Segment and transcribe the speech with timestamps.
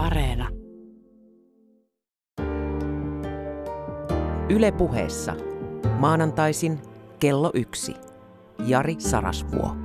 [0.00, 0.48] Areena.
[4.50, 5.36] Yle puheessa.
[5.98, 6.78] Maanantaisin
[7.18, 7.94] kello yksi.
[8.58, 9.76] Jari Sarasvuo.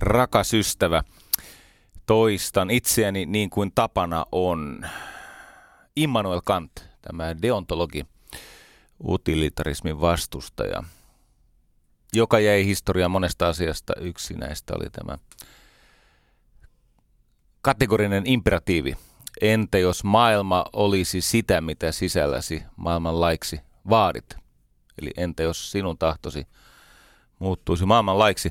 [0.00, 1.02] Rakas ystävä,
[2.12, 4.86] toistan itseäni niin kuin tapana on.
[5.96, 6.72] Immanuel Kant,
[7.02, 8.06] tämä deontologi,
[9.04, 10.82] utilitarismin vastustaja,
[12.12, 13.92] joka jäi historiaan monesta asiasta.
[14.00, 15.18] Yksi näistä oli tämä
[17.62, 18.96] kategorinen imperatiivi.
[19.40, 24.36] Entä jos maailma olisi sitä, mitä sisälläsi maailman laiksi vaadit?
[25.02, 26.46] Eli entä jos sinun tahtosi
[27.38, 28.50] muuttuisi maailman laiksi?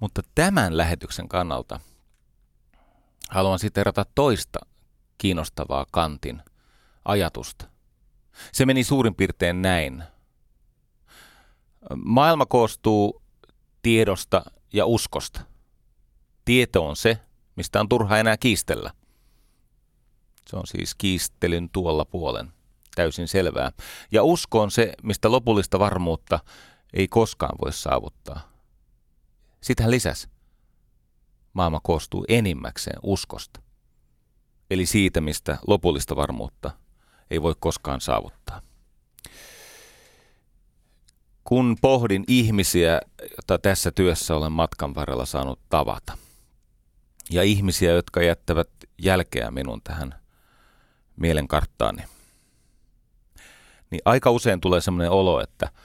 [0.00, 1.80] Mutta tämän lähetyksen kannalta
[3.32, 4.58] haluan siterata toista
[5.18, 6.42] kiinnostavaa Kantin
[7.04, 7.68] ajatusta.
[8.52, 10.04] Se meni suurin piirtein näin.
[12.04, 13.22] Maailma koostuu
[13.82, 15.40] tiedosta ja uskosta.
[16.44, 17.18] Tieto on se,
[17.56, 18.90] mistä on turha enää kiistellä.
[20.46, 22.52] Se on siis kiistelyn tuolla puolen.
[22.94, 23.72] Täysin selvää.
[24.10, 26.40] Ja usko on se, mistä lopullista varmuutta
[26.94, 28.52] ei koskaan voi saavuttaa.
[29.60, 30.28] Sitten hän lisäsi.
[31.52, 33.60] Maailma koostuu enimmäkseen uskosta.
[34.70, 36.70] Eli siitä, mistä lopullista varmuutta
[37.30, 38.62] ei voi koskaan saavuttaa.
[41.44, 46.18] Kun pohdin ihmisiä, joita tässä työssä olen matkan varrella saanut tavata,
[47.30, 50.14] ja ihmisiä, jotka jättävät jälkeä minun tähän
[51.16, 52.02] mielenkarttaani,
[53.90, 55.68] niin aika usein tulee sellainen olo, että–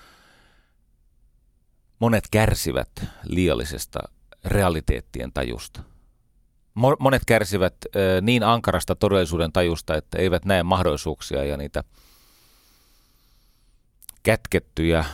[2.00, 2.90] monet kärsivät
[3.24, 4.00] liiallisesta
[4.46, 5.84] realiteettien tajusta.
[7.00, 7.76] Monet kärsivät
[8.22, 11.84] niin ankarasta todellisuuden tajusta, että eivät näe mahdollisuuksia ja niitä
[14.24, 15.06] kätkettyjä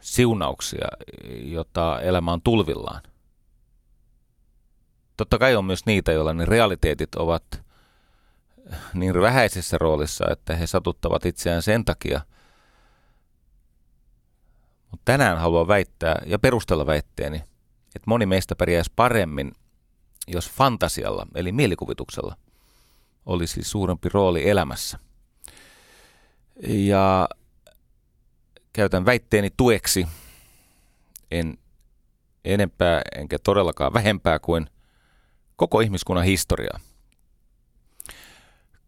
[0.00, 0.88] siunauksia,
[1.42, 3.02] jota elämä on tulvillaan.
[5.16, 7.62] Totta kai on myös niitä, joilla ne realiteetit ovat
[8.94, 12.20] niin vähäisessä roolissa, että he satuttavat itseään sen takia–
[14.94, 17.44] mutta tänään haluan väittää ja perustella väitteeni,
[17.94, 19.52] että moni meistä pärjäisi paremmin,
[20.26, 22.36] jos fantasialla, eli mielikuvituksella,
[23.26, 24.98] olisi suurempi rooli elämässä.
[26.66, 27.28] Ja
[28.72, 30.06] käytän väitteeni tueksi,
[31.30, 31.58] en
[32.44, 34.66] enempää enkä todellakaan vähempää kuin
[35.56, 36.80] koko ihmiskunnan historiaa.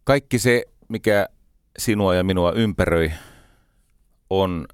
[0.03, 1.29] Kaikki se, mikä
[1.77, 3.11] sinua ja minua ympäröi,
[4.29, 4.67] on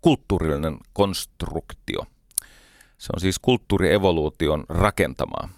[0.00, 2.06] kulttuurillinen konstruktio.
[3.04, 5.48] Se on siis kulttuurievoluution rakentamaa.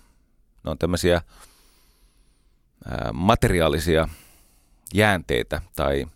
[0.65, 1.23] Ne on tämmöisiä
[3.13, 4.09] materiaalisia
[4.95, 6.07] jäänteitä tai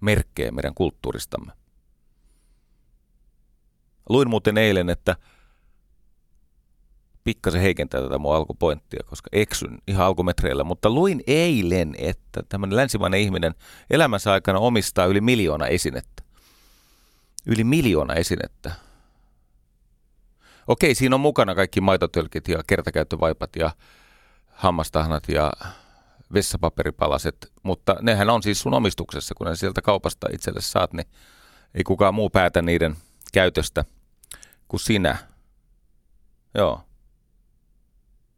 [0.00, 1.52] merkkejä meidän kulttuuristamme.
[4.08, 5.16] Luin muuten eilen, että
[7.24, 13.20] pikkasen heikentää tätä mun alkupointtia, koska eksyn ihan alkumetreillä, mutta luin eilen, että tämmöinen länsimainen
[13.20, 13.54] ihminen
[13.90, 16.22] elämänsä aikana omistaa yli miljoona esinettä
[17.46, 18.72] yli miljoona esinettä.
[20.66, 23.70] Okei, siinä on mukana kaikki maitotölkit ja kertakäyttövaipat ja
[24.48, 25.52] hammastahnat ja
[26.32, 31.06] vessapaperipalaset, mutta nehän on siis sun omistuksessa, kun ne sieltä kaupasta itselle saat, niin
[31.74, 32.96] ei kukaan muu päätä niiden
[33.32, 33.84] käytöstä
[34.68, 35.16] kuin sinä.
[36.54, 36.80] Joo.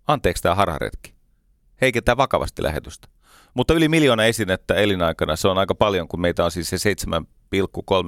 [0.06, 1.14] Anteeksi tämä harharetki.
[1.80, 3.08] Heikentää vakavasti lähetystä.
[3.54, 6.76] Mutta yli miljoona esinettä elinaikana, se on aika paljon, kun meitä on siis se
[7.16, 7.26] 7,3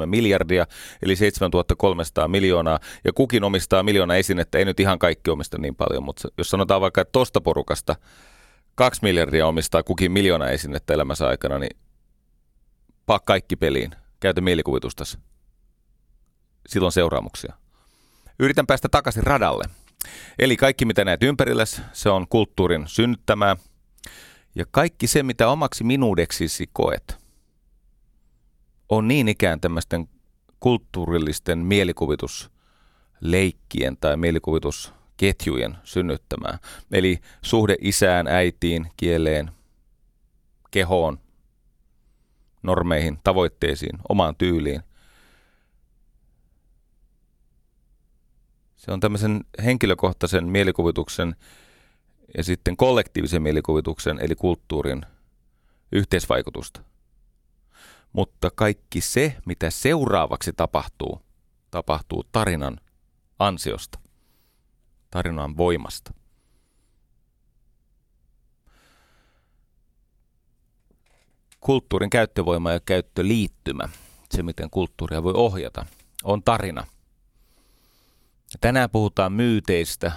[0.07, 0.67] miljardia,
[1.03, 6.03] eli 7300 miljoonaa, ja kukin omistaa miljoona esinettä, ei nyt ihan kaikki omista niin paljon,
[6.03, 7.97] mutta jos sanotaan vaikka, että tosta porukasta
[8.75, 11.77] kaksi miljardia omistaa kukin miljoona esinettä elämänsä aikana, niin
[13.07, 13.91] paa kaikki peliin,
[14.21, 15.19] käytä mielikuvitustasi.
[16.69, 17.55] Silloin seuraamuksia.
[18.39, 19.65] Yritän päästä takaisin radalle.
[20.39, 23.57] Eli kaikki, mitä näet ympärilläsi, se on kulttuurin synnyttämää–
[24.57, 27.26] ja kaikki se, mitä omaksi minuudeksisi koet,
[28.89, 30.09] on niin ikään tämmöisten
[30.61, 36.59] kulttuurillisten mielikuvitusleikkien tai mielikuvitusketjujen synnyttämää.
[36.93, 39.51] Eli suhde isään, äitiin, kieleen,
[40.71, 41.19] kehoon,
[42.63, 44.83] normeihin, tavoitteisiin, omaan tyyliin.
[48.77, 51.37] Se on tämmöisen henkilökohtaisen mielikuvituksen
[52.37, 55.03] ja sitten kollektiivisen mielikuvituksen eli kulttuurin
[55.93, 56.81] yhteisvaikutusta.
[58.17, 61.23] Mutta kaikki se, mitä seuraavaksi tapahtuu,
[61.71, 62.81] tapahtuu tarinan
[63.39, 63.99] ansiosta,
[65.11, 66.15] tarinan voimasta.
[71.61, 73.89] kulttuurin käyttövoima ja käyttöliittymä,
[74.31, 75.87] se miten kulttuuria voi ohjata,
[76.25, 76.87] on tarina.
[78.61, 80.13] Tänään puhutaan myyteistä,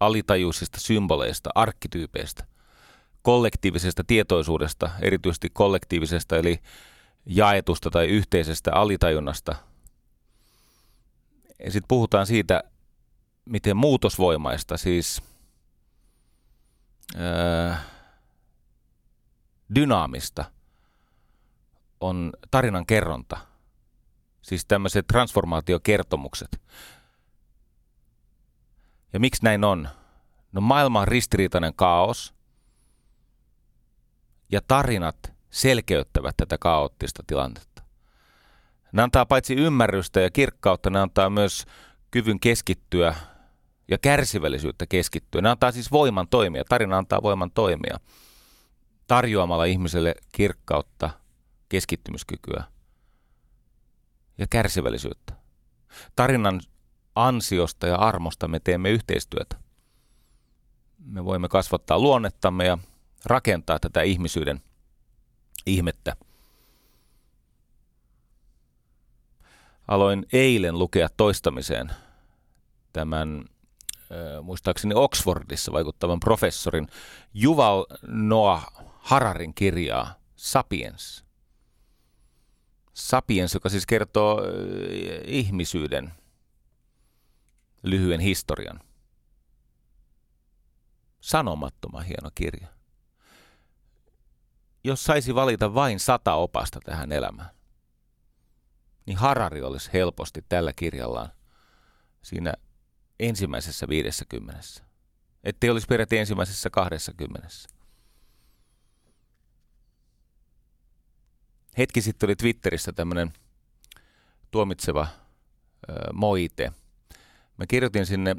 [0.00, 2.44] alitajuisista symboleista, arkkityypeistä,
[3.22, 6.60] kollektiivisesta tietoisuudesta, erityisesti kollektiivisesta eli
[7.26, 9.54] jaetusta tai yhteisestä alitajunnasta.
[11.64, 12.62] Ja sitten puhutaan siitä,
[13.44, 15.22] miten muutosvoimaista, siis
[17.16, 17.82] ää,
[19.74, 20.44] dynaamista
[22.00, 23.38] on tarinan kerronta.
[24.42, 26.60] Siis tämmöiset transformaatiokertomukset.
[29.12, 29.88] Ja miksi näin on?
[30.52, 32.34] No maailma on ristiriitainen kaos.
[34.52, 37.82] Ja tarinat selkeyttävät tätä kaoottista tilannetta.
[38.92, 41.64] Ne antaa paitsi ymmärrystä ja kirkkautta, ne antaa myös
[42.10, 43.14] kyvyn keskittyä
[43.88, 45.40] ja kärsivällisyyttä keskittyä.
[45.40, 46.64] Ne antaa siis voiman toimia.
[46.68, 48.00] Tarina antaa voiman toimia
[49.06, 51.10] tarjoamalla ihmiselle kirkkautta,
[51.68, 52.64] keskittymiskykyä
[54.38, 55.32] ja kärsivällisyyttä.
[56.16, 56.60] Tarinan
[57.14, 59.56] ansiosta ja armosta me teemme yhteistyötä.
[60.98, 62.78] Me voimme kasvattaa luonnettamme ja
[63.24, 64.60] rakentaa tätä ihmisyyden
[65.66, 66.16] ihmettä.
[69.88, 71.90] Aloin eilen lukea toistamiseen
[72.92, 73.44] tämän
[74.42, 76.88] muistaakseni Oxfordissa vaikuttavan professorin
[77.34, 81.24] Juval Noah Hararin kirjaa Sapiens.
[82.92, 84.42] Sapiens, joka siis kertoo
[85.26, 86.12] ihmisyyden
[87.82, 88.80] lyhyen historian.
[91.20, 92.73] Sanomattoman hieno kirja.
[94.84, 97.50] Jos saisi valita vain sata opasta tähän elämään,
[99.06, 101.32] niin Harari olisi helposti tällä kirjallaan
[102.22, 102.54] siinä
[103.20, 104.84] ensimmäisessä viidessä kymmenessä.
[105.44, 107.68] Ettei olisi peräti ensimmäisessä kahdessa kymmenessä.
[111.78, 113.32] Hetki sitten oli Twitterissä tämmöinen
[114.50, 115.08] tuomitseva äh,
[116.12, 116.72] moite.
[117.56, 118.36] Mä kirjoitin sinne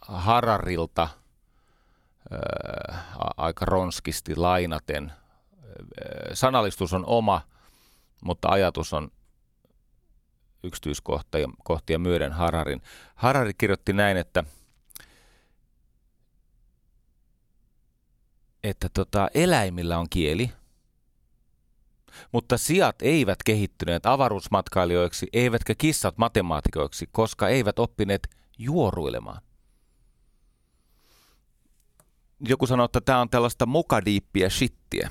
[0.00, 1.08] Hararilta äh,
[3.36, 5.12] aika ronskisti lainaten.
[6.34, 7.40] Sanallistus on oma,
[8.24, 9.10] mutta ajatus on
[10.62, 12.82] yksityiskohtia kohtia myöden Hararin.
[13.14, 14.44] Harari kirjoitti näin, että
[18.64, 20.50] että tota, eläimillä on kieli,
[22.32, 29.42] mutta sijat eivät kehittyneet avaruusmatkailijoiksi, eivätkä kissat matemaatikoiksi, koska eivät oppineet juoruilemaan.
[32.40, 35.10] Joku sanoo, että tämä on tällaista mukadiippiä shittiä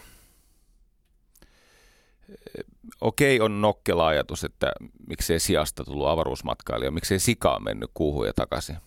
[3.02, 4.72] okei on nokkela ajatus, että
[5.08, 8.78] miksei sijasta tullut avaruusmatkailija, miksei sika on mennyt kuuhun ja takaisin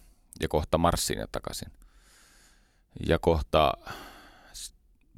[0.40, 1.72] ja kohta Marsiin ja takaisin.
[3.06, 3.72] Ja kohta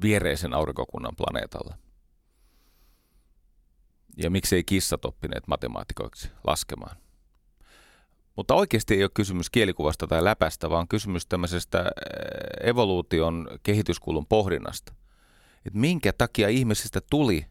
[0.01, 1.75] viereisen aurinkokunnan planeetalle.
[4.17, 6.97] Ja miksei kissat oppineet matemaatikoiksi laskemaan.
[8.35, 14.93] Mutta oikeasti ei ole kysymys kielikuvasta tai läpästä, vaan kysymys tämmöisestä eh, evoluution kehityskulun pohdinnasta.
[15.65, 17.45] Että minkä takia ihmisistä tuli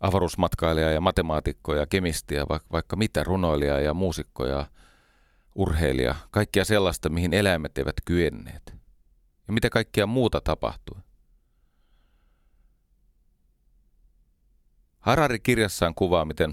[0.00, 4.66] avaruusmatkailija ja matemaatikko ja kemisti ja vaikka, mitä, runoilija ja muusikko ja
[5.54, 8.62] urheilija, kaikkia sellaista, mihin eläimet eivät kyenneet.
[9.48, 10.98] Ja mitä kaikkea muuta tapahtui.
[15.00, 16.50] Harari kirjassaan kuvaa, miten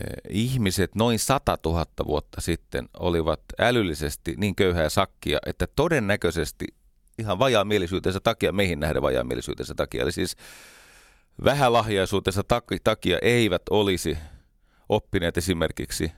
[0.00, 6.66] eh, ihmiset noin 100 000 vuotta sitten olivat älyllisesti niin köyhää sakkia, että todennäköisesti
[7.18, 10.02] ihan vajaamielisyytensä takia, meihin nähdä vajaamielisyytensä takia.
[10.02, 10.36] Eli siis
[11.44, 12.42] vähälahjaisuutensa
[12.84, 14.18] takia eivät olisi
[14.88, 16.12] oppineet esimerkiksi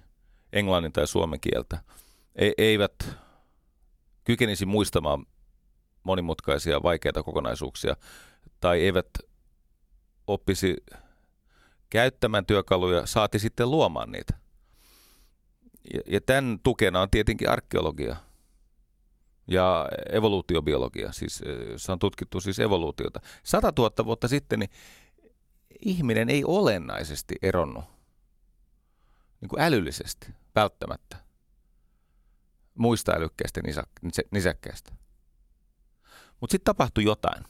[0.52, 1.78] englannin tai suomen kieltä.
[2.36, 3.08] E- eivät
[4.24, 5.26] kykenisi muistamaan
[6.02, 7.96] monimutkaisia, vaikeita kokonaisuuksia
[8.60, 9.08] tai eivät
[10.26, 10.76] oppisi
[11.90, 14.34] käyttämään työkaluja, saati sitten luomaan niitä.
[15.94, 18.16] Ja, ja tämän tukena on tietenkin arkeologia–
[19.50, 21.42] ja evoluutiobiologia, siis
[21.76, 23.20] se on tutkittu siis evoluutiota.
[23.42, 24.70] Sata tuhatta vuotta sitten niin
[25.80, 27.84] ihminen ei olennaisesti eronnut
[29.40, 31.16] niin kuin älyllisesti välttämättä
[32.74, 33.60] muista älykkäistä
[34.30, 34.92] nisäkkäistä.
[36.40, 37.44] Mutta sitten tapahtui jotain.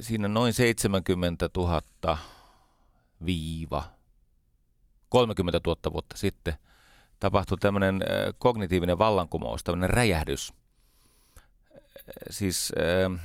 [0.00, 2.18] Siinä noin 70 000
[3.26, 3.84] viiva
[5.08, 6.54] 30 000 vuotta sitten–
[7.20, 8.00] tapahtui tämmöinen
[8.38, 10.52] kognitiivinen vallankumous, tämmöinen räjähdys.
[12.30, 13.20] Siis äh,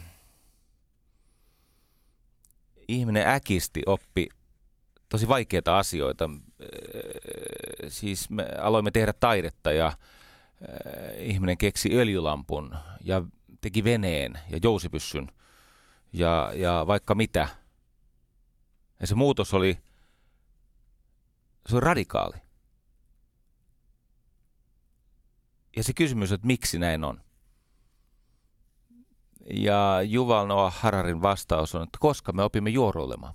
[2.88, 4.30] ihminen äkisti oppi
[5.10, 6.26] tosi vaikeita asioita.
[6.26, 6.40] Äh,
[7.88, 9.96] siis me aloimme tehdä taidetta ja äh,
[11.18, 13.22] ihminen keksi öljylampun ja
[13.62, 15.32] teki veneen ja jousipyssyn
[16.14, 17.48] ja, ja vaikka mitä.
[19.00, 19.78] Ja se muutos oli,
[21.68, 22.43] se oli radikaali.
[25.76, 27.22] Ja se kysymys, että miksi näin on.
[29.54, 33.34] Ja Juval Noah Hararin vastaus on, että koska me opimme juoruilemaan.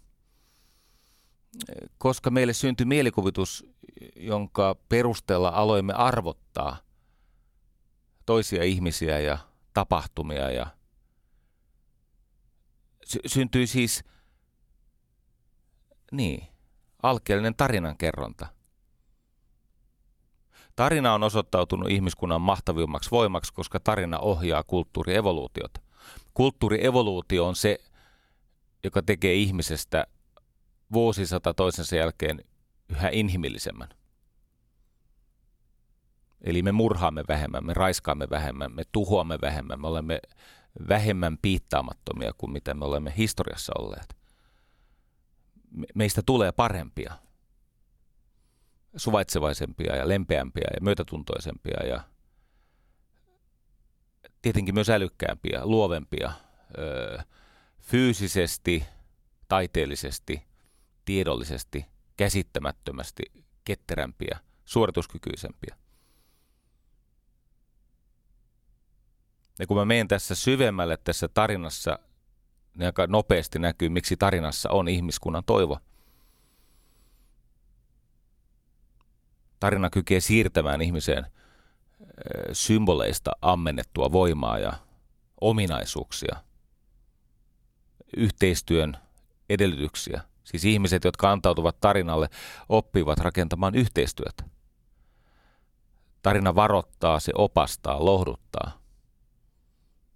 [1.99, 3.67] Koska meille syntyi mielikuvitus,
[4.17, 6.77] jonka perusteella aloimme arvottaa
[8.27, 9.39] toisia ihmisiä ja
[9.75, 10.67] tapahtumia ja
[13.05, 14.05] sy- syntyi siis
[16.13, 16.49] niin,
[17.03, 18.47] alkeellinen tarinankerronta.
[20.79, 25.81] Tarina on osoittautunut ihmiskunnan mahtavimmaksi voimaksi, koska tarina ohjaa kulttuurievoluutiota.
[26.35, 27.79] Kulttuurievoluutio on se,
[28.85, 30.07] joka tekee ihmisestä
[30.93, 32.45] vuosisata toisensa jälkeen
[32.89, 33.89] yhä inhimillisemmän.
[36.41, 40.21] Eli me murhaamme vähemmän, me raiskaamme vähemmän, me tuhoamme vähemmän, me olemme
[40.89, 44.17] vähemmän piittaamattomia kuin mitä me olemme historiassa olleet.
[45.95, 47.15] Meistä tulee parempia,
[48.99, 52.01] suvaitsevaisempia ja lempeämpiä ja myötätuntoisempia ja
[54.43, 56.33] tietenkin myös älykkäämpiä, luovempia,
[56.79, 57.19] öö,
[57.81, 58.85] fyysisesti,
[59.49, 60.43] taiteellisesti,
[61.05, 61.87] tiedollisesti,
[62.17, 63.23] käsittämättömästi
[63.65, 65.77] ketterämpiä, suorituskykyisempiä.
[69.59, 71.99] Ja kun mä menen tässä syvemmälle tässä tarinassa,
[72.75, 75.79] niin aika nopeasti näkyy, miksi tarinassa on ihmiskunnan toivo.
[79.61, 81.27] Tarina kykenee siirtämään ihmiseen
[82.53, 84.73] symboleista ammennettua voimaa ja
[85.41, 86.37] ominaisuuksia,
[88.17, 88.97] yhteistyön
[89.49, 90.21] edellytyksiä.
[90.45, 92.29] Siis ihmiset, jotka antautuvat tarinalle,
[92.69, 94.45] oppivat rakentamaan yhteistyötä.
[96.23, 98.81] Tarina varoittaa, se opastaa, lohduttaa,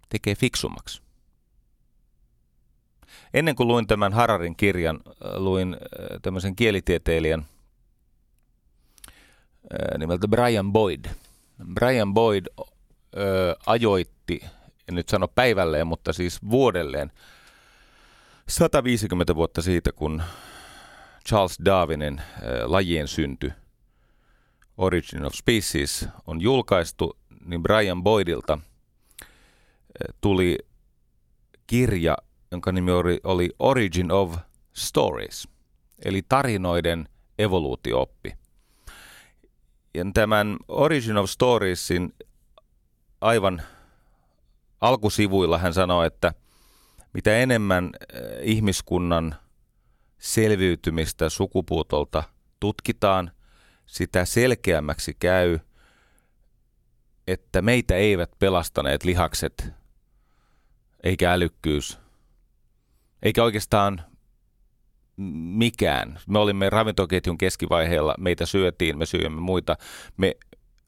[0.09, 1.01] tekee fiksummaksi.
[3.33, 4.99] Ennen kuin luin tämän Hararin kirjan,
[5.35, 5.77] luin
[6.21, 7.45] tämmöisen kielitieteilijän
[9.97, 11.05] nimeltä Brian Boyd–
[11.73, 14.41] Brian Boyd ö, ajoitti,
[14.89, 17.11] en nyt sano päivälleen, mutta siis vuodelleen
[18.47, 20.23] 150 vuotta siitä, kun
[21.27, 23.51] Charles Darwinin ö, lajien synty
[24.77, 28.59] Origin of Species on julkaistu, niin Brian Boydilta
[30.21, 30.57] tuli
[31.67, 32.17] kirja,
[32.51, 34.35] jonka nimi oli, oli Origin of
[34.73, 35.47] Stories,
[36.05, 38.42] eli tarinoiden evoluutiooppi.
[39.93, 42.13] Ja tämän Origin of Storiesin
[43.21, 43.61] aivan
[44.81, 46.33] alkusivuilla hän sanoi, että
[47.13, 49.35] mitä enemmän eh, ihmiskunnan
[50.17, 52.23] selviytymistä sukupuutolta
[52.59, 53.31] tutkitaan,
[53.85, 55.59] sitä selkeämmäksi käy,
[57.27, 59.73] että meitä eivät pelastaneet lihakset,
[61.03, 61.99] eikä älykkyys,
[63.23, 64.12] eikä oikeastaan
[65.17, 66.19] mikään.
[66.27, 69.75] Me olimme ravintoketjun keskivaiheella, meitä syötiin, me syömme muita.
[70.17, 70.35] Me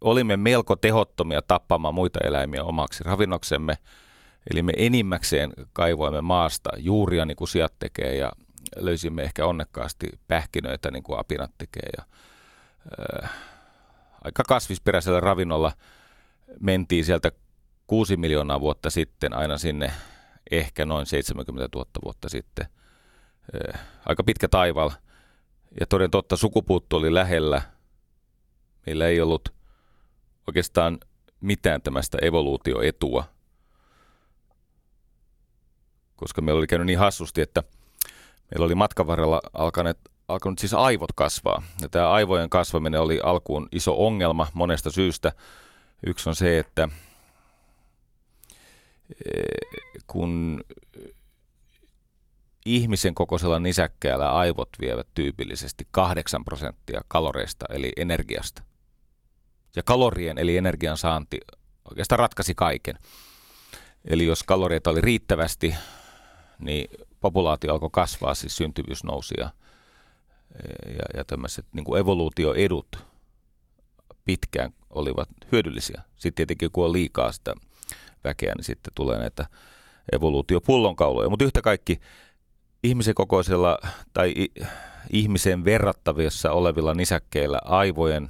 [0.01, 3.77] olimme melko tehottomia tappamaan muita eläimiä omaksi ravinnoksemme.
[4.51, 8.32] Eli me enimmäkseen kaivoimme maasta juuria niin kuin siat tekee ja
[8.75, 11.89] löysimme ehkä onnekkaasti pähkinöitä niin kuin apinat tekee.
[11.98, 12.03] Ja,
[13.24, 13.32] äh,
[14.24, 15.72] aika kasvisperäisellä ravinnolla
[16.60, 17.32] mentiin sieltä
[17.88, 19.91] 6 miljoonaa vuotta sitten aina sinne
[20.51, 22.65] ehkä noin 70 000 vuotta sitten–
[24.05, 24.91] aika pitkä taival.
[25.79, 27.61] Ja toden totta sukupuutto oli lähellä.
[28.85, 29.53] Meillä ei ollut
[30.47, 30.97] oikeastaan
[31.41, 33.23] mitään tämästä evoluutioetua.
[36.15, 37.63] Koska meillä oli käynyt niin hassusti, että
[38.51, 39.97] meillä oli matkan varrella alkaneet,
[40.27, 41.63] alkanut siis aivot kasvaa.
[41.81, 45.31] Ja tämä aivojen kasvaminen oli alkuun iso ongelma monesta syystä.
[46.05, 46.89] Yksi on se, että
[49.25, 50.63] eh, kun
[52.65, 58.63] ihmisen kokoisella nisäkkäällä aivot vievät tyypillisesti 8 prosenttia kaloreista eli energiasta.
[59.75, 61.39] Ja kalorien eli energian saanti
[61.89, 62.95] oikeastaan ratkaisi kaiken.
[64.05, 65.75] Eli jos kaloreita oli riittävästi,
[66.60, 69.50] niin populaatio alkoi kasvaa, siis syntyvyys nousi ja,
[70.88, 72.98] ja, ja tämmöiset niin evoluutioedut
[74.25, 76.01] pitkään olivat hyödyllisiä.
[76.15, 77.53] Sitten tietenkin kun on liikaa sitä
[78.24, 79.45] väkeä, niin sitten tulee näitä
[80.12, 81.29] evoluutiopullonkauloja.
[81.29, 82.00] Mutta yhtä kaikki
[82.86, 83.80] ihmisen kokoisella
[84.13, 84.34] tai
[85.10, 88.27] ihmisen verrattavissa olevilla nisäkkeillä aivojen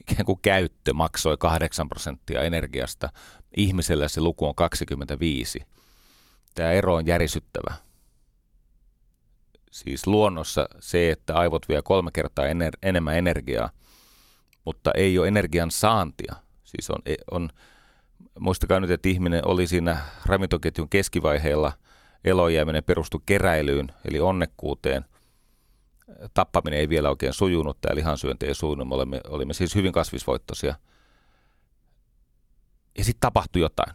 [0.00, 3.08] ikään kuin käyttö maksoi 8 prosenttia energiasta.
[3.56, 5.60] Ihmisellä se luku on 25.
[6.54, 7.74] Tämä ero on järisyttävä.
[9.70, 13.70] Siis luonnossa se, että aivot vie kolme kertaa ener- enemmän energiaa,
[14.64, 16.34] mutta ei ole energian saantia.
[16.64, 16.98] Siis on,
[17.30, 17.50] on
[18.38, 21.72] Muistakaa nyt, että ihminen oli siinä ravintoketjun keskivaiheella.
[22.24, 25.04] Elojääminen perustui keräilyyn, eli onnekkuuteen.
[26.34, 28.88] Tappaminen ei vielä oikein sujunut, tämä lihansyönti ei sujunut.
[28.88, 30.74] Me olimme, olimme siis hyvin kasvisvoittoisia.
[32.98, 33.94] Ja sitten tapahtui jotain.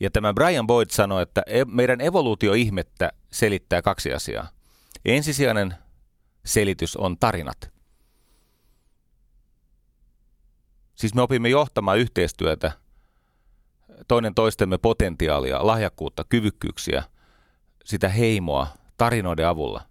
[0.00, 4.48] Ja tämä Brian Boyd sanoi, että e- meidän evoluutioihmettä selittää kaksi asiaa.
[5.04, 5.74] Ensisijainen
[6.44, 7.72] selitys on tarinat.
[10.94, 12.72] Siis me opimme johtamaan yhteistyötä,
[14.08, 17.02] toinen toistemme potentiaalia, lahjakkuutta, kyvykkyyksiä,
[17.84, 18.66] sitä heimoa
[18.96, 19.82] tarinoiden avulla.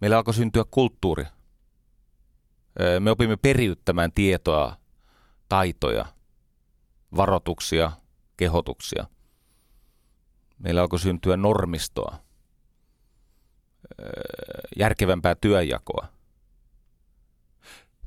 [0.00, 1.24] Meillä alkoi syntyä kulttuuri.
[3.00, 4.76] Me opimme periyttämään tietoa,
[5.48, 6.06] taitoja,
[7.16, 7.92] varoituksia,
[8.36, 9.06] kehotuksia.
[10.58, 12.18] Meillä alkoi syntyä normistoa,
[14.78, 16.06] järkevämpää työjakoa.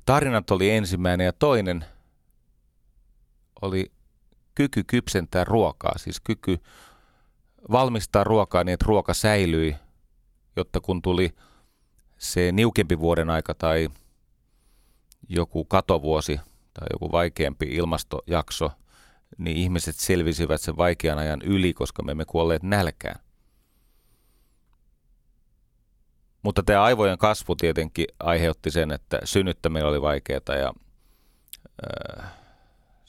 [0.06, 1.86] Tarinat oli ensimmäinen ja toinen
[3.62, 3.92] oli
[4.58, 6.60] kyky kypsentää ruokaa, siis kyky
[7.72, 9.76] valmistaa ruokaa niin, että ruoka säilyi,
[10.56, 11.36] jotta kun tuli
[12.18, 13.90] se niukempi vuoden aika tai
[15.30, 16.40] joku katovuosi
[16.74, 18.72] tai joku vaikeampi ilmastojakso,
[19.38, 23.20] niin ihmiset selvisivät sen vaikean ajan yli, koska me emme kuolleet nälkään.
[26.42, 30.74] Mutta tämä aivojen kasvu tietenkin aiheutti sen, että synnyttäminen oli vaikeaa ja
[32.24, 32.32] äh,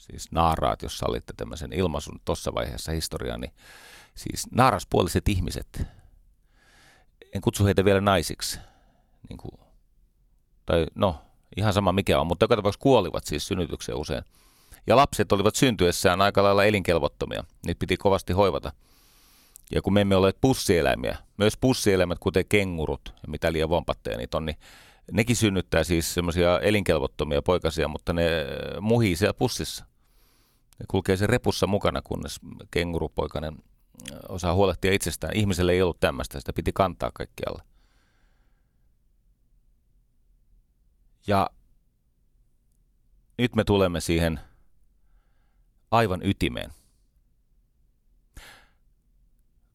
[0.09, 3.51] siis naaraat, jos sallitte tämmöisen ilmaisun tuossa vaiheessa historiaa, niin
[4.15, 5.81] siis naaraspuoliset ihmiset,
[7.35, 8.59] en kutsu heitä vielä naisiksi,
[9.29, 9.59] niin kuin,
[10.65, 11.21] tai no,
[11.57, 14.23] ihan sama mikä on, mutta joka tapauksessa kuolivat siis synnytykseen usein.
[14.87, 18.71] Ja lapset olivat syntyessään aika lailla elinkelvottomia, niitä piti kovasti hoivata–
[19.71, 24.37] ja kun me emme ole pussieläimiä, myös pussieläimet, kuten kengurut ja mitä liian vompatteja niitä
[24.37, 24.57] on, niin
[25.11, 28.31] nekin synnyttää siis semmoisia elinkelvottomia poikasia, mutta ne
[28.81, 29.85] muhii siellä pussissa.
[30.79, 32.39] Ne kulkee se repussa mukana, kunnes
[32.71, 33.57] kengurupoikainen
[34.29, 35.35] osaa huolehtia itsestään.
[35.35, 37.63] Ihmiselle ei ollut tämmöistä, sitä piti kantaa kaikkialla.
[41.27, 41.49] Ja
[43.37, 44.39] nyt me tulemme siihen
[45.91, 46.71] aivan ytimeen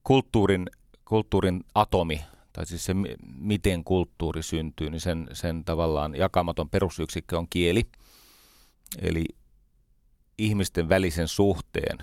[0.04, 0.70] kulttuurin,
[1.04, 2.94] kulttuurin atomi, tai siis se
[3.38, 7.90] miten kulttuuri syntyy, niin sen, sen tavallaan jakamaton perusyksikkö on kieli.
[8.98, 9.24] Eli
[10.38, 11.98] ihmisten välisen suhteen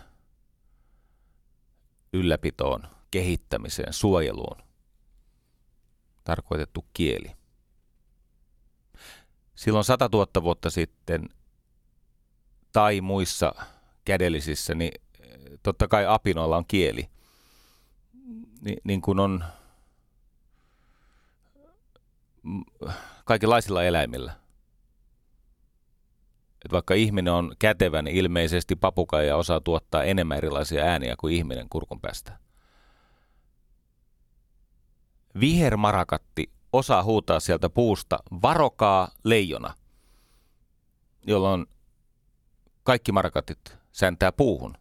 [2.13, 4.61] ylläpitoon, kehittämiseen, suojeluun
[6.23, 7.31] tarkoitettu kieli.
[9.55, 11.29] Silloin 100 000 vuotta sitten
[12.71, 13.55] tai muissa
[14.05, 15.01] kädellisissä, niin
[15.63, 17.09] totta kai apinoilla on kieli–
[18.61, 19.43] niin, niin kuin on
[23.25, 24.40] kaikenlaisilla eläimillä.
[26.65, 31.69] Et vaikka ihminen on kätevä, niin ilmeisesti papukaija osaa tuottaa enemmän erilaisia ääniä kuin ihminen
[31.69, 32.39] kurkun päästä.
[35.39, 39.73] Vihermarakatti osaa huutaa sieltä puusta, varokaa leijona,
[41.27, 41.65] jolloin
[42.83, 44.80] kaikki marakatit sääntää puuhun.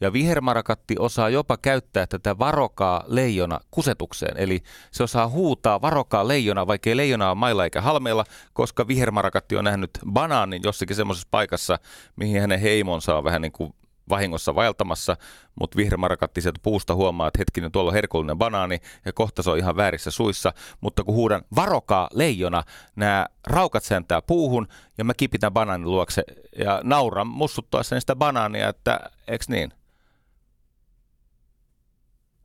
[0.00, 4.36] Ja vihermarakatti osaa jopa käyttää tätä varokaa leijona kusetukseen.
[4.36, 9.56] Eli se osaa huutaa varokaa leijona, vaikka ei leijona ole mailla eikä halmeilla, koska vihermarakatti
[9.56, 11.78] on nähnyt banaanin jossakin semmoisessa paikassa,
[12.16, 13.74] mihin hänen heimonsa on vähän niin kuin
[14.08, 15.16] vahingossa vaeltamassa,
[15.60, 19.58] mutta vihreämarakatti sieltä puusta huomaa, että hetkinen, tuolla on herkullinen banaani ja kohta se on
[19.58, 22.62] ihan väärissä suissa, mutta kun huudan varokaa leijona,
[22.96, 26.22] nämä raukat sääntää puuhun ja mä kipitän banaanin luokse
[26.58, 29.72] ja nauran mussuttaessa sitä banaania, että eks niin?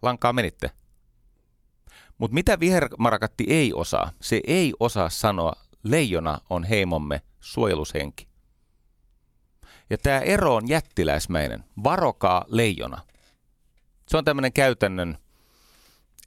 [0.02, 0.72] Lankaa menitte.
[2.18, 4.12] Mutta mitä vihermarakatti ei osaa?
[4.22, 8.29] Se ei osaa sanoa, leijona on heimomme suojelushenki.
[9.90, 11.64] Ja tämä ero on jättiläismäinen.
[11.84, 13.02] Varokaa leijona.
[14.08, 15.18] Se on tämmöinen käytännön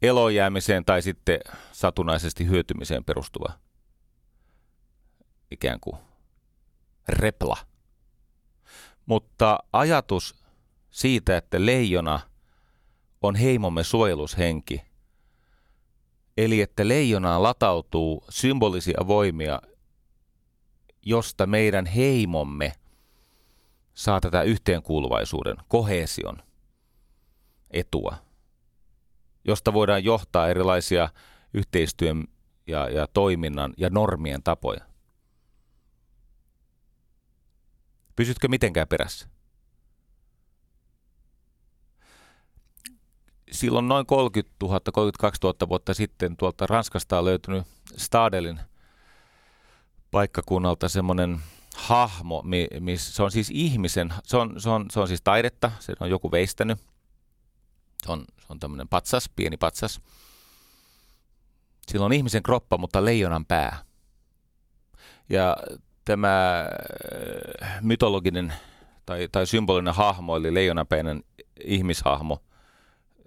[0.02, 1.40] elojäämiseen tai sitten
[1.72, 3.52] satunnaisesti hyötymiseen perustuva
[5.50, 5.96] ikään kuin
[7.08, 7.56] repla.
[9.06, 10.44] Mutta ajatus
[10.90, 12.20] siitä, että leijona
[13.22, 14.82] on heimomme suojelushenki,
[16.36, 19.62] eli että leijonaan latautuu symbolisia voimia,
[21.02, 22.72] josta meidän heimomme
[23.94, 26.36] saa tätä yhteenkuuluvaisuuden, kohesion
[27.70, 28.16] etua,
[29.44, 31.08] josta voidaan johtaa erilaisia
[31.54, 32.24] yhteistyön
[32.66, 34.80] ja, ja toiminnan ja normien tapoja.
[38.16, 39.28] Pysytkö mitenkään perässä?
[43.52, 48.60] Silloin noin 30 000, 32 000 vuotta sitten tuolta Ranskasta on löytynyt Stadelin
[50.10, 51.40] paikkakunnalta semmoinen
[51.76, 55.72] hahmo, mi, miss, se on siis ihmisen, se on, se, on, se on siis taidetta,
[55.80, 56.78] se on joku veistänyt.
[58.06, 60.00] Se on, se on tämmöinen patsas, pieni patsas.
[61.88, 63.84] Sillä on ihmisen kroppa, mutta leijonan pää.
[65.28, 65.56] Ja
[66.04, 66.60] tämä
[67.62, 68.52] äh, mytologinen
[69.06, 71.24] tai, tai symbolinen hahmo, eli leijonapäinen
[71.64, 72.38] ihmishahmo,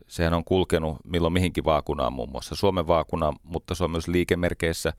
[0.07, 4.93] sehän on kulkenut milloin mihinkin vaakunaan, muun muassa Suomen vaakunaan, mutta se on myös liikemerkeissä,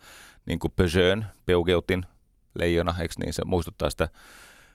[0.46, 2.06] niin kuin Peugeot, Peugeutin
[2.58, 4.08] leijona, eikö niin, se muistuttaa sitä,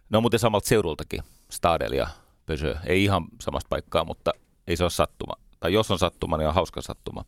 [0.10, 2.08] ne on muuten samalta seudultakin, Stadel ja
[2.46, 4.32] Peugeot, ei ihan samasta paikkaa, mutta
[4.68, 7.26] ei se ole sattuma, tai jos on sattuma, niin on hauska sattuma.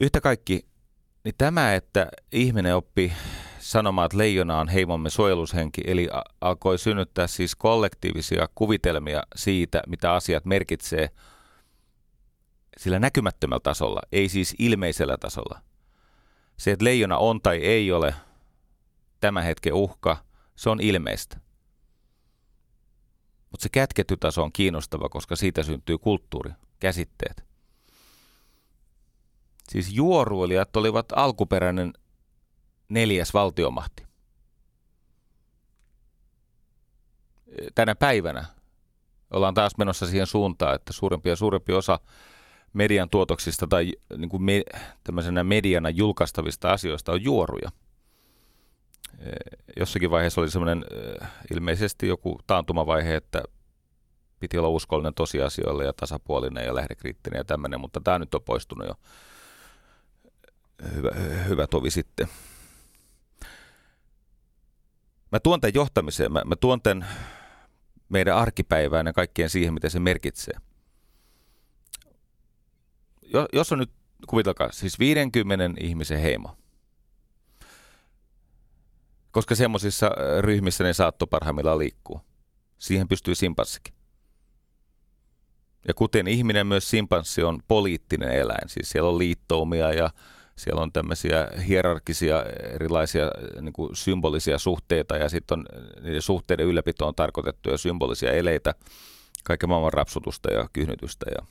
[0.00, 0.66] Yhtä kaikki,
[1.24, 3.12] niin tämä, että ihminen oppi
[3.58, 6.08] sanomaan, että leijona on heimomme suojelushenki, eli
[6.40, 11.10] alkoi synnyttää siis kollektiivisia kuvitelmia siitä, mitä asiat merkitsee
[12.78, 15.60] sillä näkymättömällä tasolla, ei siis ilmeisellä tasolla.
[16.56, 18.14] Se, että leijona on tai ei ole
[19.20, 20.16] tämän hetken uhka,
[20.56, 21.40] se on ilmeistä.
[23.50, 26.50] Mutta se kätketty taso on kiinnostava, koska siitä syntyy kulttuuri,
[26.80, 27.44] käsitteet.
[29.68, 31.92] Siis juoruilijat olivat alkuperäinen
[32.88, 34.06] neljäs valtiomahti.
[37.74, 38.44] Tänä päivänä
[39.30, 42.00] ollaan taas menossa siihen suuntaan, että suurempi ja suurempi osa
[42.72, 44.62] median tuotoksista tai niin kuin me,
[45.04, 47.70] tämmöisenä mediana julkaistavista asioista on juoruja.
[49.76, 50.84] Jossakin vaiheessa oli semmoinen
[51.54, 53.42] ilmeisesti joku taantumavaihe, että
[54.40, 58.88] piti olla uskollinen tosiasioille ja tasapuolinen ja lähdekriittinen ja tämmöinen, mutta tämä nyt on poistunut
[58.88, 58.94] jo.
[60.94, 61.10] Hyvä,
[61.48, 62.28] hyvä tovi sitten.
[65.32, 67.08] Mä tuon tämän johtamiseen, mä, mä tuon tämän
[68.08, 70.54] meidän arkipäivään ja kaikkien siihen, mitä se merkitsee.
[73.22, 73.90] Jo, jos on nyt,
[74.26, 76.56] kuvitelkaa, siis 50 ihmisen heimo.
[79.30, 82.20] Koska semmoisissa äh, ryhmissä ne saatto parhaimmillaan liikkuu.
[82.78, 83.94] Siihen pystyy simpanssikin.
[85.88, 88.68] Ja kuten ihminen, myös simpanssi on poliittinen eläin.
[88.68, 90.10] Siis siellä on liittoumia ja
[90.56, 95.66] siellä on tämmöisiä hierarkisia erilaisia niin kuin symbolisia suhteita ja sitten on
[96.02, 98.74] niiden suhteiden ylläpito on tarkoitettuja symbolisia eleitä,
[99.44, 101.46] kaiken maailman rapsutusta ja kyhnytystä ja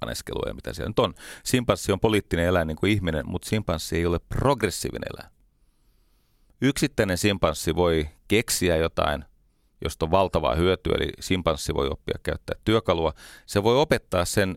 [0.00, 1.14] paneskelua ja mitä siellä nyt on.
[1.44, 5.39] Simpanssi on poliittinen eläin niin kuin ihminen, mutta simpanssi ei ole progressiivinen eläin.
[6.60, 9.24] Yksittäinen simpanssi voi keksiä jotain,
[9.84, 13.12] josta on valtavaa hyötyä, eli simpanssi voi oppia käyttää työkalua.
[13.46, 14.56] Se voi opettaa sen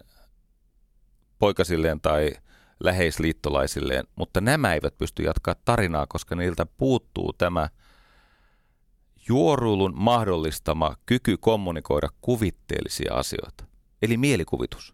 [1.39, 2.31] poikasilleen tai
[2.79, 7.69] läheisliittolaisilleen, mutta nämä eivät pysty jatkaa tarinaa, koska niiltä puuttuu tämä
[9.29, 13.65] juoruilun mahdollistama kyky kommunikoida kuvitteellisia asioita,
[14.01, 14.93] eli mielikuvitus.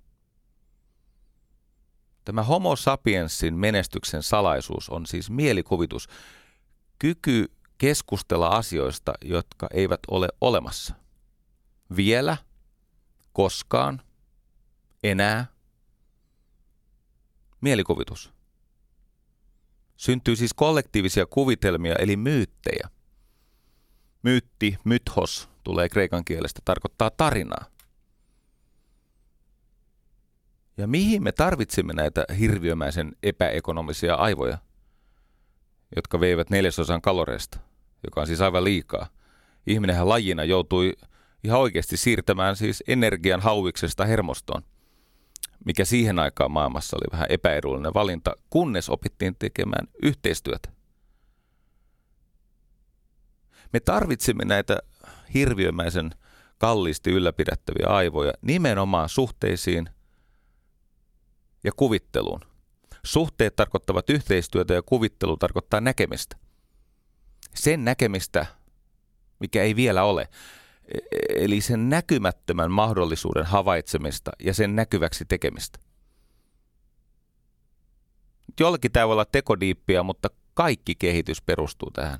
[2.26, 6.08] Tämä homo sapiensin menestyksen salaisuus on siis mielikuvitus,
[6.99, 10.93] kyky keskustella asioista, jotka eivät ole olemassa.
[11.95, 12.38] Vielä,
[13.33, 14.01] koskaan,
[15.03, 15.45] enää–
[17.62, 18.33] Mielikuvitus.
[19.97, 22.89] Syntyy siis kollektiivisia kuvitelmia eli myyttejä.
[24.23, 27.65] Myytti, mythos, tulee kreikan kielestä, tarkoittaa tarinaa.
[30.77, 34.57] Ja mihin me tarvitsimme näitä hirviömäisen epäekonomisia aivoja,
[35.95, 37.60] jotka veivät neljäsosan kaloreista,
[38.04, 39.08] joka on siis aivan liikaa.
[39.67, 40.93] Ihminenhän lajina joutui
[41.43, 44.63] ihan oikeasti siirtämään siis energian hauiksesta hermostoon–
[45.65, 50.69] mikä siihen aikaan maailmassa oli vähän epäedullinen valinta, kunnes opittiin tekemään yhteistyötä.
[53.73, 54.78] Me tarvitsimme näitä
[55.34, 56.12] hirviömäisen
[56.58, 59.89] kalliisti ylläpidettäviä aivoja nimenomaan suhteisiin
[61.63, 62.48] ja kuvitteluun.
[63.05, 66.35] Suhteet tarkoittavat yhteistyötä ja kuvittelu tarkoittaa näkemistä.
[67.55, 68.45] Sen näkemistä,
[69.39, 70.29] mikä ei vielä ole.
[71.35, 75.79] Eli sen näkymättömän mahdollisuuden havaitsemista ja sen näkyväksi tekemistä.
[78.59, 82.19] Jollakin tämä voi olla tekodiippiä, mutta kaikki kehitys perustuu tähän.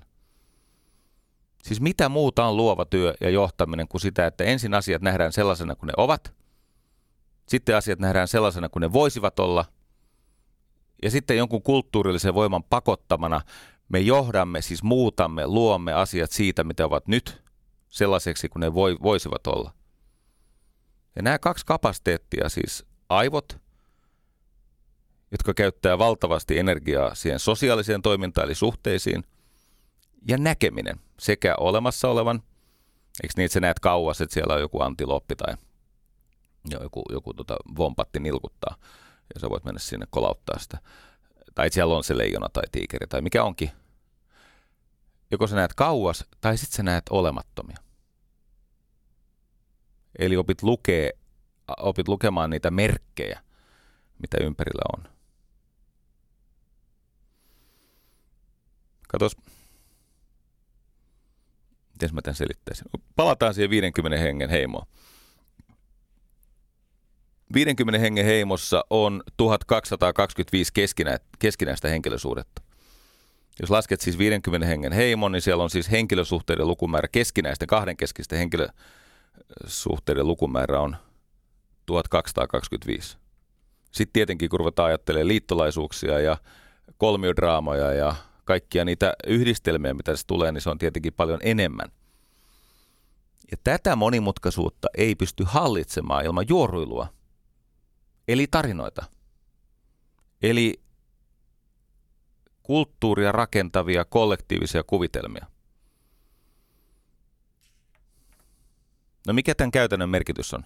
[1.64, 5.76] Siis mitä muuta on luova työ ja johtaminen kuin sitä, että ensin asiat nähdään sellaisena
[5.76, 6.34] kuin ne ovat,
[7.48, 9.66] sitten asiat nähdään sellaisena kuin ne voisivat olla,
[11.04, 13.42] ja sitten jonkun kulttuurillisen voiman pakottamana
[13.90, 17.44] me johdamme, siis muutamme, luomme asiat siitä, mitä ovat nyt,
[17.90, 19.74] sellaiseksi kuin ne voi, voisivat olla.
[21.16, 23.58] Ja nämä kaksi kapasiteettia, siis aivot,
[25.32, 29.24] jotka käyttää valtavasti energiaa siihen sosiaaliseen toimintaan eli suhteisiin,
[30.28, 32.44] ja näkeminen sekä olemassa olevan,
[33.24, 35.54] eikö että sä näet kauas, että siellä on joku antiloppi tai
[36.70, 38.76] joku, joku tota, vompatti nilkuttaa,
[39.34, 40.78] ja sä voit mennä sinne kolauttaa sitä.
[41.56, 43.72] Tai siellä on se leijona tai tiikeri tai mikä onkin.
[45.32, 47.78] joko sä näet kauas tai sitten sä näet olemattomia.
[50.20, 51.12] Eli opit, lukee,
[51.78, 53.44] opit lukemaan niitä merkkejä,
[54.20, 55.20] mitä ympärillä on.
[59.08, 59.38] Katos,
[61.94, 62.86] miten mä tämän selittäisin.
[63.16, 64.88] Palataan siihen 50 hengen heimoon.
[67.54, 72.62] 50 hengen heimossa on 1225 keskinä, keskinäistä henkilösuhdetta.
[73.62, 80.28] Jos lasket siis 50 hengen heimon, niin siellä on siis henkilösuhteiden lukumäärä, keskinäisten kahdenkeskisten henkilösuhteiden
[80.28, 80.98] lukumäärä on
[81.86, 83.18] 1225.
[83.92, 86.38] Sitten tietenkin, kun ruvetaan ajattelemaan liittolaisuuksia ja
[86.98, 91.92] kolmiodraamoja ja kaikkia niitä yhdistelmiä, mitä tässä tulee, niin se on tietenkin paljon enemmän.
[93.52, 97.08] Ja tätä monimutkaisuutta ei pysty hallitsemaan ilman juoruilua,
[98.30, 99.06] eli tarinoita.
[100.42, 100.82] Eli
[102.64, 105.46] kulttuuria rakentavia kollektiivisia kuvitelmia.
[109.28, 110.66] No mikä tämän käytännön merkitys on?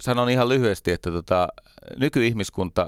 [0.00, 1.48] Sanon ihan lyhyesti, että tota,
[1.96, 2.86] nykyihmiskunta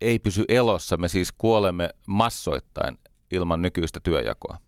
[0.00, 0.96] ei pysy elossa.
[0.96, 2.98] Me siis kuolemme massoittain
[3.30, 4.58] ilman nykyistä työjakoa.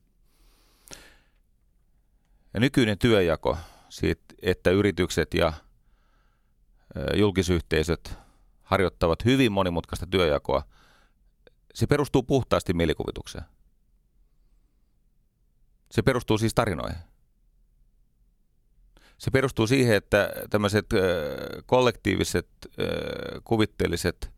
[2.55, 5.53] Ja nykyinen työjako, siitä, että yritykset ja
[7.15, 8.15] julkisyhteisöt
[8.63, 10.63] harjoittavat hyvin monimutkaista työjakoa,
[11.75, 13.45] se perustuu puhtaasti mielikuvitukseen.
[15.91, 16.99] Se perustuu siis tarinoihin.
[19.19, 20.87] Se perustuu siihen, että tämmöiset
[21.67, 22.49] kollektiiviset,
[23.45, 24.33] kuvitteelliset,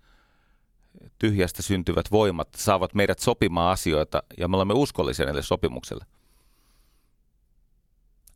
[1.18, 6.04] tyhjästä syntyvät voimat saavat meidät sopimaan asioita ja me olemme uskollisia näille sopimukselle.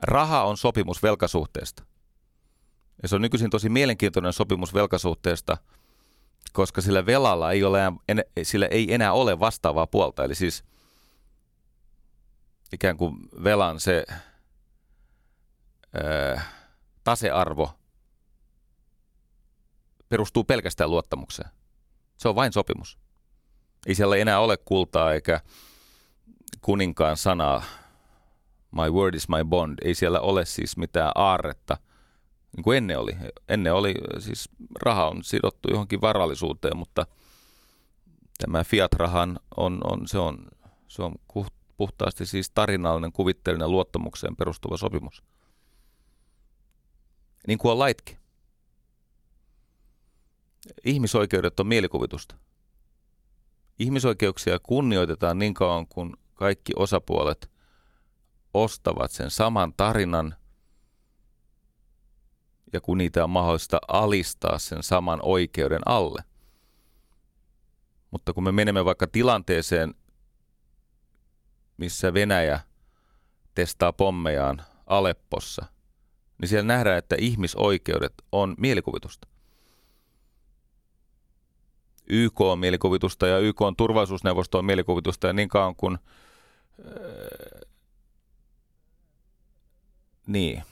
[0.04, 1.82] Raha on sopimus velkasuhteesta.
[3.02, 5.56] Ja se on nykyisin tosi mielenkiintoinen sopimus velkasuhteesta–
[6.54, 7.80] koska sillä velalla ei, ole,
[8.42, 10.24] sillä ei enää ole vastaavaa puolta.
[10.24, 10.64] Eli siis
[12.72, 14.04] ikään kuin velan se
[15.96, 16.40] ö,
[17.04, 17.74] tasearvo
[20.08, 21.50] perustuu pelkästään luottamukseen.
[22.16, 22.98] Se on vain sopimus.
[23.86, 25.40] Ei siellä enää ole kultaa eikä
[26.60, 27.62] kuninkaan sanaa.
[28.74, 29.78] My word is my bond.
[29.84, 31.76] Ei siellä ole siis mitään aarretta–
[32.56, 33.16] niin kuin ennen oli.
[33.48, 34.48] Ennen oli, siis
[34.82, 37.06] raha on sidottu johonkin varallisuuteen, mutta
[38.38, 40.48] tämä fiat-rahan on, on, se on,
[40.88, 41.14] se on
[41.76, 45.22] puhtaasti siis tarinallinen, kuvitteellinen luottamukseen perustuva sopimus.
[47.46, 48.18] Niin kuin on laitkin.
[50.84, 52.36] Ihmisoikeudet on mielikuvitusta.
[53.78, 57.50] Ihmisoikeuksia kunnioitetaan niin kauan, kun kaikki osapuolet
[58.54, 60.34] ostavat sen saman tarinan–
[62.74, 66.24] ja kun niitä on mahdollista alistaa sen saman oikeuden alle.
[68.10, 69.94] Mutta kun me menemme vaikka tilanteeseen,
[71.76, 72.60] missä Venäjä
[73.54, 75.66] testaa pommejaan Aleppossa,
[76.40, 79.28] niin siellä nähdään, että ihmisoikeudet on mielikuvitusta.
[82.06, 85.98] YK on mielikuvitusta ja YK on turvallisuusneuvosto on mielikuvitusta ja niin kauan kuin...
[90.26, 90.62] Niin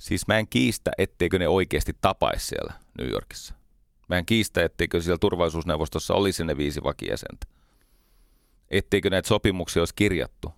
[0.00, 3.54] Siis mä en kiistä, etteikö ne oikeasti tapaisi siellä New Yorkissa.
[4.08, 7.46] Mä en kiistä, etteikö siellä turvallisuusneuvostossa olisi ne viisi vakijäsentä.
[8.70, 10.54] Etteikö näitä sopimuksia olisi kirjattu.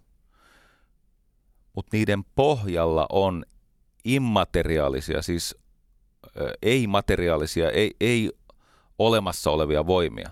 [1.73, 3.45] Mutta niiden pohjalla on
[4.05, 5.57] immateriaalisia, siis
[6.63, 8.33] ei-materiaalisia, ei, ei
[8.99, 10.31] olemassa olevia voimia.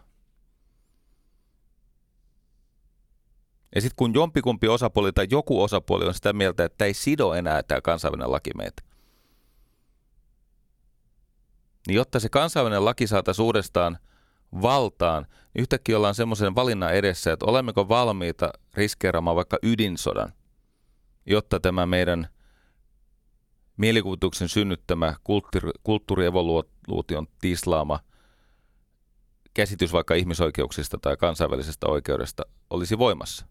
[3.75, 7.63] Ja sitten kun jompikumpi osapuoli tai joku osapuoli on sitä mieltä, että ei sido enää
[7.63, 8.83] tämä kansainvälinen laki meitä,
[11.87, 13.99] niin jotta se kansainvälinen laki saataisiin uudestaan
[14.63, 20.33] valtaan, niin yhtäkkiä ollaan semmoisen valinnan edessä, että olemmeko valmiita riskeeraamaan vaikka ydinsodan,
[21.27, 22.29] jotta tämä meidän
[23.77, 28.01] mielikuvituksen synnyttämä kulttuuri, kulttuurievoluution tislaama
[29.55, 33.50] käsitys vaikka ihmisoikeuksista tai kansainvälisestä oikeudesta olisi voimassa.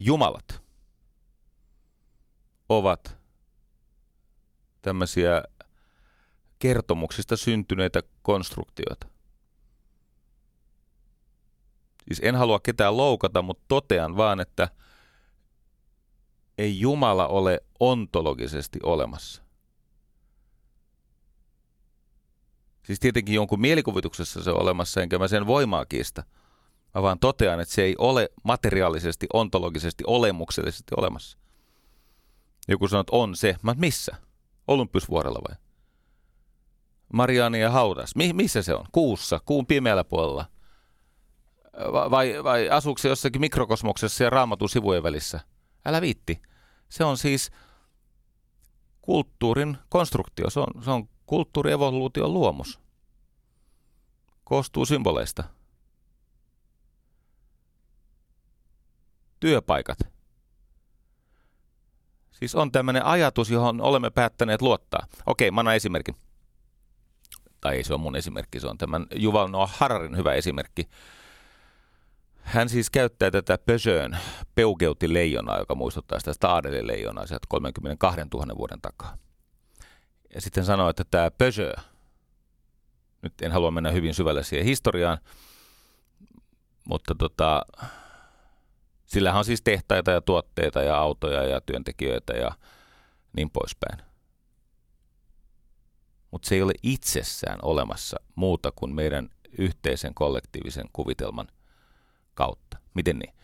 [0.00, 0.62] Jumalat
[2.68, 3.18] ovat
[4.82, 5.42] tämmöisiä
[6.58, 9.08] kertomuksista syntyneitä konstruktioita.
[12.06, 14.68] Siis en halua ketään loukata, mutta totean vaan, että
[16.58, 19.42] ei Jumala ole ontologisesti olemassa.
[22.82, 26.24] Siis tietenkin jonkun mielikuvituksessa se on olemassa, enkä mä sen voimaa kiistä.
[26.94, 31.38] Mä vaan totean, että se ei ole materiaalisesti, ontologisesti, olemuksellisesti olemassa.
[32.68, 33.56] Joku sanoo, että on se.
[33.62, 34.16] Mä missä?
[34.68, 35.56] Olympusvuorella vai?
[37.12, 38.16] Mariania haudas.
[38.16, 38.86] Mi- missä se on?
[38.92, 40.46] Kuussa, kuun pimeällä puolella.
[41.92, 45.40] Va- vai, vai asuuko se jossakin mikrokosmoksessa ja raamatun sivujen välissä?
[45.86, 46.42] Älä viitti.
[46.88, 47.50] Se on siis
[49.02, 50.50] kulttuurin konstruktio.
[50.50, 52.80] Se on, se on kulttuurievoluution luomus.
[54.44, 55.44] Koostuu symboleista.
[59.44, 59.98] Työpaikat.
[62.30, 65.06] Siis on tämmöinen ajatus, johon olemme päättäneet luottaa.
[65.26, 66.16] Okei, mä annan esimerkin.
[67.60, 70.88] Tai ei se ole mun esimerkki, se on tämän Juval Noah Hararin hyvä esimerkki.
[72.40, 74.18] Hän siis käyttää tätä Peugeotin
[74.54, 79.18] peukeuti-leijonaa, joka muistuttaa sitä Stadeli-leijonaa sieltä 32 000 vuoden takaa.
[80.34, 81.76] Ja sitten sanoo, että tämä Peugeot,
[83.22, 85.18] nyt en halua mennä hyvin syvälle siihen historiaan,
[86.84, 87.62] mutta tota,
[89.14, 92.50] sillähän on siis tehtaita ja tuotteita ja autoja ja työntekijöitä ja
[93.36, 93.98] niin poispäin.
[96.30, 101.48] Mutta se ei ole itsessään olemassa muuta kuin meidän yhteisen kollektiivisen kuvitelman
[102.34, 102.78] kautta.
[102.94, 103.34] Miten niin?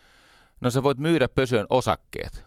[0.61, 2.45] No sä voit myydä Pösön osakkeet.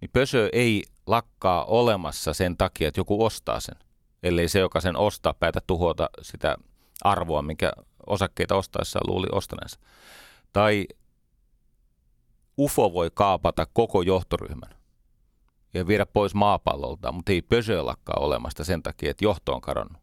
[0.00, 3.76] Niin Pösö ei lakkaa olemassa sen takia, että joku ostaa sen.
[4.22, 6.56] Ellei se, joka sen ostaa, päätä tuhota sitä
[7.04, 7.72] arvoa, minkä
[8.06, 9.80] osakkeita ostaessa luuli ostaneensa.
[10.52, 10.86] Tai
[12.58, 14.76] UFO voi kaapata koko johtoryhmän
[15.74, 20.02] ja viedä pois maapallolta, mutta ei Pösö lakkaa olemasta sen takia, että johto on kadonnut.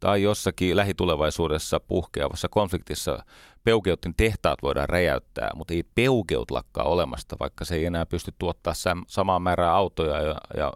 [0.00, 3.24] Tai jossakin lähitulevaisuudessa puhkeavassa konfliktissa
[3.64, 8.74] Peukeutin tehtaat voidaan räjäyttää, mutta ei Peukeut lakkaa olemasta, vaikka se ei enää pysty tuottaa
[9.06, 10.72] samaa määrää autoja ja, ja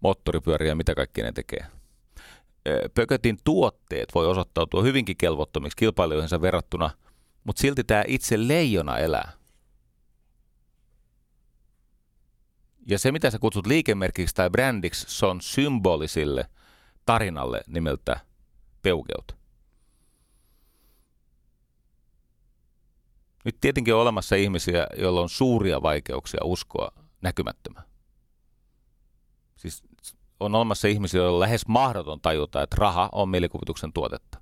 [0.00, 1.66] moottoripyöriä, mitä kaikki ne tekee.
[2.94, 6.90] Pökötin tuotteet voi osoittautua hyvinkin kelvottomiksi kilpailijoihinsa verrattuna,
[7.44, 9.32] mutta silti tämä itse leijona elää.
[12.86, 16.50] Ja se, mitä sä kutsut liikemerkiksi tai brändiksi, se on symbolisille
[17.06, 18.20] tarinalle nimeltä
[18.82, 19.36] peukeut.
[23.44, 27.86] Nyt tietenkin on olemassa ihmisiä, joilla on suuria vaikeuksia uskoa näkymättömään.
[29.56, 29.82] Siis
[30.40, 34.40] on olemassa ihmisiä, joilla on lähes mahdoton tajuta, että raha on mielikuvituksen tuotetta.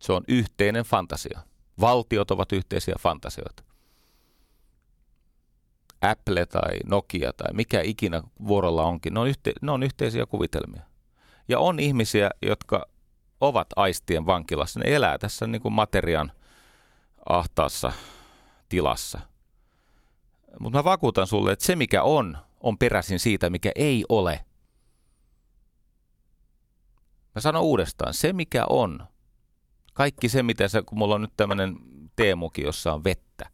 [0.00, 1.40] Se on yhteinen fantasia.
[1.80, 3.62] Valtiot ovat yhteisiä fantasioita.
[6.02, 10.82] Apple tai Nokia tai mikä ikinä vuorolla onkin, ne on, yhte, ne on yhteisiä kuvitelmia.
[11.48, 12.86] Ja on ihmisiä, jotka
[13.40, 14.80] ovat aistien vankilassa.
[14.80, 16.32] Ne elää tässä niin kuin materian
[17.28, 17.92] ahtaassa
[18.68, 19.20] tilassa.
[20.60, 24.44] Mutta mä vakuutan sulle, että se mikä on, on peräisin siitä, mikä ei ole.
[27.34, 29.06] Mä sanon uudestaan, se mikä on,
[29.98, 31.76] kaikki se mitä se, kun mulla on nyt tämmöinen
[32.16, 33.50] teemuki, jossa on vettä.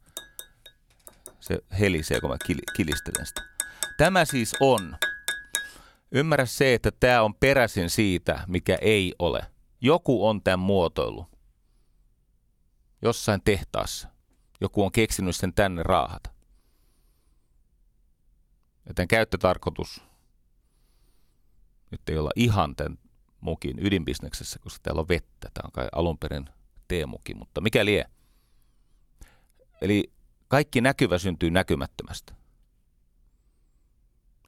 [1.39, 2.37] Se helisee, kun mä
[2.77, 3.41] kilistelen sitä.
[3.97, 4.97] Tämä siis on.
[6.11, 9.45] Ymmärrä se, että tämä on peräisin siitä, mikä ei ole.
[9.81, 11.27] Joku on tämän muotoilu.
[13.01, 14.07] Jossain tehtaassa.
[14.61, 16.29] Joku on keksinyt sen tänne raahata.
[18.87, 20.03] Ja tämän käyttötarkoitus
[21.91, 22.97] nyt ei olla ihan tämän
[23.45, 25.49] mukin ydinbisneksessä, koska täällä on vettä.
[25.53, 26.49] Tämä on kai alun perin
[26.87, 28.05] teemuki, mutta mikä lie?
[29.81, 30.11] Eli
[30.47, 32.33] kaikki näkyvä syntyy näkymättömästä.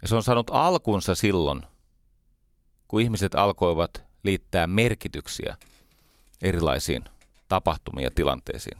[0.01, 1.61] Ja se on saanut alkunsa silloin,
[2.87, 5.57] kun ihmiset alkoivat liittää merkityksiä
[6.41, 7.03] erilaisiin
[7.47, 8.79] tapahtumiin ja tilanteisiin.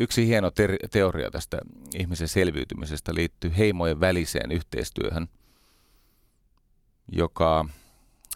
[0.00, 1.58] Yksi hieno ter- teoria tästä
[1.94, 5.28] ihmisen selviytymisestä liittyy heimojen väliseen yhteistyöhön,
[7.12, 7.64] joka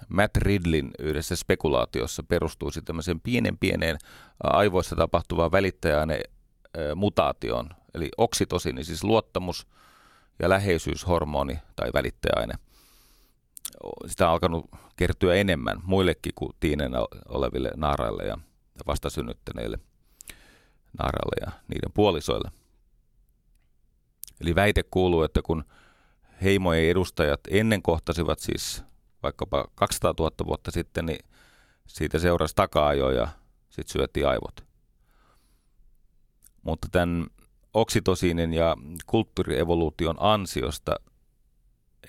[0.08, 3.98] Matt Ridlin yhdessä spekulaatiossa perustuisi tämmöiseen pienen pieneen
[4.42, 6.20] aivoissa tapahtuvaan välittäjäaine
[6.96, 9.66] mutaatioon, eli oksitosini, siis luottamus
[10.38, 12.54] ja läheisyyshormoni tai välittäjäaine.
[14.06, 16.92] Sitä on alkanut kertyä enemmän muillekin kuin tiinen
[17.28, 18.38] oleville naaraille ja
[18.86, 19.78] vastasynnyttäneille
[20.98, 22.50] naaraille ja niiden puolisoille.
[24.40, 25.64] Eli väite kuuluu, että kun
[26.42, 28.84] heimojen edustajat ennen kohtasivat siis
[29.22, 31.24] vaikkapa 200 000 vuotta sitten, niin
[31.86, 33.28] siitä seurasi taka ja
[33.70, 34.64] sitten syötiin aivot.
[36.62, 37.26] Mutta tämän
[37.74, 38.76] oksitosiinin ja
[39.06, 40.96] kulttuurievoluution ansiosta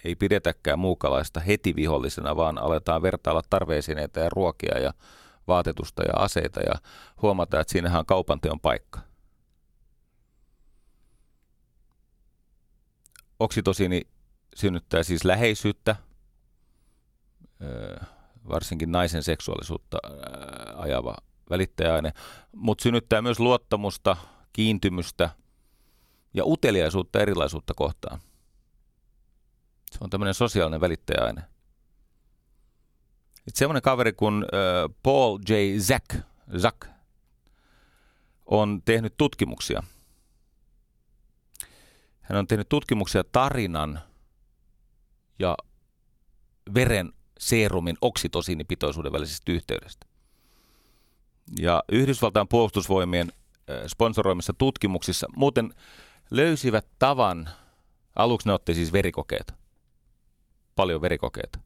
[0.04, 4.94] ei pidetäkään muukalaista heti vihollisena, vaan aletaan vertailla tarveesineitä ja ruokia ja
[5.48, 6.74] vaatetusta ja aseita ja
[7.22, 9.00] huomata, että siinähän on kaupanteon paikka.
[13.39, 14.02] Oksitosiini
[14.56, 15.96] synnyttää siis läheisyyttä,
[18.50, 19.98] varsinkin naisen seksuaalisuutta
[20.76, 21.16] ajava
[21.50, 22.14] välittäjäaine,
[22.56, 24.18] mutta synnyttää myös luottamusta,
[24.54, 25.30] kiintymystä
[26.34, 28.20] ja uteliaisuutta erilaisuutta kohtaan.
[29.91, 31.53] Se on tämmöinen sosiaalinen välittäjäaine.
[33.46, 34.46] Sitten semmoinen kaveri kuin
[35.04, 35.54] Paul J.
[35.80, 36.16] Zack,
[36.58, 36.88] Zack
[38.46, 39.84] on tehnyt tutkimuksia.
[42.22, 44.00] Hän on tehnyt tutkimuksia tarinan
[45.39, 45.58] ja
[46.74, 50.06] veren seerumin oksitosiinipitoisuuden välisestä yhteydestä.
[51.60, 53.32] Ja Yhdysvaltain puolustusvoimien
[53.88, 55.74] sponsoroimissa tutkimuksissa muuten
[56.32, 57.50] löysivät tavan,
[58.16, 59.54] aluksi ne otti siis verikokeita,
[60.76, 61.60] paljon verikokeita.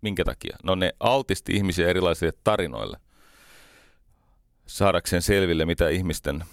[0.00, 0.56] Minkä takia?
[0.62, 2.98] No ne altisti ihmisiä erilaisille tarinoille
[4.66, 6.44] saadakseen selville, mitä ihmisten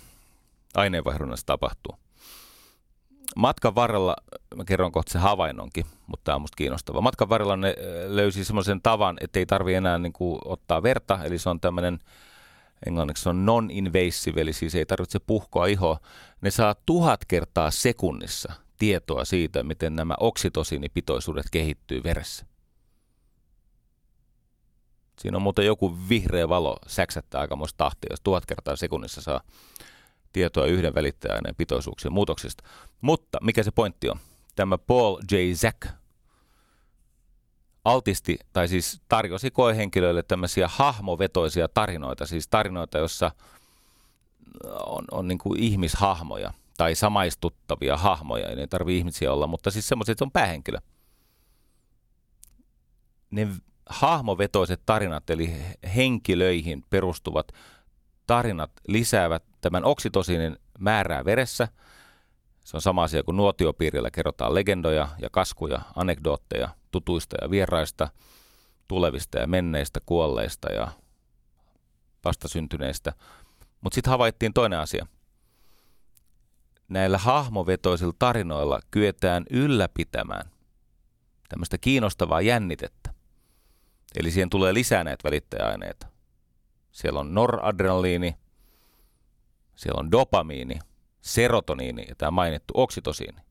[0.75, 1.95] aineenvaihdunnassa tapahtuu.
[3.35, 4.15] Matkan varrella,
[4.55, 7.01] mä kerron kohta se havainnonkin, mutta tämä on musta kiinnostava.
[7.01, 7.75] Matkan varrella ne
[8.07, 11.99] löysi semmoisen tavan, että ei tarvi enää niin kuin, ottaa verta, eli se on tämmöinen,
[12.87, 15.99] englanniksi se on non-invasive, eli siis ei tarvitse puhkoa ihoa.
[16.41, 22.45] Ne saa tuhat kertaa sekunnissa tietoa siitä, miten nämä oksitosiinipitoisuudet kehittyy veressä.
[25.19, 29.41] Siinä on muuten joku vihreä valo säksättää aikamoista tahtia, jos tuhat kertaa sekunnissa saa
[30.33, 32.63] tietoa yhden välittäjäaineen pitoisuuksien muutoksista.
[33.01, 34.19] Mutta mikä se pointti on?
[34.55, 35.35] Tämä Paul J.
[35.53, 35.87] Zack
[37.85, 43.31] altisti, tai siis tarjosi koehenkilöille tämmöisiä hahmovetoisia tarinoita, siis tarinoita, jossa
[44.85, 50.21] on, on niin kuin ihmishahmoja tai samaistuttavia hahmoja, ei tarvitse ihmisiä olla, mutta siis semmoiset,
[50.21, 50.77] on päähenkilö.
[53.31, 53.47] Ne
[53.89, 55.53] hahmovetoiset tarinat, eli
[55.95, 57.51] henkilöihin perustuvat
[58.27, 61.67] tarinat lisäävät tämän oksitosiinin määrää veressä.
[62.63, 68.09] Se on sama asia kuin nuotiopiirillä kerrotaan legendoja ja kaskuja, anekdootteja tutuista ja vieraista,
[68.87, 70.87] tulevista ja menneistä, kuolleista ja
[72.25, 73.13] vastasyntyneistä.
[73.81, 75.07] Mutta sitten havaittiin toinen asia.
[76.87, 80.49] Näillä hahmovetoisilla tarinoilla kyetään ylläpitämään
[81.49, 83.14] tämmöistä kiinnostavaa jännitettä.
[84.15, 86.07] Eli siihen tulee lisää näitä välittäjäaineita.
[86.91, 88.35] Siellä on noradrenaliini,
[89.75, 90.79] siellä on dopamiini,
[91.21, 93.41] serotoniini ja tämä mainittu oksitosiini.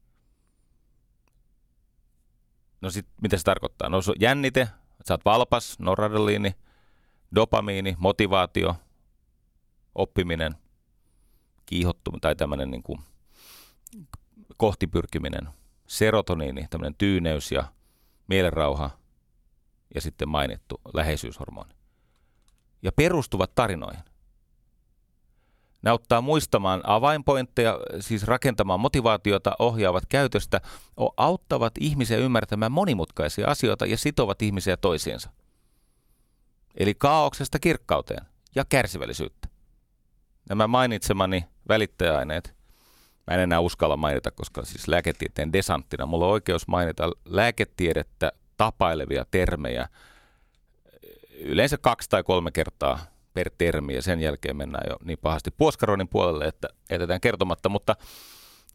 [2.80, 3.88] No sit, mitä se tarkoittaa?
[3.88, 4.68] No jännite,
[5.08, 6.54] sä oot valpas, noradrenaliini,
[7.34, 8.76] dopamiini, motivaatio,
[9.94, 10.54] oppiminen,
[11.66, 13.00] kiihottuminen tai tämmöinen niin kuin
[14.56, 15.48] kohtipyrkiminen,
[15.86, 17.64] serotoniini, tämmöinen tyyneys ja
[18.28, 18.90] mielenrauha
[19.94, 21.74] ja sitten mainittu läheisyyshormoni
[22.84, 24.02] ja perustuvat tarinoihin.
[25.82, 30.60] Ne auttaa muistamaan avainpointteja, siis rakentamaan motivaatiota, ohjaavat käytöstä,
[31.16, 35.30] auttavat ihmisiä ymmärtämään monimutkaisia asioita ja sitovat ihmisiä toisiinsa.
[36.74, 39.48] Eli kaauksesta kirkkauteen ja kärsivällisyyttä.
[40.48, 42.54] Nämä mainitsemani välittäjäaineet,
[43.26, 49.24] mä en enää uskalla mainita, koska siis lääketieteen desanttina mulla on oikeus mainita lääketiedettä tapailevia
[49.30, 49.88] termejä–
[51.40, 52.98] yleensä kaksi tai kolme kertaa
[53.34, 57.96] per termi ja sen jälkeen mennään jo niin pahasti puoskaroinnin puolelle, että jätetään kertomatta, mutta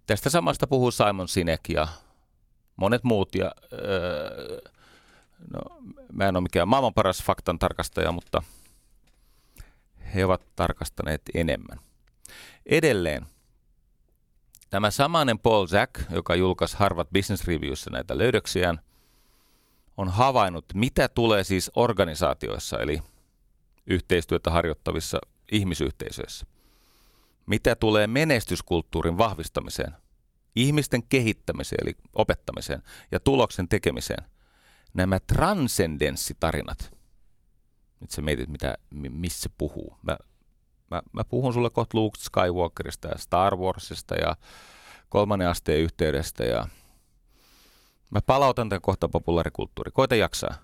[0.06, 1.88] tästä samasta puhuu Simon Sinek ja
[2.76, 4.60] monet muut ja öö,
[5.54, 5.62] no,
[6.14, 8.44] mä en ole mikään maailman paras faktan tarkastaja, mutta
[10.16, 11.80] he ovat tarkastaneet enemmän.
[12.66, 13.26] Edelleen
[14.70, 18.80] tämä samainen Paul Zack, joka julkaisi Harvard Business Reviewssä näitä löydöksiään,
[20.00, 23.02] on havainnut, mitä tulee siis organisaatioissa, eli
[23.88, 25.20] yhteistyötä harjoittavissa
[25.52, 26.46] ihmisyhteisöissä.
[27.46, 29.92] Mitä tulee menestyskulttuurin vahvistamiseen,
[30.56, 34.24] ihmisten kehittämiseen, eli opettamiseen ja tuloksen tekemiseen.
[34.94, 36.98] Nämä transcendenssitarinat,
[38.00, 39.98] nyt sä mietit, mitä, missä puhuu.
[40.02, 40.18] Mä,
[40.92, 44.36] mä, mä puhun sulle kohta Luke Skywalkerista ja Star Warsista ja
[45.10, 46.68] kolmannen asteen yhteydestä ja
[48.10, 49.92] Mä palautan tämän kohta populaarikulttuuri.
[49.92, 50.56] Koita jaksaa.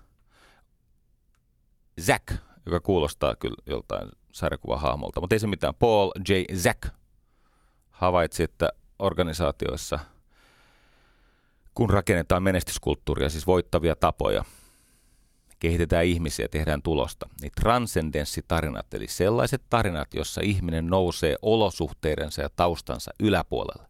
[2.00, 2.32] Zack,
[2.66, 5.74] joka kuulostaa kyllä joltain sarjakuvahahmolta, mutta ei se mitään.
[5.74, 6.32] Paul J.
[6.56, 6.88] Zack
[7.90, 8.68] havaitsi, että
[8.98, 9.98] organisaatioissa,
[11.74, 14.44] kun rakennetaan menestyskulttuuria, siis voittavia tapoja,
[15.58, 23.10] kehitetään ihmisiä, tehdään tulosta, niin transcendenssitarinat, eli sellaiset tarinat, jossa ihminen nousee olosuhteidensa ja taustansa
[23.20, 23.88] yläpuolelle.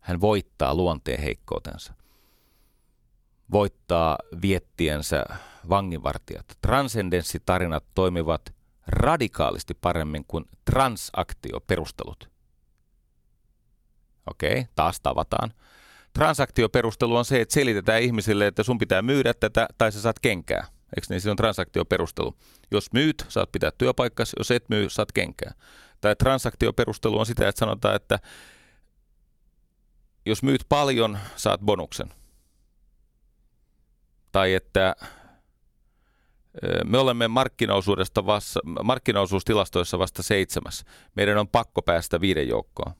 [0.00, 1.94] Hän voittaa luonteen heikkoutensa
[3.52, 5.24] voittaa viettiensä
[5.68, 6.46] vanginvartijat.
[6.62, 8.54] Transcendenssitarinat toimivat
[8.86, 12.30] radikaalisti paremmin kuin transaktioperustelut.
[14.30, 15.52] Okei, taas tavataan.
[16.12, 20.66] Transaktioperustelu on se, että selitetään ihmisille, että sun pitää myydä tätä tai sä saat kenkää.
[20.96, 21.20] Eikö niin?
[21.20, 22.34] Se on transaktioperustelu.
[22.70, 24.32] Jos myyt, saat pitää työpaikkasi.
[24.38, 25.54] Jos et myy, saat kenkää.
[26.00, 28.18] Tai transaktioperustelu on sitä, että sanotaan, että
[30.26, 32.10] jos myyt paljon, saat bonuksen.
[34.34, 34.96] Tai että
[36.84, 40.84] me olemme markkinaosuudesta vasta, markkinaosuustilastoissa vasta seitsemäs.
[41.14, 42.92] Meidän on pakko päästä viiden joukkoon.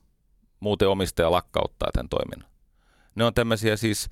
[0.60, 2.50] Muuten omistaja lakkauttaa tämän toiminnan.
[3.14, 4.10] Ne on tämmöisiä siis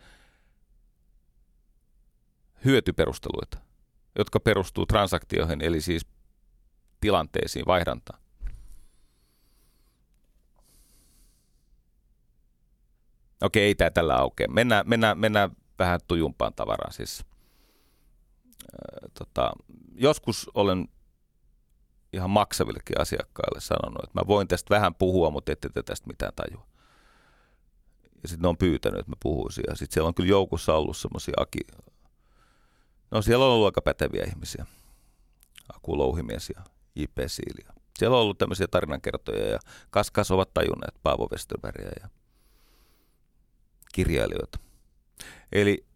[2.64, 3.58] hyötyperusteluita,
[4.18, 6.06] jotka perustuu transaktioihin, eli siis
[7.00, 8.20] tilanteisiin, vaihdantaan.
[13.42, 14.48] Okei, ei tämä tällä aukea.
[14.48, 15.50] Mennään, mennään, mennään
[15.82, 16.92] vähän tujumpaan tavaraan.
[16.92, 17.24] Siis,
[18.72, 19.52] ää, tota,
[19.94, 20.88] joskus olen
[22.12, 26.32] ihan maksavillekin asiakkaille sanonut, että mä voin tästä vähän puhua, mutta ette te tästä mitään
[26.36, 26.66] tajua.
[28.22, 29.64] Ja sitten ne on pyytänyt, että mä puhuisin.
[29.68, 31.58] Ja sitten siellä on kyllä joukossa ollut semmoisia aki...
[33.10, 34.66] No siellä on ollut aika päteviä ihmisiä.
[35.74, 36.62] Aku Louhimies ja
[36.94, 37.18] J.P.
[37.26, 37.72] Siilia.
[37.98, 39.58] Siellä on ollut tämmöisiä tarinankertoja ja
[39.90, 42.08] Kaskas ovat tajunneet Paavo Westerbergia ja
[43.94, 44.58] kirjailijoita.
[45.52, 45.86] Eli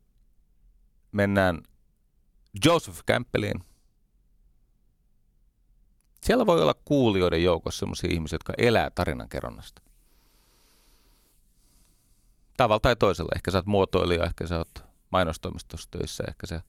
[1.13, 1.63] mennään
[2.65, 3.65] Joseph Campbelliin.
[6.23, 9.83] Siellä voi olla kuulijoiden joukossa sellaisia ihmisiä, jotka elää tarinankerronnasta.
[12.57, 13.33] Tavalla tai toisella.
[13.35, 16.63] Ehkä sä oot muotoilija, ehkä sä oot mainostoimistossa töissä, ehkä sä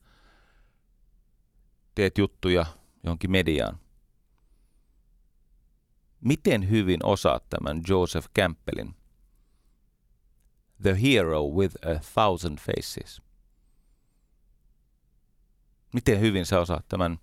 [1.94, 2.66] teet juttuja
[3.04, 3.78] johonkin mediaan.
[6.20, 8.94] Miten hyvin osaat tämän Joseph Campbellin
[10.82, 13.22] The Hero with a Thousand Faces?
[15.92, 17.18] Miten hyvin sä osaat tämän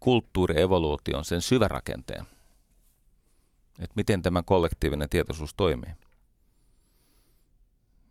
[0.00, 2.26] kulttuurievoluution, sen syvärakenteen?
[3.78, 5.90] Että miten tämä kollektiivinen tietoisuus toimii?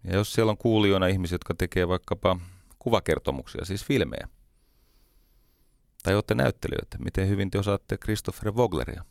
[0.04, 2.40] Ja jos siellä on kuulijoina ihmisiä, jotka tekee vaikkapa
[2.80, 4.28] kuvakertomuksia, siis filmejä,
[6.04, 9.06] tai olette näyttelijöitä, miten hyvin te osaatte Christopher Vogleria?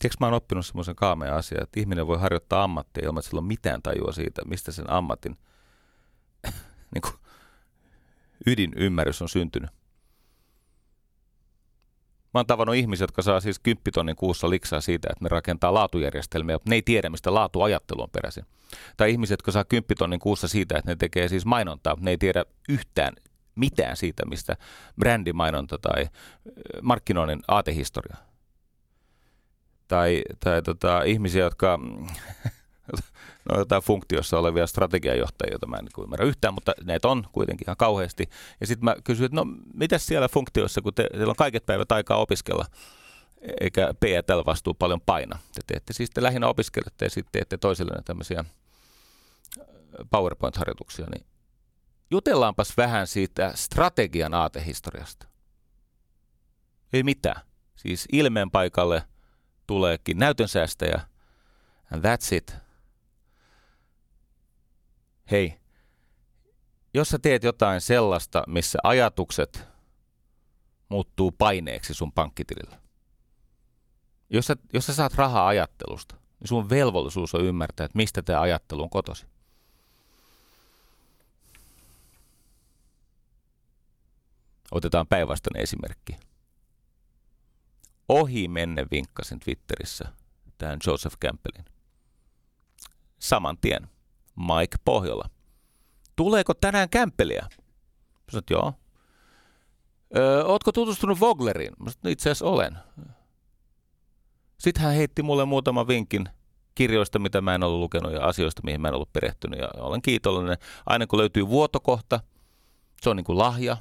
[0.00, 3.38] Tiedätkö mä oon oppinut semmoisen kaamea asian, että ihminen voi harjoittaa ammattia ilman, että sillä
[3.38, 5.38] on mitään tajua siitä, mistä sen ammatin
[6.94, 7.14] niin kuin,
[8.46, 9.70] ydinymmärrys on syntynyt.
[12.34, 15.74] Mä oon tavannut ihmisiä, jotka saa siis 10 tonnin kuussa liksaa siitä, että ne rakentaa
[15.74, 18.46] laatujärjestelmiä, ne ei tiedä, mistä laatuajattelu on peräisin.
[18.96, 22.18] Tai ihmiset, jotka saa 10 tonnin kuussa siitä, että ne tekee siis mainontaa, ne ei
[22.18, 23.12] tiedä yhtään
[23.54, 24.56] mitään siitä, mistä
[24.98, 26.06] brändimainonta tai
[26.82, 28.29] markkinoinnin aatehistoria.
[29.90, 31.78] Tai, tai tota, ihmisiä, jotka
[33.48, 37.64] no, jotain funktiossa olevia strategiajohtajia, joita mä en niin ymmärrä yhtään, mutta näitä on kuitenkin
[37.66, 38.28] ihan kauheasti.
[38.60, 41.92] Ja sitten mä kysyin, että no mitäs siellä funktioissa, kun te, teillä on kaiket päivät
[41.92, 42.66] aikaa opiskella,
[43.60, 45.38] eikä PTL vastuu paljon paina.
[45.54, 49.66] Te teette siis te lähinnä opiskelette ja sitten teette toisille tämmöisiä äh,
[50.10, 51.26] PowerPoint-harjoituksia, niin
[52.10, 55.26] jutellaanpas vähän siitä strategian aatehistoriasta.
[56.92, 57.42] Ei mitään.
[57.76, 59.02] Siis ilmeen paikalle
[59.70, 61.00] tuleekin näytönsäästäjä,
[61.92, 62.56] and that's it
[65.30, 65.60] hei,
[66.94, 69.64] jos sä teet jotain sellaista, missä ajatukset
[70.88, 72.80] muuttuu paineeksi sun pankkitilillä.
[74.30, 78.40] Jos sä, jos sä saat rahaa ajattelusta, niin sun velvollisuus on ymmärtää, että mistä tämä
[78.40, 79.26] ajattelu on kotosi.
[84.70, 86.29] Otetaan päinvastainen esimerkki.
[88.10, 90.08] Ohi menne vinkkasin Twitterissä
[90.58, 91.64] tämän Joseph Campbellin.
[93.18, 93.88] Saman tien
[94.36, 95.30] Mike Pohjola.
[96.16, 97.42] Tuleeko tänään kämppeliä?
[97.42, 98.74] Mä sanoin, joo.
[100.16, 101.72] Öö, ootko tutustunut Vogleriin?
[101.78, 102.78] Mä sanoin, no itse asiassa olen.
[104.58, 106.28] Sitten hän heitti mulle muutaman vinkin
[106.74, 109.60] kirjoista, mitä mä en ollut lukenut ja asioista, mihin mä en ollut perehtynyt.
[109.60, 110.58] Ja olen kiitollinen.
[110.86, 112.20] Aina kun löytyy vuotokohta,
[113.02, 113.76] se on niin kuin lahja.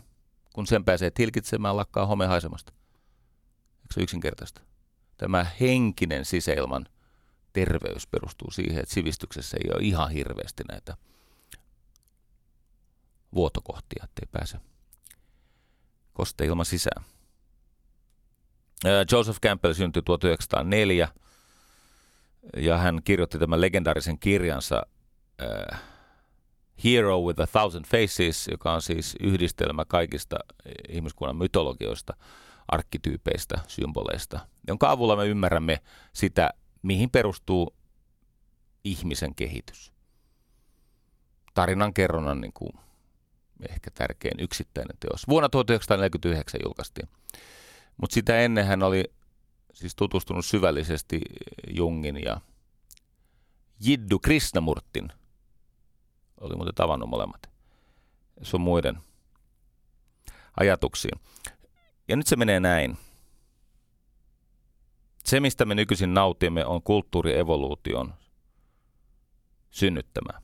[0.54, 2.79] Kun sen pääsee tilkitsemään, lakkaa home haisemasta.
[3.94, 4.62] Se yksinkertaista?
[5.18, 6.86] Tämä henkinen sisäilman–
[7.54, 10.98] terveys perustuu siihen, että sivistyksessä ei ole ihan hirveästi näitä
[13.34, 14.58] vuotokohtia, ettei pääse
[16.14, 17.04] kosteilma sisään.
[19.12, 21.08] Joseph Campbell syntyi 1904
[22.58, 24.84] ja hän kirjoitti tämän legendaarisen kirjansa
[26.84, 30.36] Hero with a Thousand Faces, joka on siis yhdistelmä kaikista
[30.90, 32.14] ihmiskunnan mytologioista,
[32.72, 35.82] arkkityypeistä, symboleista, jonka avulla me ymmärrämme
[36.14, 36.50] sitä
[36.82, 37.76] mihin perustuu
[38.84, 39.94] ihmisen kehitys.
[41.54, 42.72] Tarinan kerronnan niin kuin
[43.70, 45.28] ehkä tärkein yksittäinen teos.
[45.28, 47.10] Vuonna 1949 julkaistiin.
[47.98, 49.04] Mutta sitä ennen hän oli
[49.74, 51.22] siis tutustunut syvällisesti
[51.70, 52.42] Jungin ja
[53.80, 55.12] Jiddu Krishnamurtin.
[56.42, 57.50] Oli muuten tavannut molemmat.
[58.42, 58.98] Se on muiden
[60.60, 61.20] ajatuksiin.
[62.10, 62.98] Ja nyt se menee näin.
[65.24, 68.14] Se, mistä me nykyisin nautimme, on kulttuurievoluution
[69.70, 70.42] synnyttämä.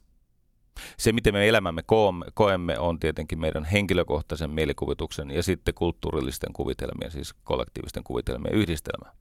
[0.97, 1.83] Se, miten me elämämme
[2.33, 9.13] koemme, on tietenkin meidän henkilökohtaisen mielikuvituksen ja sitten kulttuurillisten kuvitelmien, siis kollektiivisten kuvitelmien yhdistelmä.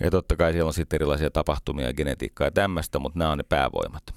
[0.00, 3.38] Ja totta kai siellä on sitten erilaisia tapahtumia ja genetiikkaa ja tämmöistä, mutta nämä on
[3.38, 4.14] ne päävoimat.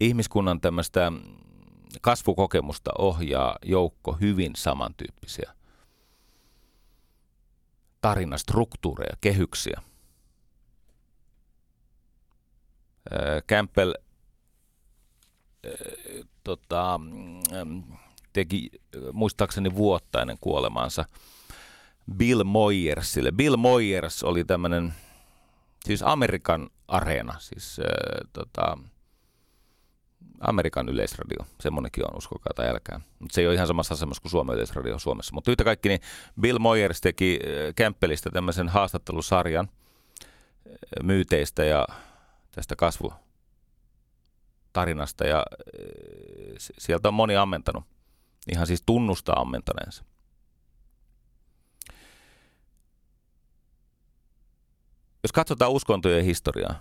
[0.00, 1.12] Ihmiskunnan tämmöistä
[2.00, 5.54] kasvukokemusta ohjaa joukko hyvin samantyyppisiä
[8.00, 9.82] tarinastruktuureja, kehyksiä.
[13.48, 13.92] Campbell
[16.44, 17.00] tota,
[18.32, 18.70] teki
[19.12, 21.04] muistaakseni vuotta ennen kuolemaansa
[22.16, 23.32] Bill Moyersille.
[23.32, 24.94] Bill Moyers oli tämmöinen,
[25.84, 27.86] siis Amerikan areena, siis äh,
[28.32, 28.78] tota,
[30.40, 33.00] Amerikan yleisradio, semmoinenkin on, uskokaa tai älkää.
[33.18, 35.34] Mutta se ei ole ihan samassa asemassa kuin Suomen yleisradio Suomessa.
[35.34, 36.00] Mutta yhtä kaikki, niin
[36.40, 37.40] Bill Moyers teki
[37.76, 39.68] Kämppelistä tämmöisen haastattelusarjan
[41.02, 41.86] myyteistä ja
[42.52, 45.26] tästä kasvutarinasta.
[45.26, 45.44] Ja
[46.58, 47.84] sieltä on moni ammentanut,
[48.52, 50.04] ihan siis tunnustaa ammentaneensa.
[55.22, 56.80] Jos katsotaan uskontojen historiaa,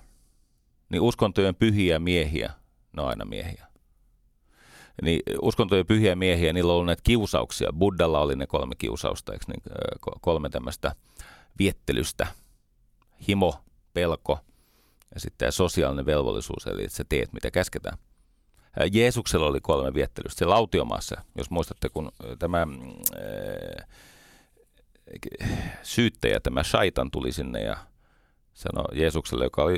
[0.90, 2.54] niin uskontojen pyhiä miehiä,
[2.96, 3.68] ne on aina miehiä.
[5.02, 7.74] Niin uskontojen pyhiä miehiä, niillä on ollut näitä kiusauksia.
[7.74, 9.64] Buddalla oli ne kolme kiusausta, eikö niin,
[10.22, 10.96] kolme tämmöistä
[11.60, 12.28] viettelystä.
[13.28, 13.64] Himo,
[13.94, 14.40] pelko
[15.14, 17.98] ja sitten tämä sosiaalinen velvollisuus, eli että sä teet mitä käsketään.
[18.92, 20.40] Jeesuksella oli kolme viettelystä.
[20.40, 22.68] Se lautiomaassa, jos muistatte, kun tämä
[25.84, 27.78] syyttäjä, tämä Shaitan tuli sinne ja
[28.54, 29.78] sanoi Jeesukselle, joka oli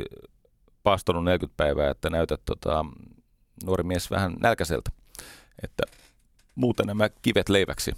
[0.83, 2.85] paastonut 40 päivää, että näytät tota,
[3.65, 4.91] nuori mies vähän nälkäiseltä,
[5.63, 5.83] että
[6.55, 7.91] muuten nämä kivet leiväksi.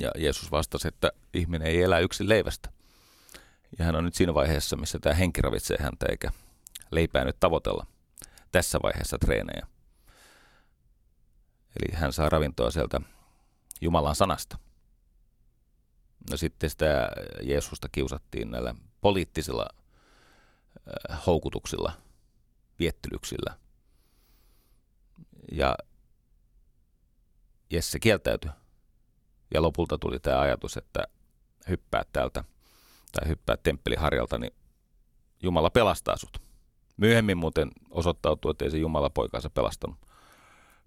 [0.00, 2.70] Ja Jeesus vastasi, että ihminen ei elä yksin leivästä.
[3.78, 6.30] Ja hän on nyt siinä vaiheessa, missä tämä henki ravitsee häntä, eikä
[6.90, 7.86] leipää nyt tavoitella
[8.52, 9.66] tässä vaiheessa treenejä.
[11.76, 13.00] Eli hän saa ravintoa sieltä
[13.80, 14.58] Jumalan sanasta.
[16.30, 17.08] No sitten sitä
[17.42, 19.66] Jeesusta kiusattiin näillä poliittisilla
[21.26, 21.92] houkutuksilla,
[22.78, 23.56] viettelyksillä.
[25.52, 25.76] Ja
[27.70, 28.50] Jesse kieltäytyi.
[29.54, 31.04] Ja lopulta tuli tämä ajatus, että
[31.68, 32.44] hyppää täältä
[33.12, 34.52] tai hyppää temppeliharjalta, niin
[35.42, 36.42] Jumala pelastaa sut.
[36.96, 39.98] Myöhemmin muuten osoittautuu, että ei se Jumala poikaansa pelastanut.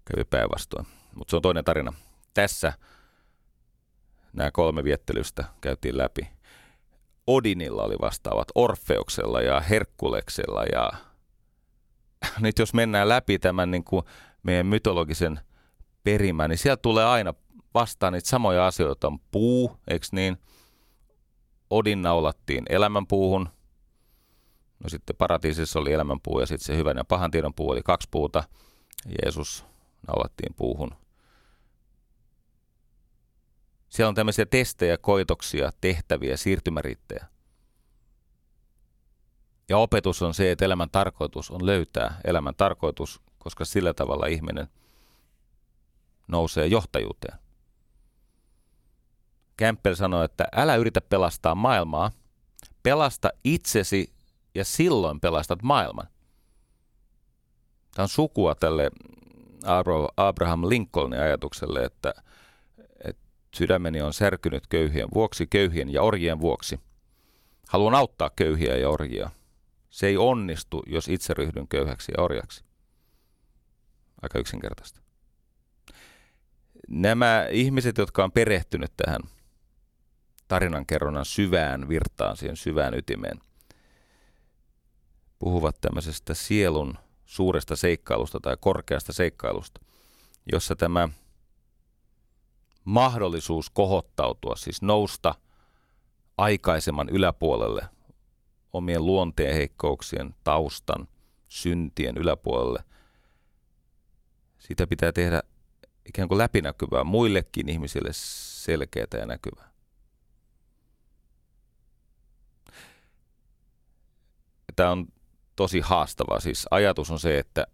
[0.04, 0.86] Kävi päinvastoin.
[1.14, 1.92] Mutta se on toinen tarina.
[2.34, 2.72] Tässä
[4.32, 6.33] nämä kolme viettelystä käytiin läpi.
[7.26, 10.90] Odinilla oli vastaavat, Orfeuksella ja Herkuleksella ja
[12.40, 14.04] nyt jos mennään läpi tämän niin kuin
[14.42, 15.40] meidän mytologisen
[16.04, 17.34] perimän, niin sieltä tulee aina
[17.74, 19.06] vastaan niitä samoja asioita.
[19.06, 20.36] On puu, eikö niin?
[21.70, 23.48] Odin naulattiin elämänpuuhun.
[24.84, 28.08] No sitten paratiisissa oli elämänpuu ja sitten se hyvän ja pahan tiedon puu oli kaksi
[28.10, 28.44] puuta.
[29.22, 29.64] Jeesus
[30.06, 30.90] naulattiin puuhun.
[33.94, 37.26] Siellä on tämmöisiä testejä, koitoksia, tehtäviä, siirtymäriittejä.
[39.68, 44.68] Ja opetus on se, että elämän tarkoitus on löytää elämän tarkoitus, koska sillä tavalla ihminen
[46.28, 47.38] nousee johtajuuteen.
[49.58, 52.10] Campbell sanoi, että älä yritä pelastaa maailmaa,
[52.82, 54.12] pelasta itsesi
[54.54, 56.08] ja silloin pelastat maailman.
[57.94, 58.90] Tämä on sukua tälle
[60.16, 62.14] Abraham Lincolnin ajatukselle, että
[63.54, 66.80] Sydämeni on särkynyt köyhien vuoksi, köyhien ja orjien vuoksi.
[67.68, 69.30] Haluan auttaa köyhiä ja orjia.
[69.90, 72.64] Se ei onnistu, jos itse ryhdyn köyhäksi ja orjaksi.
[74.22, 75.00] Aika yksinkertaista.
[76.88, 79.20] Nämä ihmiset, jotka on perehtynyt tähän
[80.48, 83.40] tarinankerronnan syvään virtaan, siihen syvään ytimeen,
[85.38, 89.80] puhuvat tämmöisestä sielun suuresta seikkailusta tai korkeasta seikkailusta,
[90.52, 91.08] jossa tämä–
[92.84, 95.34] mahdollisuus kohottautua, siis nousta
[96.36, 97.88] aikaisemman yläpuolelle,
[98.72, 101.08] omien luonteen heikkouksien, taustan,
[101.48, 102.84] syntien yläpuolelle.
[104.58, 105.42] Sitä pitää tehdä
[106.04, 109.70] ikään kuin läpinäkyvää, muillekin ihmisille selkeää ja näkyvää.
[114.76, 115.06] Tämä on
[115.56, 116.40] tosi haastavaa.
[116.40, 117.66] Siis ajatus on se, että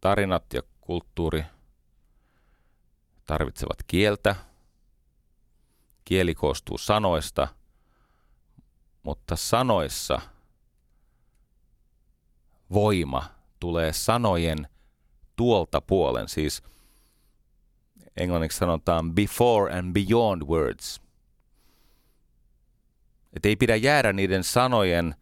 [0.00, 1.44] tarinat ja kulttuuri–
[3.26, 4.36] tarvitsevat kieltä.
[6.04, 7.48] Kieli koostuu sanoista,
[9.02, 10.20] mutta sanoissa
[12.72, 13.24] voima
[13.60, 14.68] tulee sanojen
[15.36, 16.62] tuolta puolen, siis
[18.16, 21.00] englanniksi sanotaan before and beyond words.
[23.32, 25.14] Että ei pidä jäädä niiden sanojen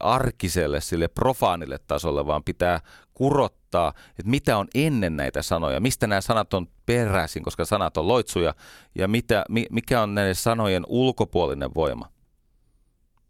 [0.00, 2.80] arkiselle, sille profaanille tasolle, vaan pitää
[3.14, 8.08] kurottaa, että mitä on ennen näitä sanoja, mistä nämä sanat on peräisin, koska sanat on
[8.08, 8.54] loitsuja,
[8.94, 12.08] ja mitä, mikä on näiden sanojen ulkopuolinen voima.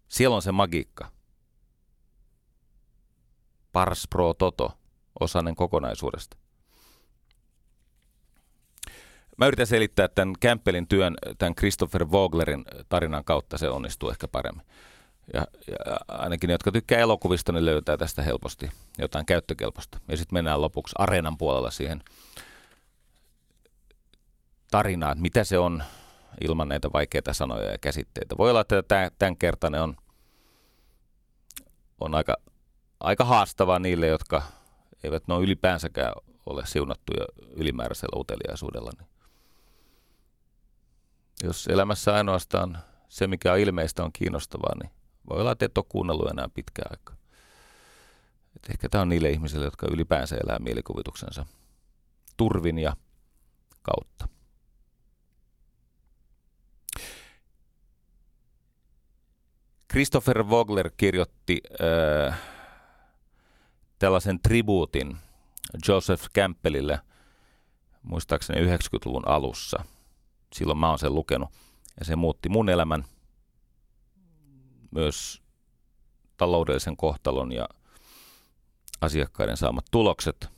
[0.09, 1.09] Siellä on se magiikka.
[3.73, 4.73] Pars pro toto,
[5.21, 6.37] osanen kokonaisuudesta.
[9.39, 14.67] Mä yritän selittää tämän Campbellin työn, tämän Christopher Voglerin tarinan kautta, se onnistuu ehkä paremmin.
[15.33, 19.99] Ja, ja ainakin ne, jotka tykkää elokuvista, ne löytää tästä helposti jotain käyttökelpoista.
[20.09, 22.03] Ja sitten mennään lopuksi areenan puolella siihen
[24.71, 25.83] tarinaan, mitä se on
[26.41, 28.39] ilman näitä vaikeita sanoja ja käsitteitä.
[28.39, 29.97] Voi olla, että tämän kertainen on,
[32.01, 32.37] on aika,
[33.01, 34.43] aika haastavaa niille, jotka
[35.05, 36.13] eivät noin ylipäänsäkään
[36.47, 37.25] ole siunattuja
[37.57, 38.91] ylimääräisellä uteliaisuudella.
[38.99, 39.09] Niin
[41.43, 44.91] jos elämässä ainoastaan se, mikä on ilmeistä, on kiinnostavaa, niin
[45.29, 47.17] voi olla, että et ole kuunnellut enää pitkään aikaa.
[48.57, 51.47] Et ehkä tämä on niille ihmisille, jotka ylipäänsä elää mielikuvituksensa
[52.37, 52.97] turvin ja
[53.83, 54.29] kautta.
[59.91, 61.61] Christopher Vogler kirjoitti
[62.29, 62.41] äh,
[63.99, 65.17] tällaisen tribuutin
[65.89, 67.01] Joseph Campbellille
[68.03, 69.85] muistaakseni 90-luvun alussa.
[70.53, 71.49] Silloin mä oon sen lukenut
[71.99, 73.05] ja se muutti mun elämän
[74.95, 75.43] myös
[76.37, 77.69] taloudellisen kohtalon ja
[79.01, 80.49] asiakkaiden saamat tulokset.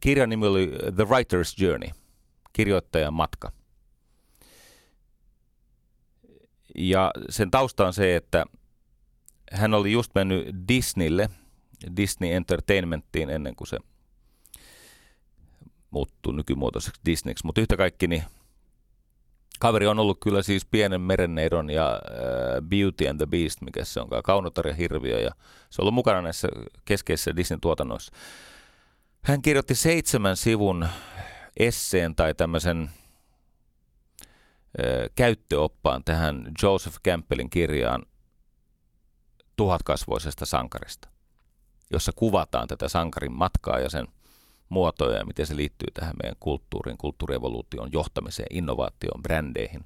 [0.00, 1.88] Kirjan nimi oli The Writer's Journey,
[2.52, 3.52] kirjoittajan matka.
[6.74, 8.44] Ja sen tausta on se, että
[9.52, 11.30] hän oli just mennyt Disneylle,
[11.96, 13.78] Disney Entertainmenttiin ennen kuin se
[15.90, 17.46] muuttui nykymuotoiseksi Disneyksi.
[17.46, 18.24] Mutta yhtä kaikki niin
[19.58, 24.00] Kaveri on ollut kyllä siis pienen merenneidon ja äh, Beauty and the Beast, mikä se
[24.00, 25.30] onkaan, Kaunotar ja Hirviö, ja
[25.70, 26.48] se on ollut mukana näissä
[26.84, 28.12] keskeisissä Disney-tuotannoissa.
[29.22, 30.88] Hän kirjoitti seitsemän sivun
[31.56, 32.90] esseen tai tämmöisen äh,
[35.14, 38.06] käyttöoppaan tähän Joseph Campbellin kirjaan
[39.56, 41.08] tuhatkasvoisesta sankarista,
[41.90, 44.08] jossa kuvataan tätä sankarin matkaa ja sen
[44.68, 49.84] muotoja ja miten se liittyy tähän meidän kulttuuriin, kulttuurievoluutioon, johtamiseen, innovaatioon, brändeihin,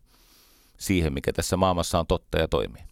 [0.78, 2.82] siihen, mikä tässä maailmassa on totta ja toimii.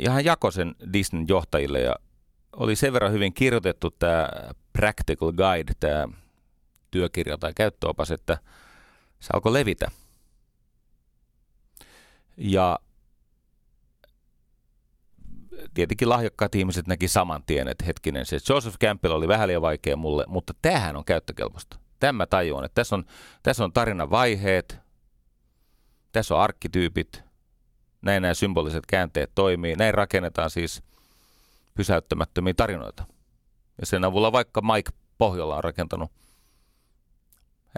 [0.00, 1.94] Ja hän jakoi sen Disneyn johtajille ja
[2.56, 4.28] oli sen verran hyvin kirjoitettu tämä
[4.72, 6.08] Practical Guide, tämä
[6.90, 8.38] työkirja tai käyttöopas, että
[9.20, 9.90] se alkoi levitä.
[12.36, 12.78] Ja
[15.78, 19.96] tietenkin lahjakkaat ihmiset näki saman tien, että hetkinen, se Joseph Campbell oli vähän liian vaikea
[19.96, 21.78] mulle, mutta tämähän on käyttökelpoista.
[22.00, 23.04] Tämä tajuan, että tässä on,
[23.42, 24.78] tässä on tarinan vaiheet,
[26.12, 27.22] tässä on arkkityypit,
[28.02, 30.82] näin nämä symboliset käänteet toimii, näin rakennetaan siis
[31.74, 33.04] pysäyttämättömiä tarinoita.
[33.80, 36.12] Ja sen avulla vaikka Mike Pohjola on rakentanut,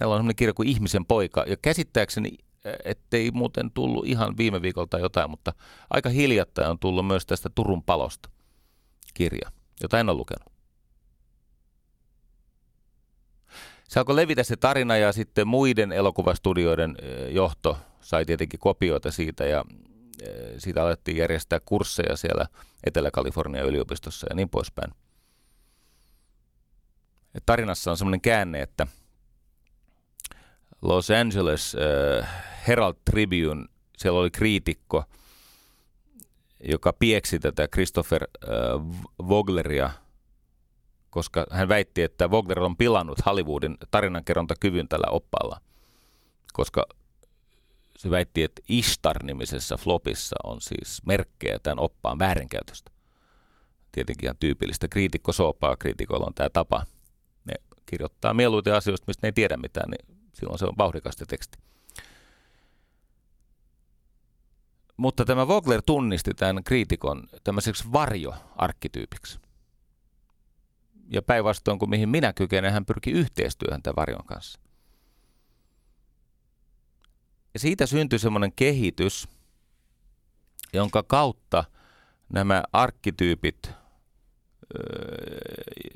[0.00, 2.38] hänellä on sellainen kirja kuin Ihmisen poika, ja käsittääkseni
[2.84, 5.52] ettei muuten tullut ihan viime viikolta jotain, mutta
[5.90, 8.30] aika hiljattain on tullut myös tästä Turun palosta
[9.14, 9.50] kirja,
[9.82, 10.52] jota en ole lukenut.
[13.88, 16.96] Se alkoi levitä se tarina ja sitten muiden elokuvastudioiden
[17.30, 19.64] johto sai tietenkin kopioita siitä ja
[20.58, 22.46] siitä alettiin järjestää kursseja siellä
[22.84, 24.92] Etelä-Kalifornian yliopistossa ja niin poispäin.
[27.46, 28.86] Tarinassa on semmoinen käänne, että–
[30.82, 32.28] Los Angeles äh,
[32.68, 33.66] Herald Tribune,
[33.98, 35.04] siellä oli kriitikko,
[36.68, 38.50] joka pieksi tätä Christopher äh,
[39.28, 39.90] Vogleria,
[41.10, 45.60] koska hän väitti, että Vogler on pilannut Hollywoodin tarinankerrontakyvyn tällä oppaalla,
[46.52, 46.86] koska
[47.96, 52.90] se väitti, että Ishtar-nimisessä flopissa on siis merkkejä tämän oppaan väärinkäytöstä.
[53.92, 56.86] Tietenkin ihan tyypillistä kriitikkosoopaa, kriitikoilla on tämä tapa.
[57.44, 57.54] Ne
[57.86, 61.58] kirjoittaa mieluiten asioista, mistä ne ei tiedä mitään, niin silloin se on vauhdikasta teksti.
[65.00, 69.38] Mutta tämä Vogler tunnisti tämän kriitikon tämmöiseksi varjoarkkityypiksi.
[71.08, 74.60] Ja päinvastoin kuin mihin minä kykenen, hän pyrki yhteistyöhön tämän varjon kanssa.
[77.54, 79.28] Ja siitä syntyi semmoinen kehitys,
[80.72, 81.64] jonka kautta
[82.32, 83.70] nämä arkkityypit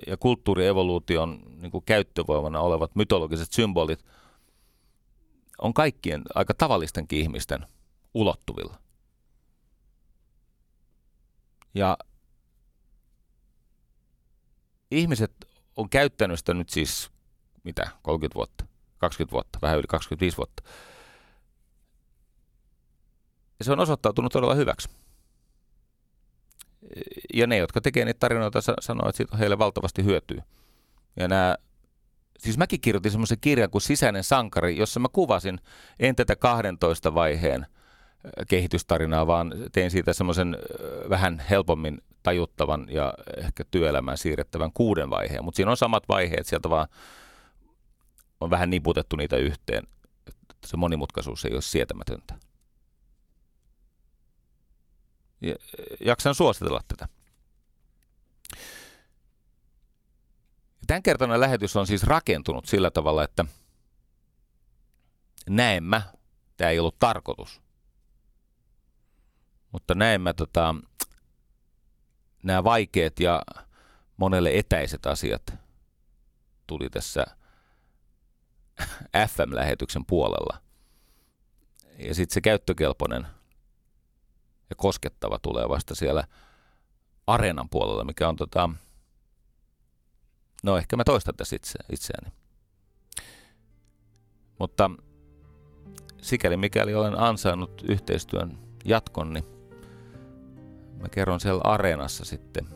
[0.07, 4.05] ja kulttuurievoluution niin kuin käyttövoimana olevat mytologiset symbolit–
[5.59, 7.67] on kaikkien aika tavallistenkin ihmisten
[8.15, 8.85] ulottuvilla.
[11.75, 11.99] Ja
[14.91, 15.33] ihmiset
[15.77, 17.11] on käyttänyt sitä nyt siis,
[17.65, 18.65] mitä, 30 vuotta,
[18.99, 20.63] 20 vuotta, vähän yli 25 vuotta.
[23.59, 24.89] Ja se on osoittautunut todella hyväksi.
[27.35, 30.43] Ja ne, jotka tekee niitä tarinoita, sanoo, että siitä on heille valtavasti hyötyä.
[31.17, 31.57] Ja nämä,
[32.39, 35.61] siis mäkin kirjoitin semmoisen kirjan kuin Sisäinen sankari, jossa mä kuvasin
[35.99, 37.67] en tätä 12 vaiheen
[38.49, 40.59] kehitystarinaa, vaan tein siitä semmoisen
[41.09, 45.45] vähän helpommin tajuttavan ja ehkä työelämään siirrettävän kuuden vaiheen.
[45.45, 46.89] Mutta siinä on samat vaiheet, sieltä vaan
[48.41, 49.87] on vähän niputettu niitä yhteen.
[50.67, 52.35] Se monimutkaisuus ei ole sietämätöntä.
[55.41, 55.55] Ja
[56.01, 57.09] jaksan suositella tätä.
[60.87, 63.45] Tämänkertainen lähetys on siis rakentunut sillä tavalla, että
[65.51, 66.03] näemmä,
[66.57, 67.64] tämä ei ollut tarkoitus,
[69.75, 70.75] mutta näemmä tota,
[72.43, 73.43] nämä vaikeat ja
[74.17, 75.55] monelle etäiset asiat
[76.67, 77.25] tuli tässä
[79.29, 80.59] FM-lähetyksen puolella.
[81.99, 83.27] Ja sitten se käyttökelpoinen
[84.71, 86.25] ja koskettava tulee vasta siellä
[87.27, 88.71] areenan puolella, mikä on tota,
[90.63, 92.33] no ehkä mä toistan tässä itse, itseäni.
[94.59, 94.91] Mutta
[96.23, 99.54] sikäli mikäli olen ansainnut yhteistyön jatkon, niin
[101.05, 102.67] mä kerron siellä areenassa sitten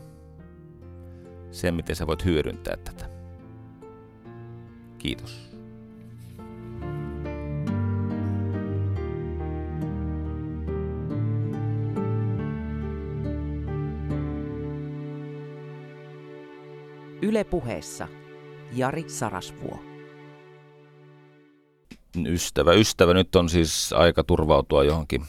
[1.51, 3.09] sen, miten sä voit hyödyntää tätä.
[4.97, 5.49] Kiitos.
[17.21, 18.07] Yle puheessa
[18.73, 19.79] Jari Sarasvuo.
[22.25, 25.25] Ystävä, ystävä, nyt on siis aika turvautua johonkin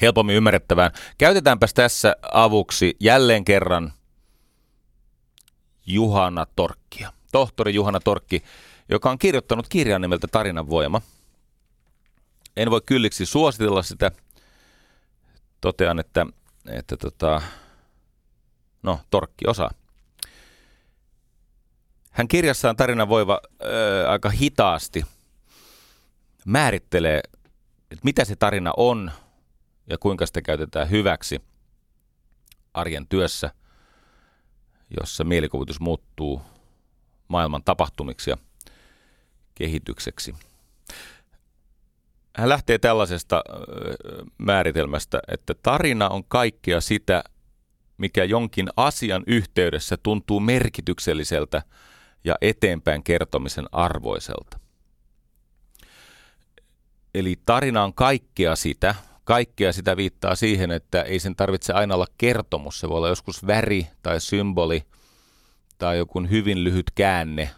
[0.00, 0.90] helpommin ymmärrettävään.
[1.18, 3.92] Käytetäänpäs tässä avuksi jälleen kerran
[5.86, 7.12] Juhana Torkkia.
[7.32, 8.42] Tohtori Juhana Torkki,
[8.88, 11.02] joka on kirjoittanut kirjan nimeltä Tarinan voima.
[12.56, 14.10] En voi kylliksi suositella sitä.
[15.60, 16.26] Totean, että,
[16.66, 17.42] että tota,
[18.82, 19.70] no, Torkki osaa.
[22.10, 25.04] Hän kirjassaan Tarinan voiva ää, aika hitaasti
[26.44, 27.20] määrittelee,
[27.90, 29.10] että mitä se tarina on–
[29.90, 31.40] ja kuinka sitä käytetään hyväksi
[32.74, 33.50] arjen työssä,
[35.00, 36.42] jossa mielikuvitus muuttuu
[37.28, 38.36] maailman tapahtumiksi ja
[39.54, 40.34] kehitykseksi.
[42.36, 43.42] Hän lähtee tällaisesta
[44.38, 47.24] määritelmästä, että tarina on kaikkea sitä,
[47.98, 51.62] mikä jonkin asian yhteydessä tuntuu merkitykselliseltä
[52.24, 54.60] ja eteenpäin kertomisen arvoiselta.
[57.14, 58.94] Eli tarina on kaikkea sitä,
[59.28, 62.80] kaikkea sitä viittaa siihen, että ei sen tarvitse aina olla kertomus.
[62.80, 64.82] Se voi olla joskus väri tai symboli
[65.78, 67.50] tai joku hyvin lyhyt käänne.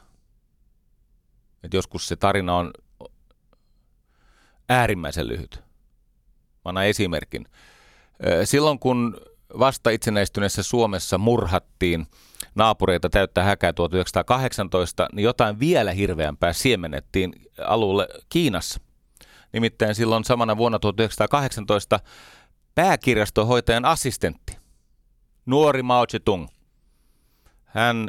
[1.62, 2.71] Et joskus se tarina on
[4.68, 5.57] äärimmäisen lyhyt.
[5.57, 7.47] Mä annan esimerkin.
[8.45, 9.21] Silloin kun
[9.59, 12.07] vasta itsenäistyneessä Suomessa murhattiin
[12.55, 17.33] naapureita täyttää häkää 1918, niin jotain vielä hirveämpää siemennettiin
[17.66, 18.81] alulle Kiinassa.
[19.53, 22.01] Nimittäin silloin samana vuonna 1918
[22.74, 24.59] pääkirjastohoitajan assistentti,
[25.46, 26.48] nuori Mao Zedong.
[27.64, 28.09] Hän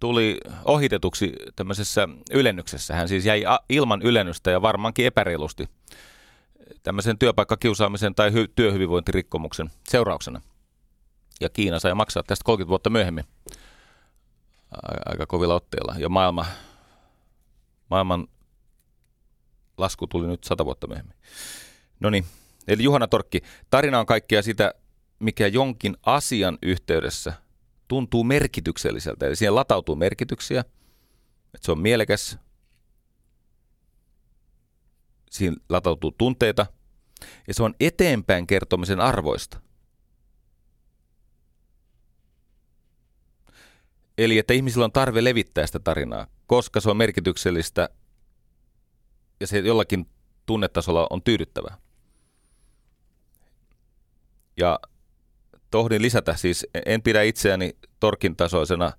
[0.00, 2.94] tuli ohitetuksi tämmöisessä ylennyksessä.
[2.94, 5.68] Hän siis jäi ilman ylennystä ja varmaankin epäreilusti
[6.82, 10.40] tämmöisen työpaikkakiusaamisen tai hy- työhyvinvointirikkomuksen seurauksena.
[11.40, 13.24] Ja Kiina sai maksaa tästä 30 vuotta myöhemmin
[15.06, 15.94] aika kovilla otteilla.
[15.98, 16.46] Ja maailma,
[17.90, 18.28] maailman
[19.78, 21.16] lasku tuli nyt sata vuotta myöhemmin.
[22.00, 22.24] No niin,
[22.68, 24.74] eli Juhana Torkki, tarina on kaikkea sitä,
[25.18, 27.32] mikä jonkin asian yhteydessä
[27.88, 29.26] tuntuu merkitykselliseltä.
[29.26, 32.38] Eli siihen latautuu merkityksiä, että se on mielekäs,
[35.30, 36.66] siinä latautuu tunteita,
[37.48, 39.60] ja se on eteenpäin kertomisen arvoista.
[44.18, 47.88] Eli että ihmisillä on tarve levittää sitä tarinaa, koska se on merkityksellistä
[49.40, 50.06] ja se jollakin
[50.46, 51.76] tunnetasolla on tyydyttävää.
[54.56, 54.80] Ja
[55.70, 58.92] tohdin lisätä, siis en pidä itseäni torkin tasoisena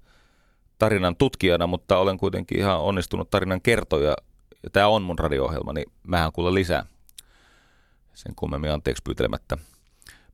[0.77, 4.15] tarinan tutkijana, mutta olen kuitenkin ihan onnistunut tarinan kertoja.
[4.63, 6.85] Ja tämä on mun radio-ohjelma, niin mähän kuulen lisää.
[8.13, 9.57] Sen kummemmin anteeksi pyytelemättä.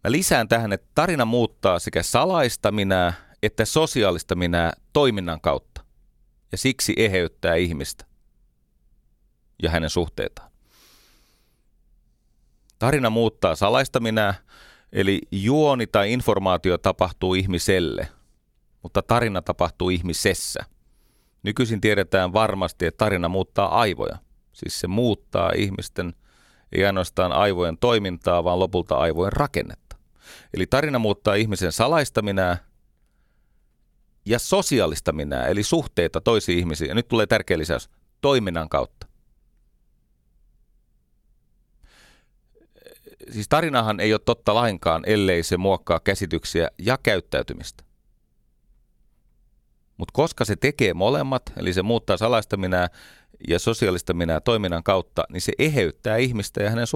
[0.04, 3.14] Mä lisään tähän, että tarina muuttaa sekä salaista minää
[3.46, 5.82] että sosiaalista minää toiminnan kautta.
[6.52, 8.06] Ja siksi eheyttää ihmistä
[9.64, 10.52] ja hänen suhteitaan.
[12.80, 14.34] Tarina muuttaa salaista minää,
[14.92, 18.08] eli juoni tai informaatio tapahtuu ihmiselle,
[18.84, 20.60] mutta tarina tapahtuu ihmisessä.
[21.44, 24.18] Nykyisin tiedetään varmasti, että tarina muuttaa aivoja.
[24.54, 26.14] Siis se muuttaa ihmisten
[26.72, 29.96] ei ainoastaan aivojen toimintaa, vaan lopulta aivojen rakennetta.
[30.54, 32.58] Eli tarina muuttaa ihmisen salaista minää
[34.26, 36.88] ja sosiaalista minää, eli suhteita toisiin ihmisiin.
[36.88, 37.90] Ja nyt tulee tärkeä lisäys,
[38.22, 39.05] toiminnan kautta.
[43.32, 47.84] Siis tarinahan ei ole totta lainkaan, ellei se muokkaa käsityksiä ja käyttäytymistä.
[49.98, 52.88] Mutta koska se tekee molemmat, eli se muuttaa salaista minää
[53.48, 56.88] ja sosiaalista minää toiminnan kautta, niin se eheyttää ihmistä ja hänen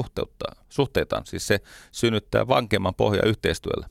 [0.70, 1.26] suhteitaan.
[1.26, 1.60] Siis se
[1.92, 3.90] synnyttää vankemman pohja yhteistyölle.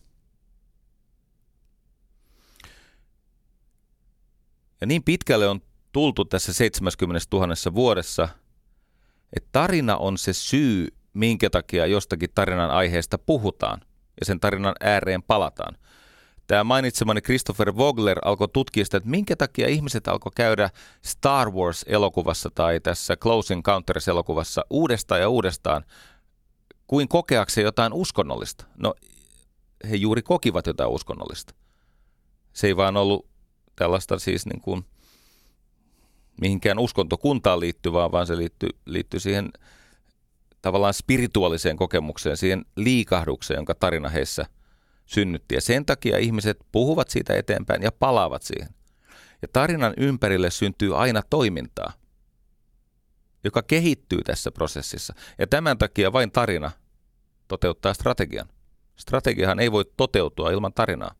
[4.81, 5.61] Ja niin pitkälle on
[5.93, 8.29] tultu tässä 70 000 vuodessa,
[9.37, 13.81] että tarina on se syy, minkä takia jostakin tarinan aiheesta puhutaan
[14.21, 15.77] ja sen tarinan ääreen palataan.
[16.47, 20.71] Tämä mainitsemani Christopher Vogler alkoi tutkia sitä, että minkä takia ihmiset alkoi käydä
[21.05, 25.85] Star Wars-elokuvassa tai tässä Close Encounters-elokuvassa uudestaan ja uudestaan
[26.87, 28.65] kuin kokeakseen jotain uskonnollista.
[28.77, 28.95] No,
[29.91, 31.55] he juuri kokivat jotain uskonnollista.
[32.53, 33.27] Se ei vaan ollut
[33.77, 34.85] tällaista siis niin kuin
[36.41, 39.51] mihinkään uskontokuntaan liittyvää, vaan se liittyy, liittyy siihen
[40.69, 44.47] tavallaan spirituaaliseen kokemukseen, siihen liikahdukseen, jonka tarina heissä
[45.07, 45.55] synnytti.
[45.55, 48.69] Ja sen takia ihmiset puhuvat siitä eteenpäin ja palaavat siihen.
[49.43, 51.93] Ja tarinan ympärille syntyy aina toimintaa,
[53.45, 55.15] joka kehittyy tässä prosessissa.
[55.39, 56.71] Ja tämän takia vain tarina
[57.49, 58.49] toteuttaa strategian.
[58.97, 61.15] Strategiahan ei voi toteutua ilman tarinaa.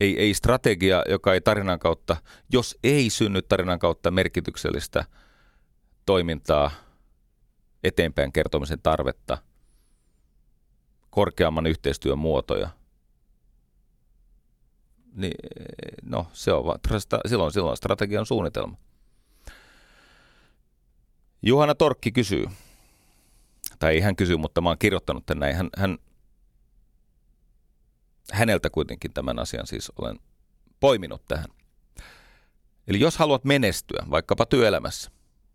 [0.00, 2.16] Ei, ei strategia, joka ei tarinan kautta,
[2.52, 5.04] jos ei synny tarinan kautta merkityksellistä
[6.06, 6.70] toimintaa,
[7.84, 9.38] eteenpäin kertomisen tarvetta,
[11.10, 12.68] korkeamman yhteistyön muotoja,
[15.12, 15.34] niin
[16.02, 16.64] no se on
[17.26, 18.76] silloin, silloin strategian suunnitelma.
[21.42, 22.46] Juhana Torkki kysyy,
[23.78, 25.56] tai ei hän kysy, mutta mä oon kirjoittanut tänne näin.
[25.56, 25.98] Hän, hän
[28.32, 30.18] häneltä kuitenkin tämän asian siis olen
[30.80, 31.48] poiminut tähän.
[32.88, 35.10] Eli jos haluat menestyä vaikkapa työelämässä,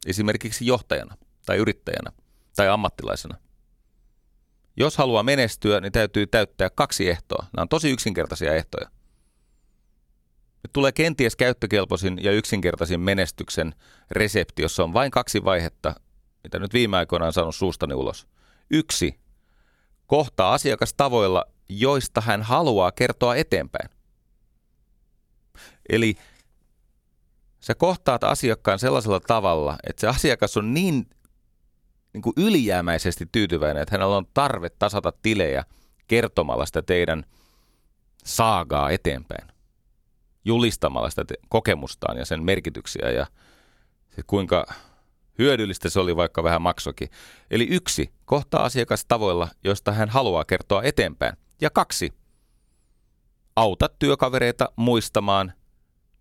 [0.10, 2.12] esimerkiksi johtajana tai yrittäjänä
[2.56, 3.38] tai ammattilaisena,
[4.78, 7.46] jos haluaa menestyä, niin täytyy täyttää kaksi ehtoa.
[7.54, 8.90] Nämä on tosi yksinkertaisia ehtoja.
[10.64, 13.76] Nyt tulee kenties käyttökelpoisin ja yksinkertaisin menestyksen
[14.12, 15.96] resepti, jossa on vain kaksi vaihetta,
[16.44, 18.28] mitä nyt viime aikoina on saanut suustani ulos.
[18.70, 19.20] Yksi,
[20.08, 23.90] kohtaa asiakas tavoilla, joista hän haluaa kertoa eteenpäin.
[25.90, 26.16] Eli
[27.60, 31.10] sä kohtaat asiakkaan sellaisella tavalla, että se asiakas on niin,
[32.14, 35.64] niin kuin ylijäämäisesti tyytyväinen, että hänellä on tarve tasata tilejä
[36.08, 37.24] kertomalla sitä teidän
[38.26, 39.48] saagaa eteenpäin.
[40.46, 43.28] Julistamalla sitä kokemustaan ja sen merkityksiä ja
[44.16, 44.66] se kuinka
[45.40, 47.10] hyödyllistä se oli vaikka vähän maksokin.
[47.52, 51.38] Eli yksi, kohtaa asiakas tavoilla, joista hän haluaa kertoa eteenpäin.
[51.62, 52.14] Ja kaksi,
[53.56, 55.54] auta työkavereita muistamaan,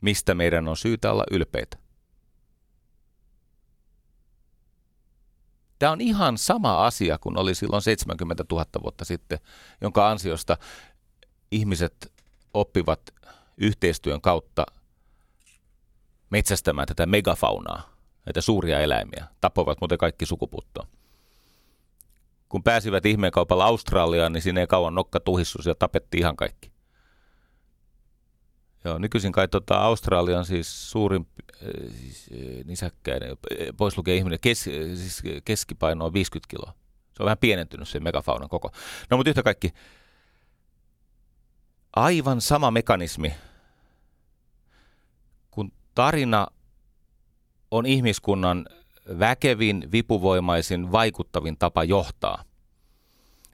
[0.07, 1.79] mistä meidän on syytä olla ylpeitä.
[5.79, 9.39] Tämä on ihan sama asia kuin oli silloin 70 000 vuotta sitten,
[9.81, 10.57] jonka ansiosta
[11.51, 12.13] ihmiset
[12.55, 13.01] oppivat
[13.57, 14.67] yhteistyön kautta
[16.31, 17.97] metsästämään tätä megafaunaa,
[18.27, 19.27] näitä suuria eläimiä.
[19.41, 20.89] Tapoivat muuten kaikki sukupuuttoon
[22.49, 26.76] kun pääsivät ihmeenkaupalla Australiaan, niin siinä ei kauan nokka tuhissus ja tapettiin ihan kaikki.
[28.87, 33.37] Joo, nykyisin kai tota, Australian siis suurin äh, siis, äh, nisäkkäinen, äh,
[33.77, 34.63] pois lukee ihminen, kes,
[34.95, 36.73] siis keskipaino on 50 kiloa.
[37.17, 38.71] Se on vähän pienentynyt se megafaunan koko.
[39.11, 39.73] No mutta yhtä kaikki,
[41.97, 43.35] aivan sama mekanismi,
[45.51, 46.47] kun tarina
[47.71, 48.67] on ihmiskunnan
[49.19, 52.45] väkevin, vipuvoimaisin, vaikuttavin tapa johtaa.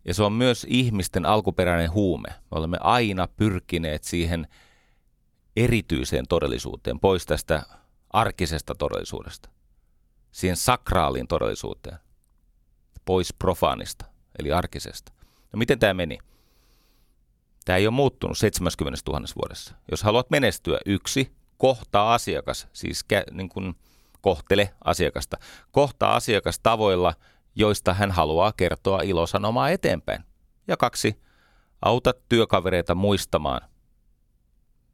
[0.05, 2.29] Ja se on myös ihmisten alkuperäinen huume.
[2.29, 4.49] Me olemme aina pyrkineet siihen
[5.57, 7.63] erityiseen todellisuuteen, pois tästä
[8.11, 9.49] arkisesta todellisuudesta,
[10.33, 11.99] siihen sakraaliin todellisuuteen,
[13.05, 14.05] pois profaanista,
[14.39, 15.13] eli arkisesta.
[15.53, 16.19] No miten tämä meni?
[17.65, 19.75] Tämä ei ole muuttunut 70 000 vuodessa.
[19.91, 23.75] Jos haluat menestyä, yksi, kohtaa asiakas, siis kä- niin kuin
[24.21, 25.37] kohtele asiakasta.
[25.71, 27.15] Kohtaa asiakas tavoilla,
[27.55, 30.25] joista hän haluaa kertoa ilosanomaa eteenpäin.
[30.69, 31.23] Ja kaksi,
[31.83, 33.61] auta työkavereita muistamaan,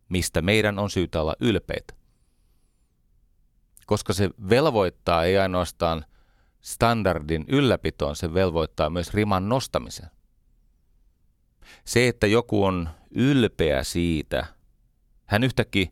[0.09, 1.95] mistä meidän on syytä olla ylpeitä.
[3.87, 6.05] Koska se velvoittaa ei ainoastaan
[6.61, 10.11] standardin ylläpitoon, se velvoittaa myös riman nostamisen.
[11.85, 14.47] Se, että joku on ylpeä siitä.
[15.27, 15.87] Hän yhtäkkiä,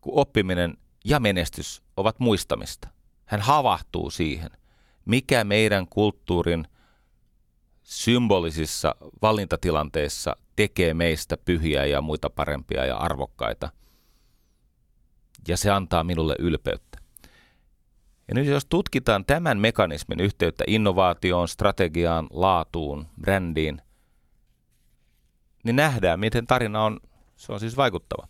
[0.00, 2.88] kun oppiminen ja menestys ovat muistamista,
[3.24, 4.50] hän havahtuu siihen,
[5.04, 6.66] mikä meidän kulttuurin
[7.82, 13.70] symbolisissa valintatilanteissa tekee meistä pyhiä ja muita parempia ja arvokkaita.
[15.48, 16.98] Ja se antaa minulle ylpeyttä.
[18.28, 23.82] Ja nyt jos tutkitaan tämän mekanismin yhteyttä innovaatioon, strategiaan, laatuun, brändiin,
[25.64, 27.00] niin nähdään, miten tarina on,
[27.36, 28.28] se on siis vaikuttava.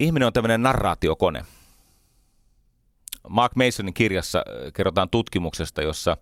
[0.00, 1.44] Ihminen on tämmöinen narraatiokone.
[3.28, 6.16] Mark Masonin kirjassa äh, kerrotaan tutkimuksesta, jossa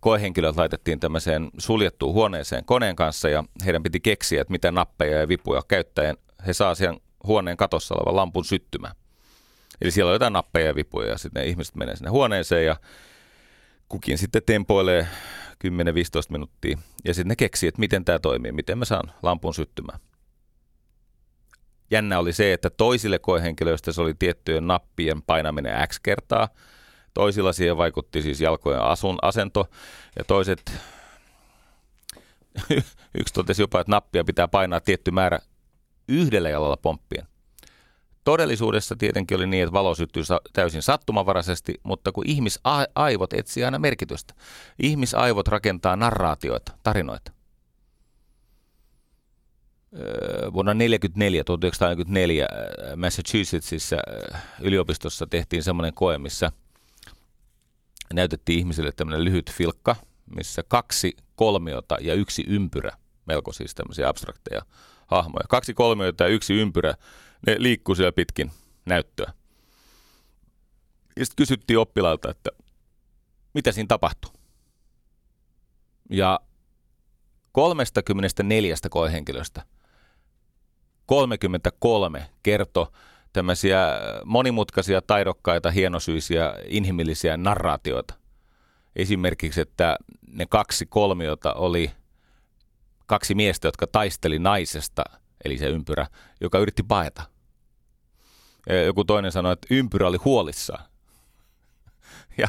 [0.00, 5.28] koehenkilöt laitettiin tämmöiseen suljettuun huoneeseen koneen kanssa ja heidän piti keksiä, että mitä nappeja ja
[5.28, 8.94] vipuja käyttäen he saa siihen huoneen katossa olevan lampun syttymään.
[9.80, 12.76] Eli siellä on jotain nappeja ja vipuja ja sitten ne ihmiset menee sinne huoneeseen ja
[13.88, 15.08] kukin sitten tempoilee
[15.64, 15.68] 10-15
[16.28, 19.98] minuuttia ja sitten ne keksii, että miten tämä toimii, miten mä saan lampun syttymään.
[21.90, 26.48] Jännä oli se, että toisille koehenkilöistä se oli tiettyjen nappien painaminen X kertaa.
[27.18, 29.68] Toisilla siihen vaikutti siis jalkojen asun asento
[30.18, 30.72] ja toiset,
[33.20, 35.38] yksi totesi jopa, että nappia pitää painaa tietty määrä
[36.08, 37.26] yhdellä jalalla pomppien.
[38.24, 44.34] Todellisuudessa tietenkin oli niin, että valo syttyy täysin sattumavaraisesti, mutta kun ihmisaivot etsii aina merkitystä.
[44.82, 47.32] Ihmisaivot rakentaa narraatioita, tarinoita.
[50.52, 52.48] Vuonna 1944, 1944
[52.96, 53.96] Massachusettsissa
[54.60, 56.52] yliopistossa tehtiin semmoinen koe, missä
[58.14, 59.96] näytettiin ihmisille tämmöinen lyhyt filkka,
[60.36, 62.96] missä kaksi kolmiota ja yksi ympyrä,
[63.26, 64.62] melko siis tämmöisiä abstrakteja
[65.06, 65.44] hahmoja.
[65.48, 66.94] Kaksi kolmiota ja yksi ympyrä,
[67.46, 68.50] ne liikkuu siellä pitkin
[68.86, 69.32] näyttöä.
[71.16, 72.50] Ja sitten kysyttiin oppilailta, että
[73.54, 74.32] mitä siinä tapahtuu.
[76.10, 76.40] Ja
[77.52, 79.62] 34 koehenkilöstä
[81.06, 82.86] 33 kertoi
[83.38, 88.14] tämmöisiä monimutkaisia, taidokkaita, hienosyisiä, inhimillisiä narraatioita.
[88.96, 91.90] Esimerkiksi, että ne kaksi kolmiota oli
[93.06, 95.04] kaksi miestä, jotka taisteli naisesta,
[95.44, 96.06] eli se ympyrä,
[96.40, 97.22] joka yritti paeta.
[98.86, 100.84] Joku toinen sanoi, että ympyrä oli huolissaan.
[102.38, 102.48] Ja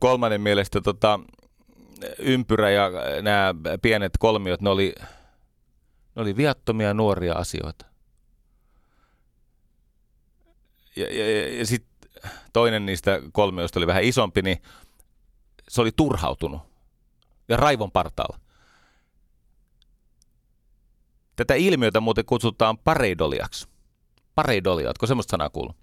[0.00, 1.20] kolmannen mielestä tota,
[2.18, 2.90] ympyrä ja
[3.22, 4.94] nämä pienet kolmiot, ne oli,
[6.16, 7.87] ne oli viattomia nuoria asioita.
[10.98, 12.10] Ja, ja, ja, sitten
[12.52, 14.62] toinen niistä kolmioista oli vähän isompi, niin
[15.68, 16.60] se oli turhautunut
[17.48, 18.40] ja raivon partaalla.
[21.36, 23.68] Tätä ilmiötä muuten kutsutaan pareidoliaksi.
[24.34, 25.76] Pareidolia, oletko semmoista sanaa kuullut?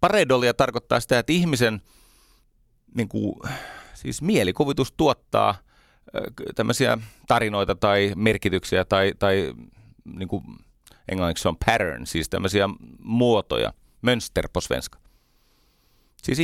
[0.00, 1.82] Pareidolia tarkoittaa sitä, että ihmisen
[2.94, 3.34] niin kuin,
[3.94, 5.54] siis mielikuvitus tuottaa
[6.54, 9.54] tämmöisiä tarinoita tai merkityksiä tai, tai
[10.04, 10.44] niin kuin
[11.08, 12.68] englanniksi on pattern, siis tämmöisiä
[12.98, 13.72] muotoja,
[14.02, 14.98] mönster på svenska.
[16.22, 16.38] Siis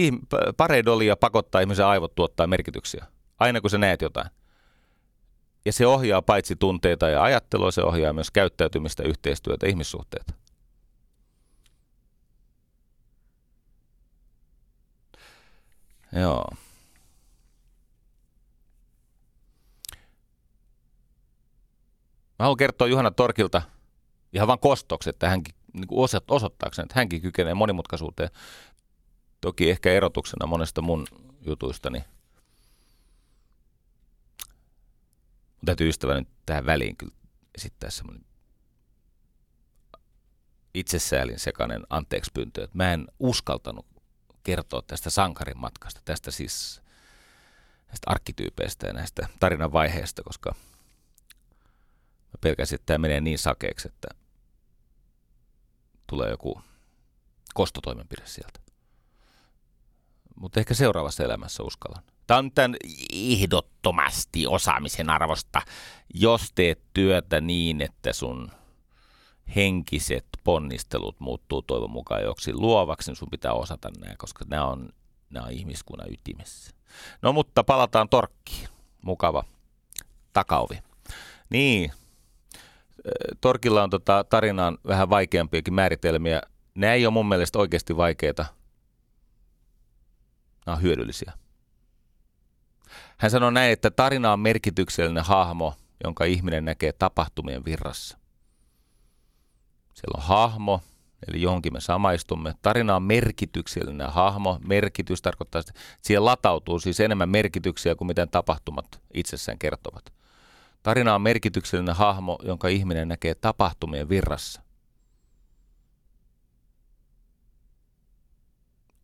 [0.57, 3.07] pareidolia pakottaa ihmisen aivot tuottaa merkityksiä,
[3.41, 4.31] aina kun sä näet jotain.
[5.65, 10.35] Ja se ohjaa paitsi tunteita ja ajattelua, se ohjaa myös käyttäytymistä, yhteistyötä, ihmissuhteita.
[16.13, 16.45] Joo.
[22.39, 23.63] Mä haluan kertoa Juhana Torkilta
[24.33, 25.87] ihan vain kostoksi, että hänkin niin
[26.29, 28.31] osoittaakseen, että hänkin kykenee monimutkaisuuteen.
[29.41, 31.07] Toki ehkä erotuksena monesta mun
[31.41, 31.99] jutuistani.
[35.49, 37.15] Mun täytyy ystävä nyt tähän väliin kyllä
[37.55, 38.25] esittää semmoinen
[40.75, 43.87] itsesäälin sekainen anteeksi pyyntö, että mä en uskaltanut
[44.43, 46.83] kertoa tästä sankarin matkasta, tästä siis
[47.87, 50.55] näistä arkkityypeistä ja näistä tarinan vaiheista, koska
[52.25, 54.09] mä pelkäsin, että tämä menee niin sakeeksi, että
[56.15, 56.61] tulee joku
[57.55, 58.61] kostotoimenpide sieltä.
[60.37, 62.03] Mutta ehkä seuraavassa elämässä uskallan.
[62.27, 62.77] Tämä on tämän
[63.13, 65.63] ehdottomasti osaamisen arvosta,
[66.15, 68.51] jos teet työtä niin, että sun
[69.57, 74.89] henkiset ponnistelut muuttuu toivon mukaan joksi luovaksi, niin sun pitää osata nämä, koska nämä on,
[75.31, 76.75] nämä on ihmiskunnan ytimessä.
[77.23, 78.69] No mutta palataan torkkiin.
[79.03, 79.45] Mukava
[80.33, 80.79] takaovi.
[81.51, 81.93] Niin,
[83.41, 86.43] Torkilla on tota tarinaan vähän vaikeampiakin määritelmiä.
[86.75, 88.45] Nämä ei ole mun mielestä oikeasti vaikeita.
[90.67, 91.33] Nämä on hyödyllisiä.
[93.17, 95.75] Hän sanoi näin, että tarina on merkityksellinen hahmo,
[96.05, 98.19] jonka ihminen näkee tapahtumien virrassa.
[99.95, 100.81] Siellä on hahmo,
[101.29, 102.55] Eli johonkin me samaistumme.
[102.63, 104.59] Tarina on merkityksellinen hahmo.
[104.67, 105.73] Merkitys tarkoittaa, että
[106.03, 110.13] siihen latautuu siis enemmän merkityksiä kuin miten tapahtumat itsessään kertovat.
[110.85, 114.63] Tarina on merkityksellinen hahmo, jonka ihminen näkee tapahtumien virrassa.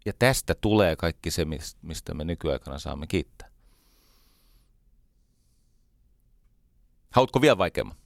[0.07, 1.47] Ja tästä tulee kaikki se,
[1.83, 3.51] mistä me nykyaikana saamme kiittää.
[7.11, 7.97] Haluatko vielä vaikeamman?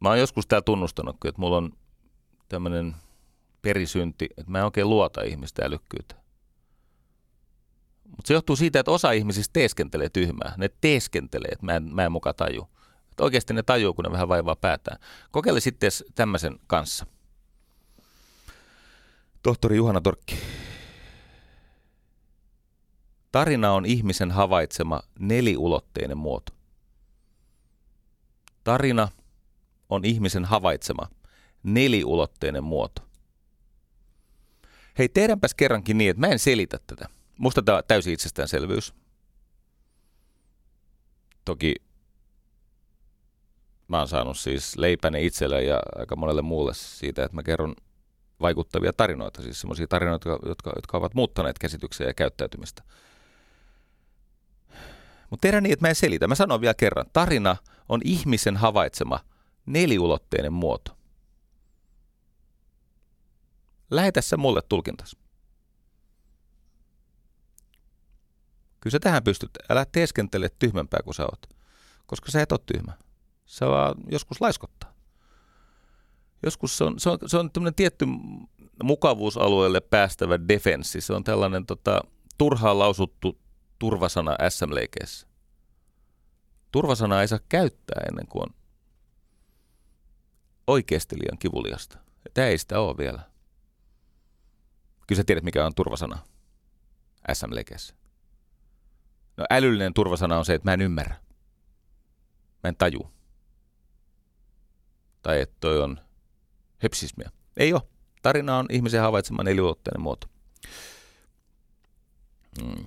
[0.00, 1.72] Mä oon joskus täällä tunnustanut, että mulla on
[2.48, 2.96] tämmöinen
[3.62, 6.16] perisynti, että mä en oikein luota ihmistä älykkyyttä.
[8.08, 10.54] Mutta se johtuu siitä, että osa ihmisistä teeskentelee tyhmää.
[10.56, 12.68] Ne teeskentelee, että mä en, mä en muka taju.
[13.10, 15.00] Että oikeasti ne tajuu, kun ne vähän vaivaa päätään.
[15.30, 17.06] Kokeile sitten tämmöisen kanssa.
[19.42, 20.38] Tohtori Juhana Torkki.
[23.32, 26.52] Tarina on ihmisen havaitsema neliulotteinen muoto.
[28.64, 29.08] Tarina
[29.88, 31.08] on ihmisen havaitsema
[31.62, 33.02] neliulotteinen muoto.
[34.98, 37.17] Hei, tehdäänpäs kerrankin niin, että mä en selitä tätä.
[37.38, 38.94] Musta tämä täysin itsestäänselvyys.
[41.44, 41.74] Toki
[43.88, 47.74] mä oon saanut siis leipäni itselle ja aika monelle muulle siitä, että mä kerron
[48.40, 52.82] vaikuttavia tarinoita, siis semmoisia tarinoita, jotka, jotka ovat muuttaneet käsityksiä ja käyttäytymistä.
[55.30, 56.28] Mutta tehdään niin, että mä en selitä.
[56.28, 57.06] Mä sanon vielä kerran.
[57.12, 57.56] Tarina
[57.88, 59.20] on ihmisen havaitsema
[59.66, 60.96] neliulotteinen muoto.
[63.90, 65.16] Lähetä se mulle tulkintas.
[68.80, 69.50] Kyllä sä tähän pystyt.
[69.70, 71.46] Älä teeskentele tyhmempää kuin sä oot.
[72.06, 72.92] Koska sä et ole tyhmä.
[73.46, 74.94] Se vaan joskus laiskottaa.
[76.42, 78.06] Joskus se on, se on, se on tämmöinen tietty
[78.82, 81.00] mukavuusalueelle päästävä defenssi.
[81.00, 82.00] Se on tällainen tota,
[82.38, 83.38] turhaan lausuttu
[83.78, 85.26] turvasana SM-leikeissä.
[86.72, 88.54] Turvasana ei saa käyttää ennen kuin on
[90.66, 91.98] oikeasti liian kivuliasta.
[92.34, 93.20] Tämä ei sitä ole vielä.
[95.06, 96.18] Kyllä sä tiedät, mikä on turvasana
[97.32, 97.97] SM-leikeissä.
[99.38, 101.14] No älyllinen turvasana on se, että mä en ymmärrä.
[102.64, 103.10] Mä en taju.
[105.22, 106.00] Tai että toi on
[106.82, 107.30] hepsismia.
[107.56, 107.82] Ei ole.
[108.22, 110.26] Tarina on ihmisen havaitsema neliulotteinen muoto.
[112.62, 112.86] Mm.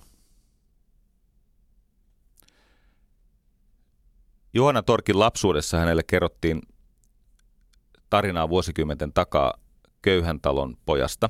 [4.53, 6.61] Johanna Torkin lapsuudessa hänelle kerrottiin
[8.10, 9.53] tarinaa vuosikymmenten takaa
[10.02, 11.30] köyhän talon pojasta.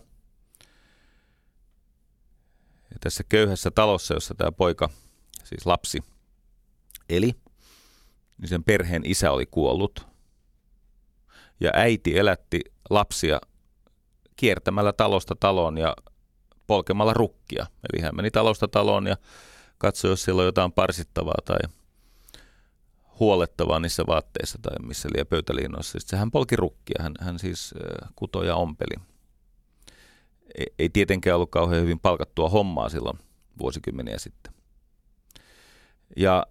[2.91, 4.89] Ja tässä köyhässä talossa, jossa tämä poika,
[5.43, 6.03] siis lapsi,
[7.09, 7.35] eli,
[8.37, 10.07] niin sen perheen isä oli kuollut.
[11.59, 12.59] Ja äiti elätti
[12.89, 13.41] lapsia
[14.35, 15.95] kiertämällä talosta taloon ja
[16.67, 17.65] polkemalla rukkia.
[17.93, 19.17] Eli hän meni talosta taloon ja
[19.77, 21.59] katsoi, jos siellä on jotain parsittavaa tai
[23.19, 25.99] huolettavaa niissä vaatteissa tai missä liian pöytäliinoissa.
[25.99, 27.73] Sitten hän polki rukkia, hän, hän siis
[28.15, 29.03] kutoja ompeli.
[30.57, 33.19] Ei, ei tietenkään ollut kauhean hyvin palkattua hommaa silloin
[33.59, 34.50] vuosikymmeniä sitten.
[36.17, 36.45] Ja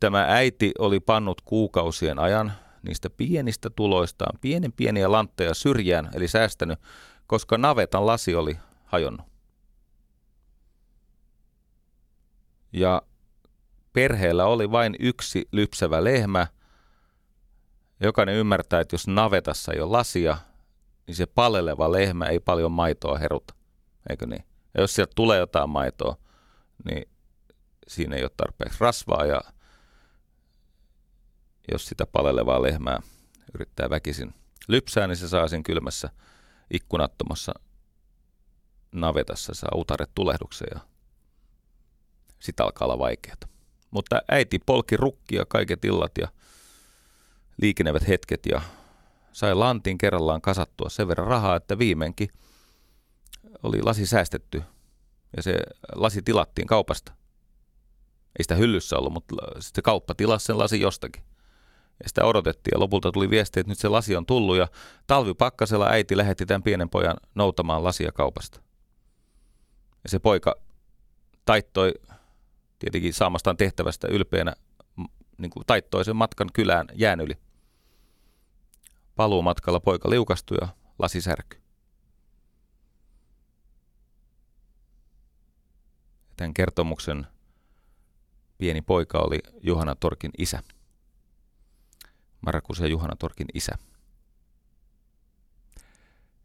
[0.00, 2.52] tämä äiti oli pannut kuukausien ajan
[2.82, 6.78] niistä pienistä tuloistaan pienen pieniä lantteja syrjään, eli säästänyt,
[7.26, 9.26] koska navetan lasi oli hajonnut.
[12.72, 13.02] Ja
[13.92, 16.46] perheellä oli vain yksi lypsävä lehmä.
[18.00, 20.38] Jokainen ymmärtää, että jos navetassa ei ole lasia,
[21.06, 23.54] niin se paleleva lehmä ei paljon maitoa heruta.
[24.10, 24.44] Eikö niin?
[24.74, 26.16] Ja jos sieltä tulee jotain maitoa,
[26.84, 27.08] niin
[27.88, 29.40] siinä ei ole tarpeeksi rasvaa ja
[31.72, 32.98] jos sitä palelevaa lehmää
[33.54, 34.34] yrittää väkisin
[34.68, 36.10] lypsää, niin se saa sen kylmässä
[36.70, 37.52] ikkunattomassa
[38.92, 40.80] navetassa, saa utaret tulehduksen ja
[42.38, 43.36] sitä alkaa olla vaikeaa.
[43.90, 46.28] Mutta äiti polki rukkia kaiket illat ja
[47.62, 48.60] liikenevät hetket ja
[49.32, 52.28] sai lantin kerrallaan kasattua sen verran rahaa, että viimeinkin
[53.62, 54.62] oli lasi säästetty
[55.36, 55.58] ja se
[55.94, 57.12] lasi tilattiin kaupasta.
[58.38, 61.22] Ei sitä hyllyssä ollut, mutta sitten kauppa tilasi sen lasi jostakin.
[62.02, 64.68] Ja sitä odotettiin ja lopulta tuli viesti, että nyt se lasi on tullut ja
[65.06, 68.60] talvipakkasella äiti lähetti tämän pienen pojan noutamaan lasia kaupasta.
[70.04, 70.54] Ja se poika
[71.44, 71.94] taittoi
[72.78, 74.54] tietenkin saamastaan tehtävästä ylpeänä
[75.38, 77.34] niin kuin taittoi sen matkan kylään jään yli.
[79.16, 81.60] Paluumatkalla poika liukastui ja lasi särky.
[86.36, 87.26] Tämän kertomuksen
[88.58, 90.62] pieni poika oli Juhana Torkin isä.
[92.40, 93.72] Markus ja Juhana Torkin isä.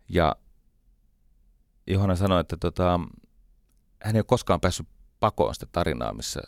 [0.10, 0.36] Ja
[1.88, 3.00] Johanna sanoi, että tota,
[4.04, 4.88] hän ei ole koskaan päässyt
[5.20, 6.42] pakoon sitä tarinaa, missä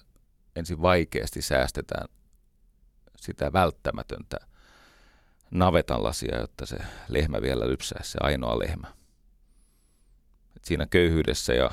[0.56, 2.08] ensin vaikeasti säästetään
[3.18, 4.38] sitä välttämätöntä
[5.52, 6.78] navetan lasia, jotta se
[7.08, 8.88] lehmä vielä lypsäisi, se ainoa lehmä.
[10.56, 11.72] Et siinä köyhyydessä ja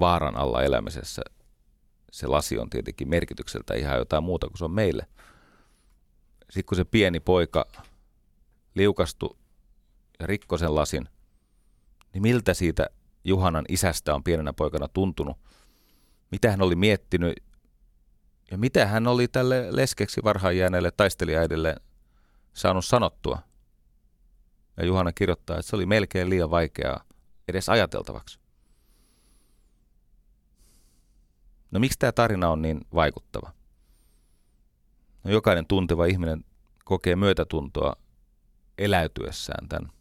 [0.00, 1.22] vaaran alla elämisessä
[2.12, 5.06] se lasi on tietenkin merkitykseltä ihan jotain muuta kuin se on meille.
[6.40, 7.66] Sitten kun se pieni poika
[8.74, 9.36] liukastui
[10.20, 11.08] ja rikkoi sen lasin,
[12.12, 12.86] niin miltä siitä
[13.24, 15.36] Juhanan isästä on pienenä poikana tuntunut?
[16.30, 17.34] Mitä hän oli miettinyt
[18.50, 21.76] ja mitä hän oli tälle leskeksi varhaan jääneelle taistelijaidille
[22.52, 23.38] saanut sanottua?
[24.76, 27.04] Ja Juhana kirjoittaa, että se oli melkein liian vaikeaa
[27.48, 28.38] edes ajateltavaksi.
[31.70, 33.52] No miksi tämä tarina on niin vaikuttava?
[35.24, 36.44] No, jokainen tunteva ihminen
[36.84, 37.92] kokee myötätuntoa
[38.78, 39.92] eläytyessään tämän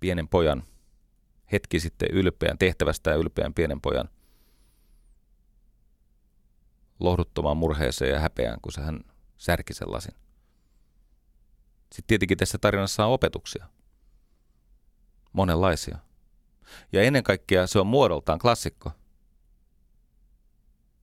[0.00, 0.62] pienen pojan,
[1.52, 2.58] hetki sitten ylpeän,
[3.06, 4.08] ja ylpeän pienen pojan
[7.00, 9.00] lohduttomaan murheeseen ja häpeään, kun hän
[9.38, 10.14] särki sen lasin.
[11.92, 13.68] Sitten tietenkin tässä tarinassa on opetuksia.
[15.32, 15.98] Monenlaisia.
[16.92, 18.90] Ja ennen kaikkea se on muodoltaan klassikko.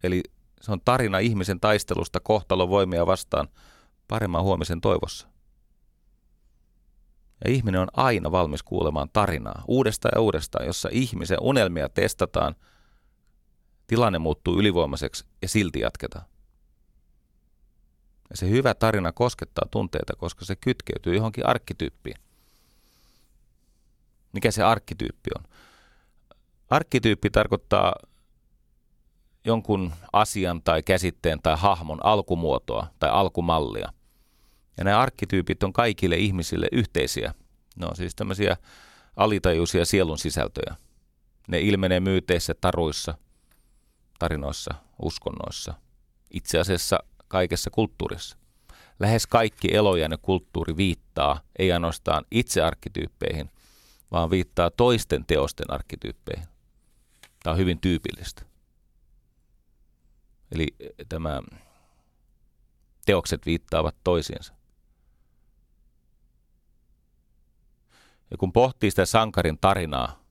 [0.03, 0.23] Eli
[0.61, 3.47] se on tarina ihmisen taistelusta kohtalon voimia vastaan
[4.07, 5.27] paremman huomisen toivossa.
[7.45, 12.55] Ja ihminen on aina valmis kuulemaan tarinaa uudestaan ja uudestaan, jossa ihmisen unelmia testataan,
[13.87, 16.25] tilanne muuttuu ylivoimaiseksi ja silti jatketaan.
[18.29, 22.17] Ja se hyvä tarina koskettaa tunteita, koska se kytkeytyy johonkin arkkityyppiin.
[24.33, 25.43] Mikä se arkkityyppi on?
[26.69, 27.95] Arkkityyppi tarkoittaa
[29.45, 33.93] jonkun asian tai käsitteen tai hahmon alkumuotoa tai alkumallia.
[34.77, 37.33] Ja nämä arkkityypit on kaikille ihmisille yhteisiä.
[37.75, 38.57] Ne on siis tämmöisiä
[39.15, 40.75] alitajuisia sielun sisältöjä.
[41.47, 43.15] Ne ilmenee myyteissä, taruissa,
[44.19, 45.73] tarinoissa, uskonnoissa,
[46.33, 48.37] itse asiassa kaikessa kulttuurissa.
[48.99, 53.49] Lähes kaikki elojainen kulttuuri viittaa ei ainoastaan itse arkkityyppeihin,
[54.11, 56.47] vaan viittaa toisten teosten arkkityyppeihin.
[57.43, 58.45] Tämä on hyvin tyypillistä.
[60.51, 60.67] Eli
[61.09, 61.41] tämä
[63.05, 64.53] teokset viittaavat toisiinsa.
[68.31, 70.21] Ja kun pohtii sitä sankarin tarinaa,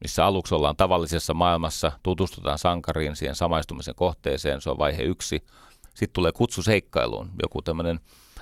[0.00, 5.44] missä aluksi ollaan tavallisessa maailmassa, tutustutaan sankariin, siihen samaistumisen kohteeseen, se on vaihe yksi.
[5.88, 8.00] Sitten tulee kutsu seikkailuun, joku tämmöinen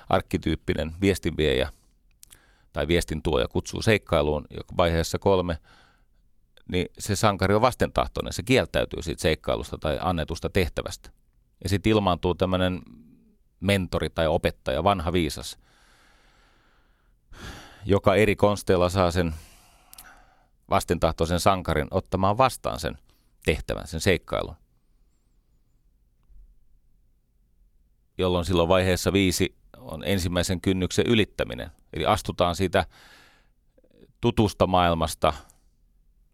[0.08, 1.72] arkkityyppinen viestinviejä
[2.76, 4.46] tai viestintuoja kutsuu seikkailuun,
[4.76, 5.58] vaiheessa kolme,
[6.68, 11.10] niin se sankari on vastentahtoinen, se kieltäytyy siitä seikkailusta tai annetusta tehtävästä.
[11.62, 12.82] Ja sitten ilmaantuu tämmöinen
[13.60, 15.58] mentori tai opettaja, vanha viisas,
[17.84, 19.34] joka eri konsteilla saa sen
[20.70, 22.98] vastentahtoisen sankarin ottamaan vastaan sen
[23.44, 24.56] tehtävän, sen seikkailun.
[28.18, 31.70] Jolloin silloin vaiheessa viisi on ensimmäisen kynnyksen ylittäminen.
[31.92, 32.86] Eli astutaan siitä
[34.20, 35.32] tutusta maailmasta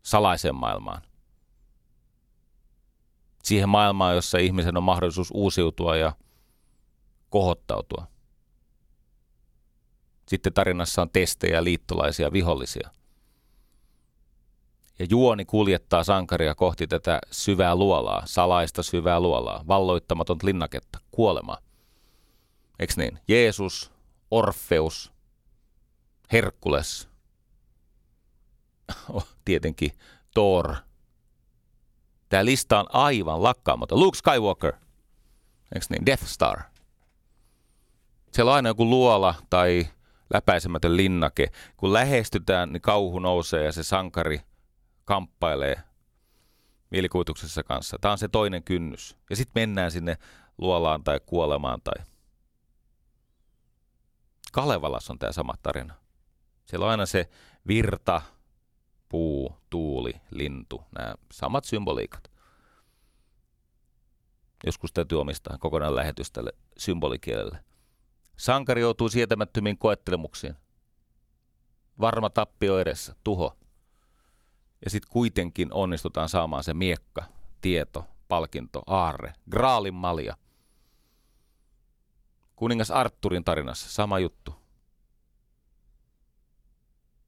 [0.02, 1.02] salaiseen maailmaan.
[3.42, 6.12] Siihen maailmaan, jossa ihmisen on mahdollisuus uusiutua ja
[7.30, 8.06] kohottautua.
[10.28, 12.90] Sitten tarinassa on testejä, liittolaisia, vihollisia.
[14.98, 21.58] Ja juoni kuljettaa sankaria kohti tätä syvää luolaa, salaista syvää luolaa, valloittamaton linnaketta, kuolemaa.
[22.82, 23.18] Eikö niin?
[23.28, 23.92] Jeesus,
[24.30, 25.12] Orfeus,
[26.32, 27.08] Herkules,
[29.12, 29.92] oh, tietenkin
[30.34, 30.74] Thor.
[32.28, 34.00] Tämä lista on aivan lakkaamaton.
[34.00, 34.72] Luke Skywalker,
[35.74, 36.06] eikö niin?
[36.06, 36.60] Death Star.
[38.32, 39.86] Siellä on aina joku luola tai
[40.34, 41.46] läpäisemätön linnake.
[41.76, 44.40] Kun lähestytään, niin kauhu nousee ja se sankari
[45.04, 45.76] kamppailee
[46.90, 47.96] mielikuvituksessa kanssa.
[48.00, 49.16] Tämä on se toinen kynnys.
[49.30, 50.16] Ja sitten mennään sinne
[50.58, 52.11] luolaan tai kuolemaan tai...
[54.52, 55.94] Kalevalas on tämä sama tarina.
[56.64, 57.28] Siellä on aina se
[57.68, 58.22] virta,
[59.08, 62.30] puu, tuuli, lintu, nämä samat symboliikat.
[64.66, 67.64] Joskus täytyy omistaa kokonaan lähetys tälle symbolikielelle.
[68.36, 70.54] Sankari joutuu sietämättömiin koettelemuksiin.
[72.00, 73.56] Varma tappio edessä, tuho.
[74.84, 77.24] Ja sitten kuitenkin onnistutaan saamaan se miekka,
[77.60, 80.36] tieto, palkinto, aarre, graalin malja.
[82.56, 84.54] Kuningas Arturin tarinassa sama juttu.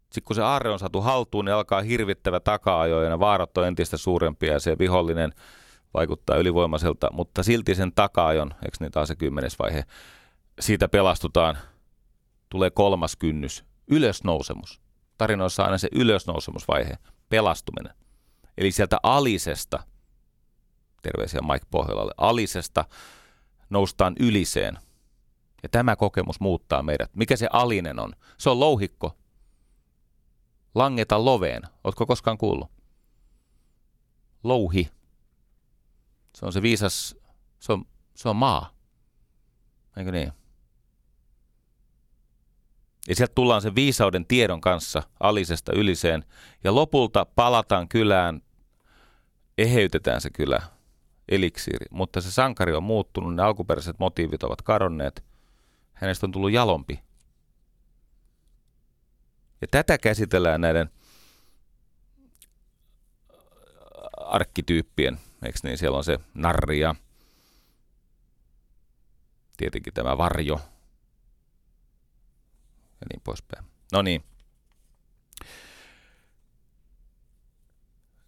[0.03, 3.67] Sitten kun se aarre on saatu haltuun, niin alkaa hirvittävä taka-ajo ja ne vaarat on
[3.67, 5.35] entistä suurempia ja se vihollinen
[5.95, 9.85] vaikuttaa ylivoimaiselta, mutta silti sen taka-ajon, eikö niin taas se kymmenes vaihe,
[10.61, 11.59] siitä pelastutaan,
[12.49, 14.81] tulee kolmas kynnys, ylösnousemus.
[15.19, 16.99] Tarinoissa on aina se ylösnousemusvaihe,
[17.29, 17.95] pelastuminen.
[18.59, 19.83] Eli sieltä alisesta,
[21.03, 22.85] terveisiä Mike Pohjolalle, alisesta
[23.71, 24.79] noustaan yliseen.
[25.65, 27.11] Ja tämä kokemus muuttaa meidät.
[27.17, 28.13] Mikä se alinen on?
[28.39, 29.19] Se on louhikko.
[30.75, 31.63] Langeta loveen.
[31.85, 32.71] Ootko koskaan kuullut?
[34.43, 34.91] Louhi.
[36.37, 37.17] Se on se viisas,
[37.59, 37.85] se on,
[38.15, 38.71] se on maa.
[39.97, 40.33] Eikö niin?
[43.09, 46.25] Ja sieltä tullaan sen viisauden tiedon kanssa alisesta yliseen.
[46.65, 48.43] Ja lopulta palataan kylään,
[49.59, 50.63] eheytetään se kylä,
[51.29, 51.87] eliksiiri.
[51.91, 55.34] Mutta se sankari on muuttunut, ne alkuperäiset motiivit ovat kadonneet.
[55.95, 57.01] Hänestä on tullut jalompi.
[59.61, 60.91] Ja tätä käsitellään näiden
[64.17, 65.79] arkkityyppien, eikö niin?
[65.79, 66.95] Siellä on se narri ja
[69.57, 70.61] tietenkin tämä varjo
[73.01, 73.65] ja niin poispäin.
[73.93, 74.25] No niin.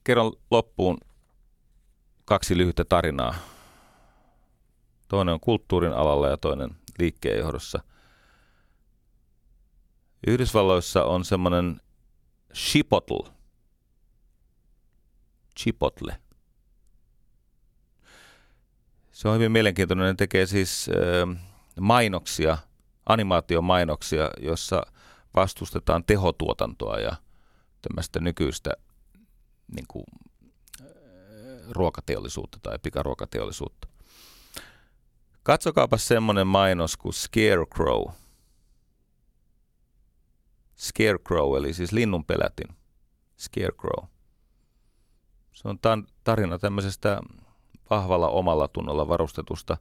[0.04, 0.98] Kerron loppuun
[2.24, 3.34] kaksi lyhyttä tarinaa.
[5.08, 7.80] Toinen on kulttuurin alalla ja toinen liikkeenjohdossa.
[10.26, 11.80] Yhdysvalloissa on semmoinen
[12.54, 13.32] Chipotle.
[15.58, 16.16] Chipotle.
[19.12, 20.06] Se on hyvin mielenkiintoinen.
[20.06, 21.42] Ne tekee siis äh,
[21.80, 22.58] mainoksia,
[23.06, 24.82] animaatiomainoksia, jossa
[25.34, 27.16] vastustetaan tehotuotantoa ja
[27.82, 28.70] tämmöistä nykyistä
[29.76, 30.04] niin kuin,
[30.80, 30.86] äh,
[31.70, 33.88] ruokateollisuutta tai pikaruokateollisuutta.
[35.46, 38.12] Katsokaapa semmoinen mainos kuin Scarecrow.
[40.76, 42.76] Scarecrow, eli siis linnunpelätin.
[43.38, 44.08] Scarecrow.
[45.52, 45.78] Se on
[46.24, 47.20] tarina tämmöisestä
[47.90, 49.76] vahvalla omalla tunnolla varustetusta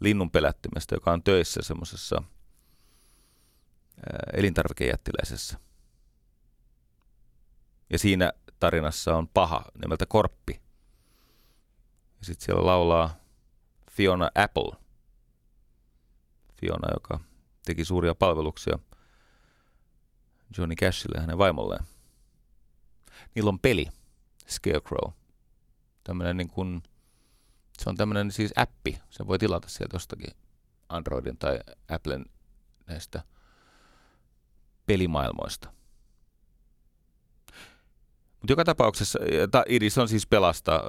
[0.00, 2.22] linnunpelättimestä, joka on töissä semmoisessa
[4.32, 5.58] elintarvikejättiläisessä.
[7.90, 10.60] Ja siinä tarinassa on paha nimeltä Korppi.
[12.18, 13.14] Ja sitten siellä laulaa
[13.90, 14.81] Fiona Apple.
[16.62, 17.20] Fiona, joka
[17.64, 18.78] teki suuria palveluksia
[20.58, 21.84] Johnny Cashille ja hänen vaimolleen.
[23.34, 23.86] Niillä on peli,
[24.48, 25.12] Scarecrow.
[26.04, 26.82] Tämmöinen niin kuin
[27.78, 28.98] se on tämmöinen siis appi.
[29.10, 30.34] Se voi tilata sieltä jostakin
[30.88, 31.58] Androidin tai
[31.88, 32.24] Applen
[32.86, 33.22] näistä
[34.86, 35.72] pelimaailmoista.
[38.40, 39.18] Mutta joka tapauksessa
[39.50, 40.82] ta, Iris on siis pelasta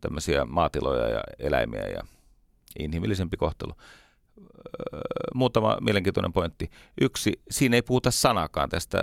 [0.00, 2.02] tämmöisiä maatiloja ja eläimiä ja
[2.78, 3.72] inhimillisempi kohtelu.
[5.34, 6.70] Muutama mielenkiintoinen pointti.
[7.00, 9.02] Yksi, siinä ei puhuta sanakaan tästä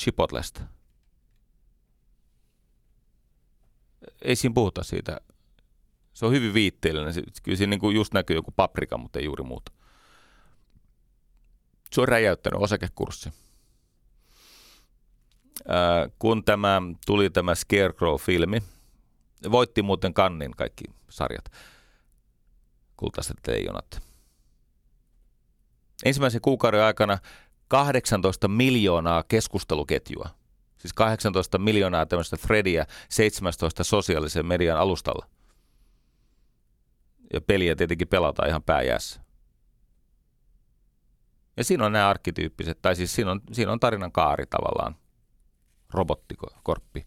[0.00, 0.60] Chipotlesta.
[4.22, 5.20] Ei siinä puhuta siitä
[6.16, 7.14] se on hyvin viitteellinen.
[7.42, 9.72] Kyllä siinä niin just näkyy joku paprika, mutta ei juuri muuta.
[11.90, 13.32] Se on räjäyttänyt osakekurssi.
[15.68, 18.62] Ää, kun tämä tuli tämä Scarecrow-filmi,
[19.50, 21.44] voitti muuten kannin kaikki sarjat.
[22.96, 24.05] Kultaiset leijonat.
[26.04, 27.18] Ensimmäisen kuukauden aikana
[27.68, 30.28] 18 miljoonaa keskusteluketjua.
[30.78, 35.26] Siis 18 miljoonaa tämmöistä threadia 17 sosiaalisen median alustalla
[37.32, 39.20] ja peliä tietenkin pelataan ihan pääjässä.
[41.56, 44.96] Ja siinä on nämä arkkityyppiset, tai siis siinä on, siinä on tarinan kaari tavallaan,
[45.90, 47.06] robottikorppi.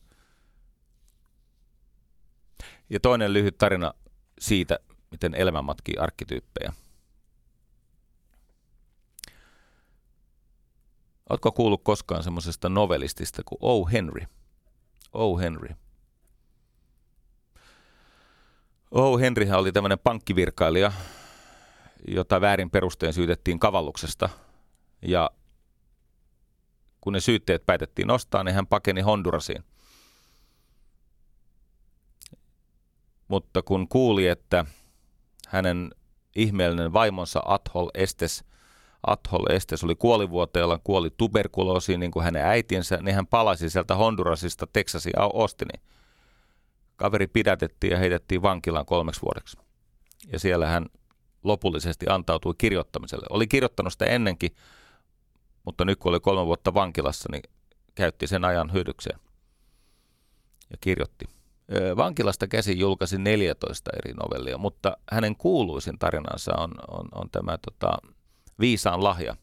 [2.89, 3.93] Ja toinen lyhyt tarina
[4.39, 4.79] siitä,
[5.11, 6.73] miten elämä matkii arkkityyppejä.
[11.29, 13.85] Oletko kuullut koskaan semmoisesta novelistista kuin O.
[13.85, 14.25] Henry?
[15.13, 15.37] O.
[15.37, 15.75] Henry.
[18.91, 20.91] Oh, Henrihän oli tämmöinen pankkivirkailija,
[22.07, 24.29] jota väärin perustein syytettiin kavalluksesta.
[25.01, 25.29] Ja
[27.01, 29.63] kun ne syytteet päätettiin nostaa, niin hän pakeni Hondurasiin.
[33.27, 34.65] Mutta kun kuuli, että
[35.47, 35.91] hänen
[36.35, 38.43] ihmeellinen vaimonsa Athol Estes,
[39.07, 44.67] Athol Estes oli kuolivuoteella, kuoli tuberkuloosiin niin kuin hänen äitinsä, niin hän palasi sieltä Hondurasista
[44.73, 45.81] Texasin Austiniin
[46.99, 49.57] Kaveri pidätettiin ja heitettiin vankilaan kolmeksi vuodeksi.
[50.31, 50.85] Ja siellä hän
[51.43, 53.25] lopullisesti antautui kirjoittamiselle.
[53.29, 54.55] Oli kirjoittanut sitä ennenkin,
[55.65, 57.43] mutta nyt kun oli kolme vuotta vankilassa, niin
[57.95, 59.19] käytti sen ajan hyödykseen
[60.71, 61.25] ja kirjoitti.
[61.97, 67.97] Vankilasta käsin julkaisi 14 eri novellia, mutta hänen kuuluisin tarinansa on, on, on tämä tota,
[68.59, 69.35] Viisaan lahja,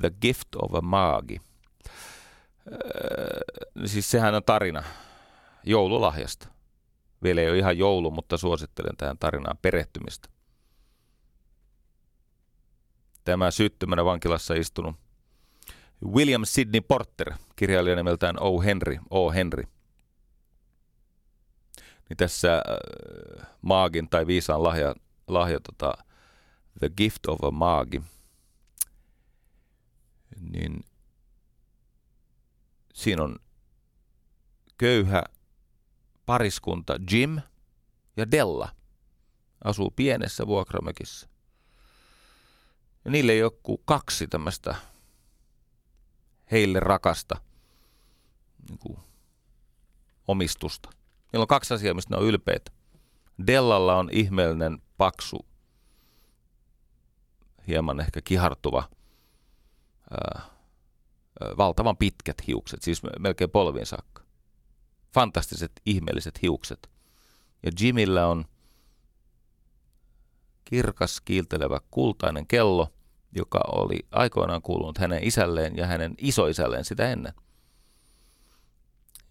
[0.00, 1.40] The Gift of a Magi.
[2.72, 3.40] Öö,
[3.86, 4.82] siis sehän on tarina
[5.64, 6.48] joululahjasta.
[7.22, 10.28] Vielä ei ole ihan joulu, mutta suosittelen tähän tarinaan perehtymistä.
[13.24, 14.96] Tämä syyttömänä vankilassa istunut
[16.06, 18.60] William Sidney Porter, kirjailija nimeltään O.
[18.60, 19.30] Henry, O.
[19.30, 19.64] Henry.
[22.08, 24.94] Niin tässä äh, maagin tai viisaan lahja,
[25.28, 25.94] lahja tota,
[26.78, 28.02] The Gift of a Maagi,
[30.40, 30.84] niin
[32.94, 33.36] siinä on
[34.78, 35.22] köyhä
[36.26, 37.40] pariskunta Jim
[38.16, 38.68] ja Della
[39.64, 41.28] asuu pienessä vuokramökissä.
[43.04, 44.74] Ja niille ei ole kaksi tämmöistä
[46.50, 47.36] heille rakasta
[48.68, 48.98] niin kuin,
[50.28, 50.90] omistusta.
[51.32, 52.70] Niillä on kaksi asiaa, mistä ne on ylpeitä.
[53.46, 55.46] Dellalla on ihmeellinen, paksu,
[57.68, 58.88] hieman ehkä kihartuva,
[61.58, 64.22] valtavan pitkät hiukset, siis melkein polviin saakka.
[65.14, 66.90] Fantastiset, ihmeelliset hiukset.
[67.62, 68.44] Ja Jimillä on
[70.64, 72.92] kirkas, kiiltelevä, kultainen kello,
[73.32, 77.32] joka oli aikoinaan kuulunut hänen isälleen ja hänen isoisälleen sitä ennen.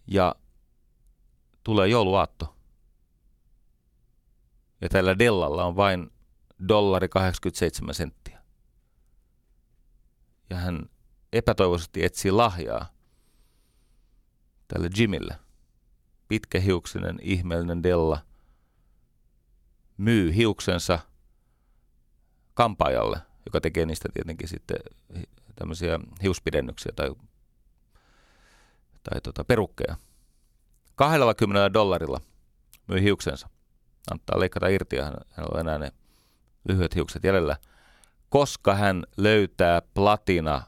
[0.06, 0.34] Ja
[1.64, 2.54] tulee jouluaatto.
[4.80, 6.10] Ja tällä Dellalla on vain
[6.68, 8.27] dollari 87 senttiä.
[10.50, 10.90] Ja hän
[11.32, 12.92] epätoivoisesti etsii lahjaa
[14.68, 15.36] tälle Jimille.
[16.28, 18.20] Pitkähiuksinen, ihmeellinen Della
[19.96, 20.98] myy hiuksensa
[22.54, 24.76] kampaajalle, joka tekee niistä tietenkin sitten
[25.54, 27.10] tämmöisiä hiuspidennyksiä tai,
[29.02, 29.96] tai tota, perukkeja.
[30.94, 32.20] 20 dollarilla
[32.86, 33.48] myy hiuksensa.
[34.10, 35.92] Antaa leikata irti ja hänellä on enää ne
[36.68, 37.56] lyhyet hiukset jäljellä,
[38.28, 40.62] koska hän löytää platina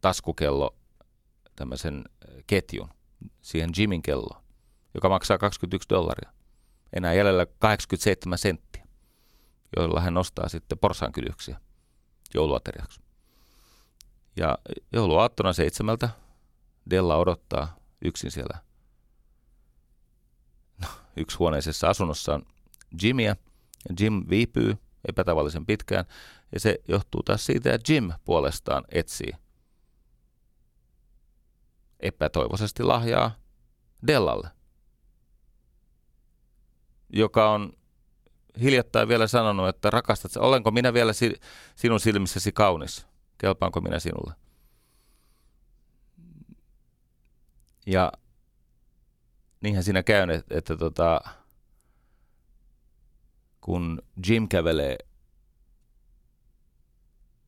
[0.00, 0.76] taskukello
[1.56, 2.04] tämmöisen
[2.46, 2.88] ketjun
[3.42, 4.44] siihen Jimin kelloon,
[4.94, 6.32] joka maksaa 21 dollaria.
[6.92, 8.86] Enää jäljellä 87 senttiä,
[9.76, 11.60] joilla hän nostaa sitten porsaankyljöksiä
[12.34, 13.00] jouluateriaksi.
[14.36, 14.58] Ja
[14.92, 16.08] jouluaattona seitsemältä
[16.90, 18.58] Della odottaa yksin siellä
[20.82, 20.88] no,
[21.38, 22.42] huoneisessa asunnossaan
[23.02, 23.36] Jimmyä.
[23.88, 26.04] Ja Jim viipyy epätavallisen pitkään,
[26.52, 29.32] ja se johtuu taas siitä, että Jim puolestaan etsii
[32.00, 33.30] epätoivoisesti lahjaa
[34.06, 34.48] Dellalle,
[37.08, 37.72] joka on
[38.60, 41.40] hiljattain vielä sanonut, että rakastat, olenko minä vielä si-
[41.76, 43.06] sinun silmissäsi kaunis?
[43.38, 44.34] Kelpaanko minä sinulle?
[47.86, 48.12] Ja
[49.60, 51.20] niinhän siinä käy, että, että tota,
[53.64, 54.98] kun Jim kävelee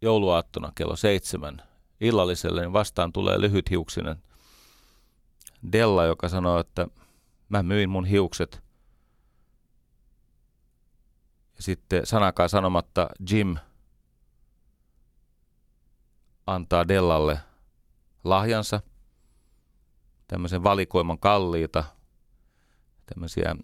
[0.03, 1.63] jouluaattona kello seitsemän
[2.01, 4.23] illalliselle, niin vastaan tulee lyhythiuksinen
[5.73, 6.87] Della, joka sanoo, että
[7.49, 8.63] mä myin mun hiukset.
[11.57, 13.57] Ja sitten sanakaan sanomatta Jim
[16.47, 17.41] antaa Dellalle
[18.25, 18.81] lahjansa,
[20.29, 21.85] tämmöisen valikoiman kalliita,
[23.07, 23.57] tämmöisiä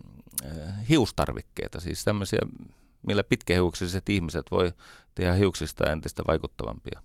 [0.88, 2.38] hiustarvikkeita, siis tämmöisiä,
[3.06, 4.72] millä pitkähiuksiset ihmiset voi
[5.14, 7.02] tehdä hiuksista entistä vaikuttavampia.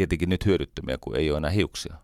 [0.00, 1.94] tietenkin nyt hyödyttömiä, kun ei ole enää hiuksia.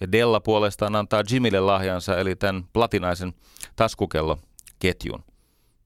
[0.00, 3.34] Ja Della puolestaan antaa Jimille lahjansa, eli tämän platinaisen
[3.76, 5.24] taskukelloketjun,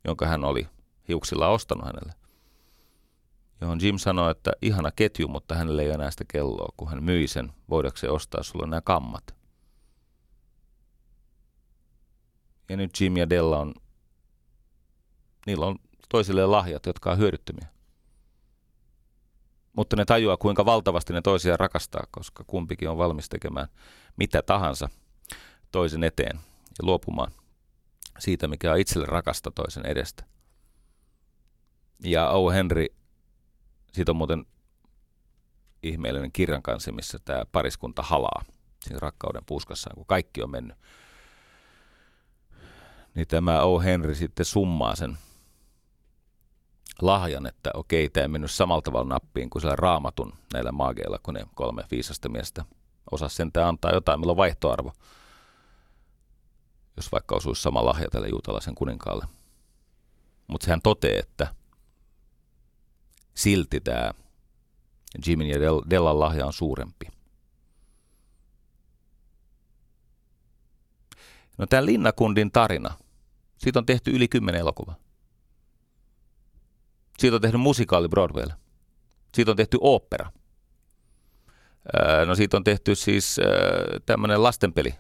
[0.05, 0.69] jonka hän oli
[1.09, 2.13] hiuksilla ostanut hänelle.
[3.61, 7.05] Johon Jim sanoi, että ihana ketju, mutta hänelle ei ole enää sitä kelloa, kun hän
[7.05, 9.35] myi sen, voidakseen ostaa sulle nämä kammat.
[12.69, 13.75] Ja nyt Jim ja Della on,
[15.47, 15.79] niillä on
[16.09, 17.69] toisilleen lahjat, jotka on hyödyttömiä
[19.79, 23.69] mutta ne tajuaa, kuinka valtavasti ne toisiaan rakastaa, koska kumpikin on valmis tekemään
[24.17, 24.89] mitä tahansa
[25.73, 26.37] toisen eteen
[26.69, 27.33] ja luopumaan
[28.19, 30.25] siitä, mikä on itselle rakasta toisen edestä.
[32.05, 32.51] Ja O.
[32.51, 32.87] Henry,
[33.93, 34.47] siitä on muuten
[35.83, 38.45] ihmeellinen kirjan kanssa, missä tämä pariskunta halaa
[38.85, 40.77] siinä rakkauden puskassaan, kun kaikki on mennyt.
[43.15, 43.81] Niin tämä O.
[43.81, 45.19] Henry sitten summaa sen
[47.03, 51.35] lahjan, että okei, tämä ei mennyt samalla tavalla nappiin kuin siellä raamatun näillä maageilla, kun
[51.35, 52.65] ne kolme viisasta miestä
[53.11, 54.93] osas sentään antaa jotain, millä on vaihtoarvo,
[56.97, 59.27] jos vaikka osuisi sama lahja tälle juutalaisen kuninkaalle.
[60.47, 61.55] Mutta sehän totee, että
[63.39, 64.11] silti tämä
[65.27, 65.57] Jimin ja
[65.91, 67.07] Dellan lahja on suurempi.
[71.59, 72.95] No tämä Linnakundin tarina,
[73.57, 74.97] siitä on tehty yli kymmenen elokuvaa.
[77.19, 78.55] Siitä on tehty musikaali Broadwaylle.
[79.35, 80.33] Siitä on tehty opera.
[82.27, 83.37] No siitä on tehty siis
[84.07, 84.95] tämmöinen lastenpeli.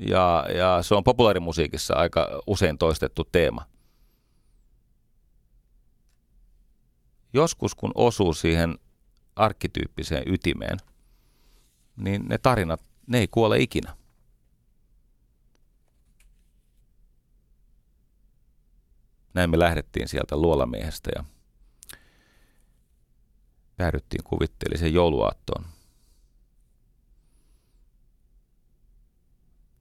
[0.00, 3.66] Ja, ja se on populaarimusiikissa aika usein toistettu teema.
[7.32, 8.78] Joskus kun osuu siihen
[9.36, 10.78] arkkityyppiseen ytimeen,
[11.96, 13.96] niin ne tarinat, ne ei kuole ikinä.
[19.34, 21.24] Näin me lähdettiin sieltä luolamiehestä ja
[23.76, 25.64] päädyttiin kuvitteelliseen jouluaattoon.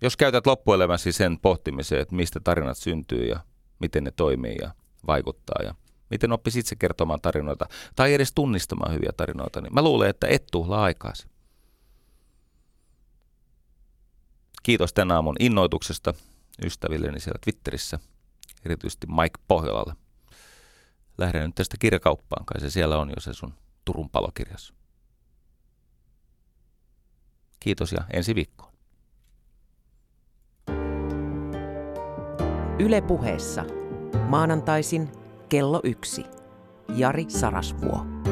[0.02, 3.40] Jos käytät loppuelämäsi sen pohtimiseen, että mistä tarinat syntyy ja
[3.80, 4.74] miten ne toimii ja
[5.08, 5.76] vaikuttaa ja
[6.12, 7.66] miten oppisi itse kertomaan tarinoita
[7.96, 11.28] tai edes tunnistamaan hyviä tarinoita, niin mä luulen, että et tuhlaa aikaasi.
[14.64, 16.14] Kiitos tänä aamun innoituksesta
[16.66, 18.00] ystävilleni siellä Twitterissä,
[18.66, 19.94] erityisesti Mike Pohjolalle.
[21.18, 23.54] Lähden nyt tästä kirjakauppaan, kai se siellä on jo se sun
[23.86, 24.74] Turun palokirjas.
[27.60, 28.72] Kiitos ja ensi viikkoon.
[32.80, 33.66] Yle puheessa.
[34.28, 35.21] Maanantaisin
[35.52, 36.24] kello yksi.
[36.96, 38.31] Jari Sarasvuo.